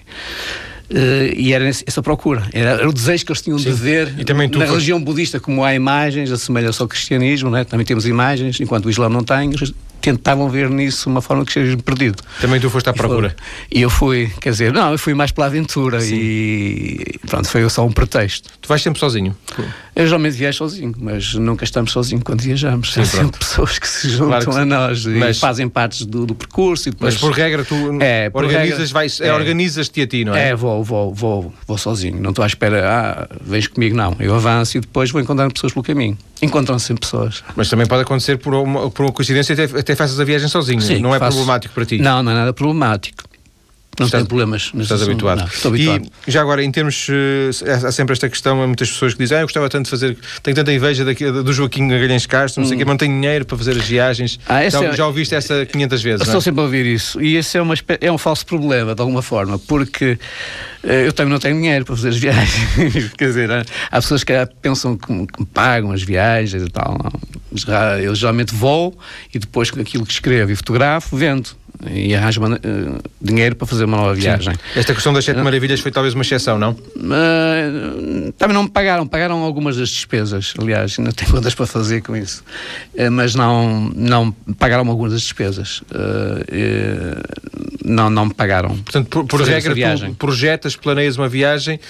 Uh, 0.90 1.30
e 1.36 1.52
era 1.52 1.68
essa 1.68 2.02
procura, 2.02 2.48
era, 2.52 2.88
o 2.88 2.92
desejo 2.92 3.24
que 3.24 3.30
eles 3.30 3.40
tinham 3.40 3.56
Sim. 3.60 3.66
de 3.66 3.76
ver 3.76 4.12
na 4.58 4.66
foi... 4.66 4.74
religião 4.74 5.00
budista, 5.00 5.38
como 5.38 5.64
há 5.64 5.72
imagens, 5.72 6.32
assemelha-se 6.32 6.82
ao 6.82 6.88
cristianismo, 6.88 7.48
né? 7.48 7.62
também 7.62 7.86
temos 7.86 8.06
imagens, 8.06 8.58
enquanto 8.58 8.86
o 8.86 8.90
Islã 8.90 9.08
não 9.08 9.22
tem, 9.22 9.52
tentavam 10.00 10.48
ver 10.48 10.68
nisso 10.68 11.08
uma 11.08 11.20
forma 11.20 11.44
de 11.44 11.46
cristianismo 11.46 11.82
perdido. 11.84 12.20
Também 12.40 12.58
tu 12.58 12.68
foste 12.68 12.88
à 12.88 12.92
procura? 12.92 13.36
E 13.70 13.82
eu 13.82 13.88
fui, 13.88 14.32
quer 14.40 14.50
dizer, 14.50 14.72
não, 14.72 14.90
eu 14.90 14.98
fui 14.98 15.14
mais 15.14 15.30
pela 15.30 15.46
aventura 15.46 16.00
Sim. 16.00 16.16
e 16.16 17.20
pronto, 17.24 17.48
foi 17.48 17.68
só 17.68 17.86
um 17.86 17.92
pretexto. 17.92 18.50
Tu 18.60 18.68
vais 18.68 18.82
sempre 18.82 18.98
sozinho? 18.98 19.36
Eu 19.94 20.06
geralmente 20.06 20.34
viajo 20.34 20.58
sozinho, 20.58 20.94
mas 20.98 21.34
nunca 21.34 21.64
estamos 21.64 21.92
sozinhos 21.92 22.22
quando 22.22 22.40
viajamos. 22.40 22.92
Sim, 22.92 23.00
Há 23.00 23.04
sempre 23.04 23.38
pessoas 23.38 23.78
que 23.78 23.88
se 23.88 24.08
juntam 24.08 24.40
claro 24.40 24.50
que 24.50 24.58
a 24.58 24.64
nós 24.64 25.06
mas, 25.06 25.36
e 25.36 25.40
fazem 25.40 25.68
partes 25.68 26.06
do, 26.06 26.26
do, 26.26 26.34
percurso. 26.34 26.88
E 26.88 26.92
depois, 26.92 27.14
mas 27.14 27.20
por 27.20 27.32
regra 27.32 27.64
tu 27.64 27.74
é, 28.00 28.30
por 28.30 28.44
organizas, 28.44 28.92
regra, 28.92 29.26
é, 29.26 29.32
organizas-te 29.32 30.02
a 30.02 30.06
ti, 30.06 30.24
não 30.24 30.34
é? 30.34 30.50
É, 30.50 30.54
vou, 30.54 30.82
vou, 30.84 31.12
vou, 31.12 31.54
vou 31.66 31.78
sozinho. 31.78 32.20
Não 32.20 32.30
estou 32.30 32.42
à 32.42 32.46
espera, 32.46 32.88
ah, 32.88 33.36
vens 33.40 33.66
comigo, 33.66 33.96
não. 33.96 34.16
Eu 34.20 34.34
avanço 34.34 34.78
e 34.78 34.80
depois 34.80 35.10
vou 35.10 35.20
encontrando 35.20 35.52
pessoas 35.52 35.72
pelo 35.72 35.82
caminho. 35.82 36.16
Encontram-se 36.40 36.86
sempre 36.86 37.02
pessoas. 37.02 37.44
Mas 37.54 37.68
também 37.68 37.86
pode 37.86 38.02
acontecer 38.02 38.38
por 38.38 38.54
uma, 38.54 38.90
por 38.90 39.04
uma 39.04 39.12
coincidência 39.12 39.52
até, 39.52 39.64
até 39.64 39.94
faças 39.94 40.18
a 40.18 40.24
viagem 40.24 40.48
sozinho. 40.48 40.80
Sim, 40.80 40.98
não 41.00 41.14
é 41.14 41.18
faço. 41.18 41.36
problemático 41.36 41.74
para 41.74 41.84
ti? 41.84 41.98
Não, 41.98 42.22
não 42.22 42.32
é 42.32 42.34
nada 42.34 42.52
problemático. 42.52 43.29
Não 43.98 44.06
estás, 44.06 44.22
tem 44.22 44.28
problemas. 44.28 44.70
Estás 44.74 45.02
habituado. 45.02 45.40
Não, 45.40 45.46
estou 45.46 45.70
habituado. 45.70 46.06
E 46.26 46.30
já 46.30 46.40
agora, 46.40 46.62
em 46.62 46.70
termos. 46.70 47.08
Uh, 47.08 47.86
há 47.86 47.92
sempre 47.92 48.12
esta 48.12 48.28
questão, 48.28 48.62
há 48.62 48.66
muitas 48.66 48.90
pessoas 48.90 49.12
que 49.14 49.18
dizem, 49.18 49.38
ah, 49.38 49.40
eu 49.40 49.44
gostava 49.44 49.68
tanto 49.68 49.84
de 49.84 49.90
fazer. 49.90 50.16
Tenho 50.42 50.54
tanta 50.54 50.72
inveja 50.72 51.04
daqui, 51.04 51.30
do 51.30 51.52
Joaquim 51.52 51.88
Galhães 51.88 52.24
Castro, 52.26 52.62
não 52.62 52.68
sei 52.68 52.76
o 52.76 52.76
hum. 52.76 52.78
que, 52.78 52.84
mas 52.84 52.92
não 52.92 52.98
tenho 52.98 53.14
dinheiro 53.14 53.44
para 53.44 53.58
fazer 53.58 53.72
as 53.72 53.84
viagens. 53.84 54.38
Ah, 54.48 54.66
já, 54.68 54.84
é... 54.84 54.92
já 54.92 55.06
ouviste 55.06 55.34
essa 55.34 55.66
500 55.66 56.02
vezes? 56.02 56.20
Estou 56.22 56.38
é? 56.38 56.40
sempre 56.40 56.60
a 56.60 56.64
ouvir 56.64 56.86
isso. 56.86 57.20
E 57.20 57.36
esse 57.36 57.58
é, 57.58 57.62
uma, 57.62 57.74
é 58.00 58.12
um 58.12 58.18
falso 58.18 58.46
problema, 58.46 58.94
de 58.94 59.00
alguma 59.00 59.22
forma, 59.22 59.58
porque 59.58 60.18
uh, 60.82 60.86
eu 60.86 61.12
também 61.12 61.32
não 61.32 61.40
tenho 61.40 61.56
dinheiro 61.56 61.84
para 61.84 61.96
fazer 61.96 62.10
as 62.10 62.16
viagens. 62.18 63.12
Quer 63.18 63.26
dizer, 63.26 63.50
há, 63.50 64.00
pessoas 64.00 64.24
que 64.24 64.32
pensam 64.62 64.96
que, 64.96 65.06
que 65.06 65.40
me 65.40 65.46
pagam 65.46 65.92
as 65.92 66.02
viagens 66.02 66.62
e 66.62 66.70
tal. 66.70 66.96
Não. 67.02 67.30
Eu 68.00 68.14
geralmente 68.14 68.54
vou 68.54 68.96
e 69.34 69.38
depois 69.38 69.70
aquilo 69.76 70.06
que 70.06 70.12
escrevo 70.12 70.52
e 70.52 70.56
fotografo, 70.56 71.16
vendo 71.16 71.50
e 71.88 72.14
arranjo 72.14 72.42
uh, 72.42 72.58
dinheiro 73.20 73.56
para 73.56 73.66
fazer 73.66 73.84
uma 73.84 73.96
nova 73.96 74.14
viagem. 74.14 74.54
Sim. 74.54 74.60
Esta 74.76 74.94
questão 74.94 75.12
das 75.12 75.24
sete 75.24 75.40
maravilhas 75.40 75.80
foi 75.80 75.90
talvez 75.90 76.14
uma 76.14 76.22
exceção, 76.22 76.58
não? 76.58 76.72
Uh, 76.72 78.32
também 78.36 78.54
não 78.54 78.64
me 78.64 78.70
pagaram, 78.70 79.06
pagaram 79.06 79.38
algumas 79.42 79.76
das 79.76 79.88
despesas, 79.88 80.54
aliás, 80.58 80.96
ainda 80.98 81.12
tenho 81.12 81.30
contas 81.30 81.54
para 81.54 81.66
fazer 81.66 82.02
com 82.02 82.16
isso, 82.16 82.44
uh, 82.94 83.10
mas 83.10 83.34
não, 83.34 83.90
não 83.94 84.30
pagaram 84.58 84.88
algumas 84.88 85.12
das 85.12 85.22
despesas. 85.22 85.82
não, 87.84 88.10
não 88.10 88.26
me 88.26 88.34
pagaram. 88.34 88.76
Portanto, 88.76 89.08
por, 89.08 89.24
por 89.26 89.42
regra, 89.42 89.74
tu 89.74 90.14
projetas, 90.16 90.76
planeias 90.76 91.16
uma 91.16 91.28
viagem 91.28 91.80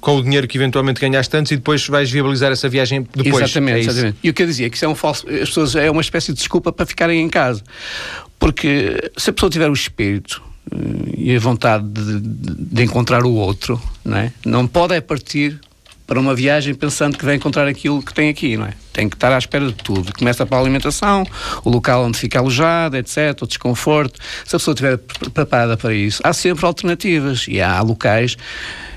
com 0.00 0.16
o 0.16 0.22
dinheiro 0.22 0.46
que 0.46 0.56
eventualmente 0.56 1.00
ganhaste 1.00 1.36
antes 1.36 1.52
e 1.52 1.56
depois 1.56 1.86
vais 1.88 2.10
viabilizar 2.10 2.52
essa 2.52 2.68
viagem 2.68 3.06
depois. 3.14 3.44
Exatamente, 3.44 3.76
é 3.76 3.80
exatamente. 3.80 4.18
E 4.22 4.30
o 4.30 4.34
que 4.34 4.42
eu 4.42 4.46
dizia, 4.46 4.70
que 4.70 4.76
isso 4.76 4.84
é 4.84 4.88
um 4.88 4.94
falso. 4.94 5.26
As 5.28 5.48
pessoas 5.48 5.74
é 5.74 5.90
uma 5.90 6.00
espécie 6.00 6.32
de 6.32 6.38
desculpa 6.38 6.72
para 6.72 6.86
ficarem 6.86 7.20
em 7.20 7.28
casa. 7.28 7.62
Porque 8.42 9.12
se 9.16 9.30
a 9.30 9.32
pessoa 9.32 9.48
tiver 9.48 9.70
o 9.70 9.72
espírito 9.72 10.42
uh, 10.72 11.14
e 11.16 11.36
a 11.36 11.38
vontade 11.38 11.86
de, 11.86 12.18
de, 12.18 12.54
de, 12.74 12.82
encontrar 12.82 13.24
o 13.24 13.32
outro, 13.32 13.80
não, 14.04 14.16
é? 14.16 14.32
não 14.44 14.66
pode 14.66 14.96
é 14.96 15.00
partir 15.00 15.60
para 16.08 16.18
uma 16.18 16.34
viagem 16.34 16.74
pensando 16.74 17.16
que 17.16 17.24
vai 17.24 17.36
encontrar 17.36 17.68
aquilo 17.68 18.02
que 18.02 18.12
tem 18.12 18.28
aqui, 18.28 18.56
não 18.56 18.66
é? 18.66 18.72
Tem 18.92 19.08
que 19.08 19.14
estar 19.14 19.32
à 19.32 19.38
espera 19.38 19.64
de 19.66 19.74
tudo. 19.74 20.12
Começa 20.12 20.44
pela 20.44 20.60
alimentação, 20.60 21.24
o 21.64 21.70
local 21.70 22.04
onde 22.04 22.18
fica 22.18 22.40
alojado, 22.40 22.96
etc., 22.96 23.40
o 23.42 23.46
desconforto. 23.46 24.18
Se 24.44 24.56
a 24.56 24.58
pessoa 24.58 24.72
estiver 24.72 24.98
preparada 25.32 25.76
para 25.76 25.94
isso, 25.94 26.20
há 26.24 26.32
sempre 26.32 26.66
alternativas 26.66 27.46
e 27.46 27.60
há 27.60 27.80
locais 27.80 28.36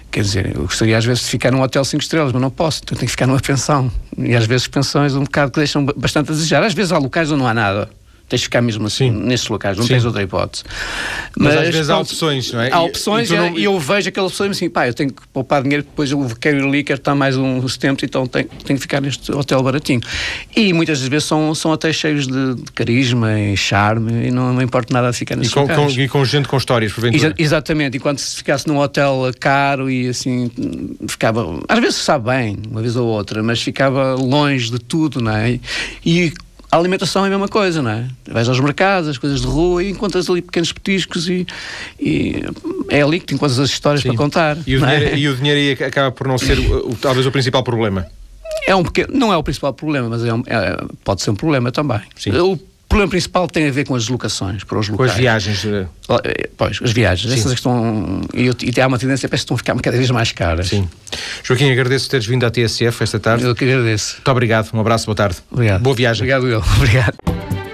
Quer 0.09 0.21
dizer, 0.21 0.55
eu 0.55 0.61
gostaria 0.61 0.97
às 0.97 1.05
vezes 1.05 1.23
de 1.25 1.29
ficar 1.29 1.51
num 1.51 1.61
hotel 1.61 1.85
5 1.85 2.01
estrelas, 2.01 2.31
mas 2.31 2.41
não 2.41 2.49
posso, 2.49 2.79
então 2.83 2.97
tenho 2.97 3.05
que 3.05 3.11
ficar 3.11 3.27
numa 3.27 3.39
pensão. 3.39 3.91
E 4.17 4.33
às 4.33 4.47
vezes 4.47 4.65
pensões 4.65 5.13
um 5.13 5.23
bocado 5.23 5.51
que 5.51 5.59
deixam 5.59 5.85
bastante 5.85 6.31
a 6.31 6.33
desejar. 6.33 6.63
Às 6.63 6.73
vezes 6.73 6.91
há 6.91 6.97
locais 6.97 7.29
onde 7.31 7.41
não 7.41 7.47
há 7.47 7.53
nada 7.53 7.89
tens 8.27 8.39
de 8.39 8.45
ficar 8.45 8.61
mesmo 8.61 8.87
assim, 8.87 9.11
Sim. 9.11 9.19
nesses 9.23 9.47
locais, 9.47 9.77
não 9.77 9.83
Sim. 9.83 9.93
tens 9.93 10.05
outra 10.05 10.23
hipótese. 10.23 10.63
Mas, 11.37 11.55
mas 11.55 11.67
às 11.67 11.73
vezes 11.73 11.89
há 11.89 11.99
opções, 11.99 12.51
não 12.51 12.61
é? 12.61 12.71
Há 12.71 12.81
opções 12.81 13.29
e, 13.29 13.33
e, 13.33 13.37
não... 13.37 13.57
e, 13.57 13.63
eu 13.63 13.79
vejo 13.79 14.09
aquelas 14.09 14.31
opções 14.31 14.51
assim, 14.51 14.69
pá, 14.69 14.87
eu 14.87 14.93
tenho 14.93 15.11
que 15.11 15.27
poupar 15.27 15.61
dinheiro, 15.61 15.83
depois 15.83 16.11
eu 16.11 16.27
quero 16.39 16.59
ir 16.59 16.63
ali, 16.63 16.83
quero 16.83 16.99
estar 16.99 17.13
mais 17.13 17.37
uns 17.37 17.77
tempos, 17.77 18.03
então 18.03 18.25
tenho, 18.25 18.47
tenho 18.63 18.77
que 18.77 18.81
ficar 18.81 19.01
neste 19.01 19.31
hotel 19.31 19.61
baratinho. 19.61 20.01
E 20.55 20.73
muitas 20.73 20.99
das 20.99 21.07
vezes 21.07 21.27
são, 21.27 21.53
são 21.53 21.71
até 21.71 21.93
cheios 21.93 22.27
de, 22.27 22.55
de 22.55 22.71
carisma 22.71 23.39
e 23.39 23.55
charme 23.55 24.27
e 24.27 24.31
não, 24.31 24.53
não 24.53 24.61
importa 24.61 24.93
nada 24.93 25.13
ficar 25.13 25.35
nesses 25.35 25.51
e 25.51 25.55
com, 25.55 25.61
locais. 25.61 25.95
Com, 25.95 26.01
e 26.01 26.07
com 26.07 26.25
gente 26.25 26.47
com 26.47 26.57
histórias, 26.57 26.93
porventura. 26.93 27.27
Exa 27.27 27.35
exatamente, 27.37 27.97
enquanto 27.97 28.19
se 28.19 28.37
ficasse 28.37 28.67
num 28.67 28.77
hotel 28.79 29.31
caro 29.39 29.89
e 29.89 30.09
assim, 30.09 30.49
ficava, 31.07 31.59
às 31.67 31.79
vezes 31.79 31.95
sabe 31.97 32.25
bem, 32.31 32.57
uma 32.69 32.81
vez 32.81 32.95
ou 32.95 33.07
outra, 33.07 33.43
mas 33.43 33.61
ficava 33.61 34.15
longe 34.15 34.71
de 34.71 34.79
tudo, 34.79 35.21
não 35.21 35.31
é? 35.31 35.59
E 36.05 36.33
a 36.75 36.79
alimentação 36.79 37.23
é 37.23 37.27
a 37.27 37.29
mesma 37.29 37.47
coisa, 37.47 37.81
não 37.81 37.89
é? 37.89 38.05
Vais 38.29 38.49
aos 38.49 38.59
mercados, 38.59 39.09
as 39.09 39.17
coisas 39.17 39.41
de 39.41 39.47
rua 39.47 39.81
e 39.81 39.89
encontras 39.89 40.29
ali 40.29 40.41
pequenos 40.41 40.73
petiscos 40.73 41.29
e, 41.29 41.47
e 41.99 42.43
é 42.89 43.01
ali 43.01 43.19
que 43.19 43.27
te 43.27 43.33
encontras 43.33 43.59
as 43.59 43.69
histórias 43.69 44.01
Sim. 44.01 44.09
para 44.09 44.17
contar. 44.17 44.57
E 44.67 44.75
o, 44.75 44.79
dinheiro, 44.79 45.05
é? 45.05 45.17
e 45.17 45.29
o 45.29 45.35
dinheiro 45.35 45.59
aí 45.81 45.87
acaba 45.87 46.11
por 46.11 46.27
não 46.27 46.37
ser 46.37 46.59
o, 46.59 46.95
talvez 46.95 47.25
o 47.25 47.31
principal 47.31 47.63
problema. 47.63 48.05
É 48.67 48.75
um 48.75 48.83
pequeno, 48.83 49.17
não 49.17 49.31
é 49.31 49.37
o 49.37 49.43
principal 49.43 49.73
problema, 49.73 50.09
mas 50.09 50.25
é, 50.25 50.33
um, 50.33 50.43
é 50.47 50.77
pode 51.03 51.21
ser 51.21 51.31
um 51.31 51.35
problema 51.35 51.71
também. 51.71 52.01
Sim. 52.15 52.31
O 52.31 52.59
problema 52.95 53.09
principal 53.09 53.47
tem 53.47 53.67
a 53.67 53.71
ver 53.71 53.85
com 53.85 53.93
as 53.93 54.03
deslocações 54.03 54.63
para 54.63 54.79
os 54.79 54.87
locais. 54.87 55.11
Com 55.11 55.13
as 55.13 55.19
viagens. 55.19 55.65
Eh. 55.65 55.85
Pois, 56.55 56.79
as 56.81 56.91
viagens. 56.91 57.33
Sim. 57.33 57.39
Essas 57.39 57.51
estão. 57.51 58.21
E, 58.33 58.45
e 58.45 58.81
há 58.81 58.87
uma 58.87 58.97
tendência 58.97 59.27
para 59.27 59.37
que 59.37 59.41
estão 59.43 59.55
a 59.55 59.57
ficar 59.57 59.75
cada 59.81 59.97
vez 59.97 60.09
mais 60.11 60.31
caras. 60.31 60.69
Sim. 60.69 60.87
Joaquim, 61.43 61.69
agradeço 61.71 62.09
teres 62.09 62.25
vindo 62.25 62.45
à 62.45 62.49
TSF 62.49 63.03
esta 63.03 63.19
tarde. 63.19 63.43
Eu 63.43 63.53
que 63.53 63.65
agradeço. 63.65 64.15
Muito 64.15 64.31
obrigado. 64.31 64.69
Um 64.73 64.79
abraço, 64.79 65.05
boa 65.05 65.15
tarde. 65.15 65.37
Obrigado. 65.51 65.81
Boa 65.81 65.95
viagem. 65.95 66.21
Obrigado, 66.21 66.47
eu. 66.47 66.63
Obrigado. 66.77 67.64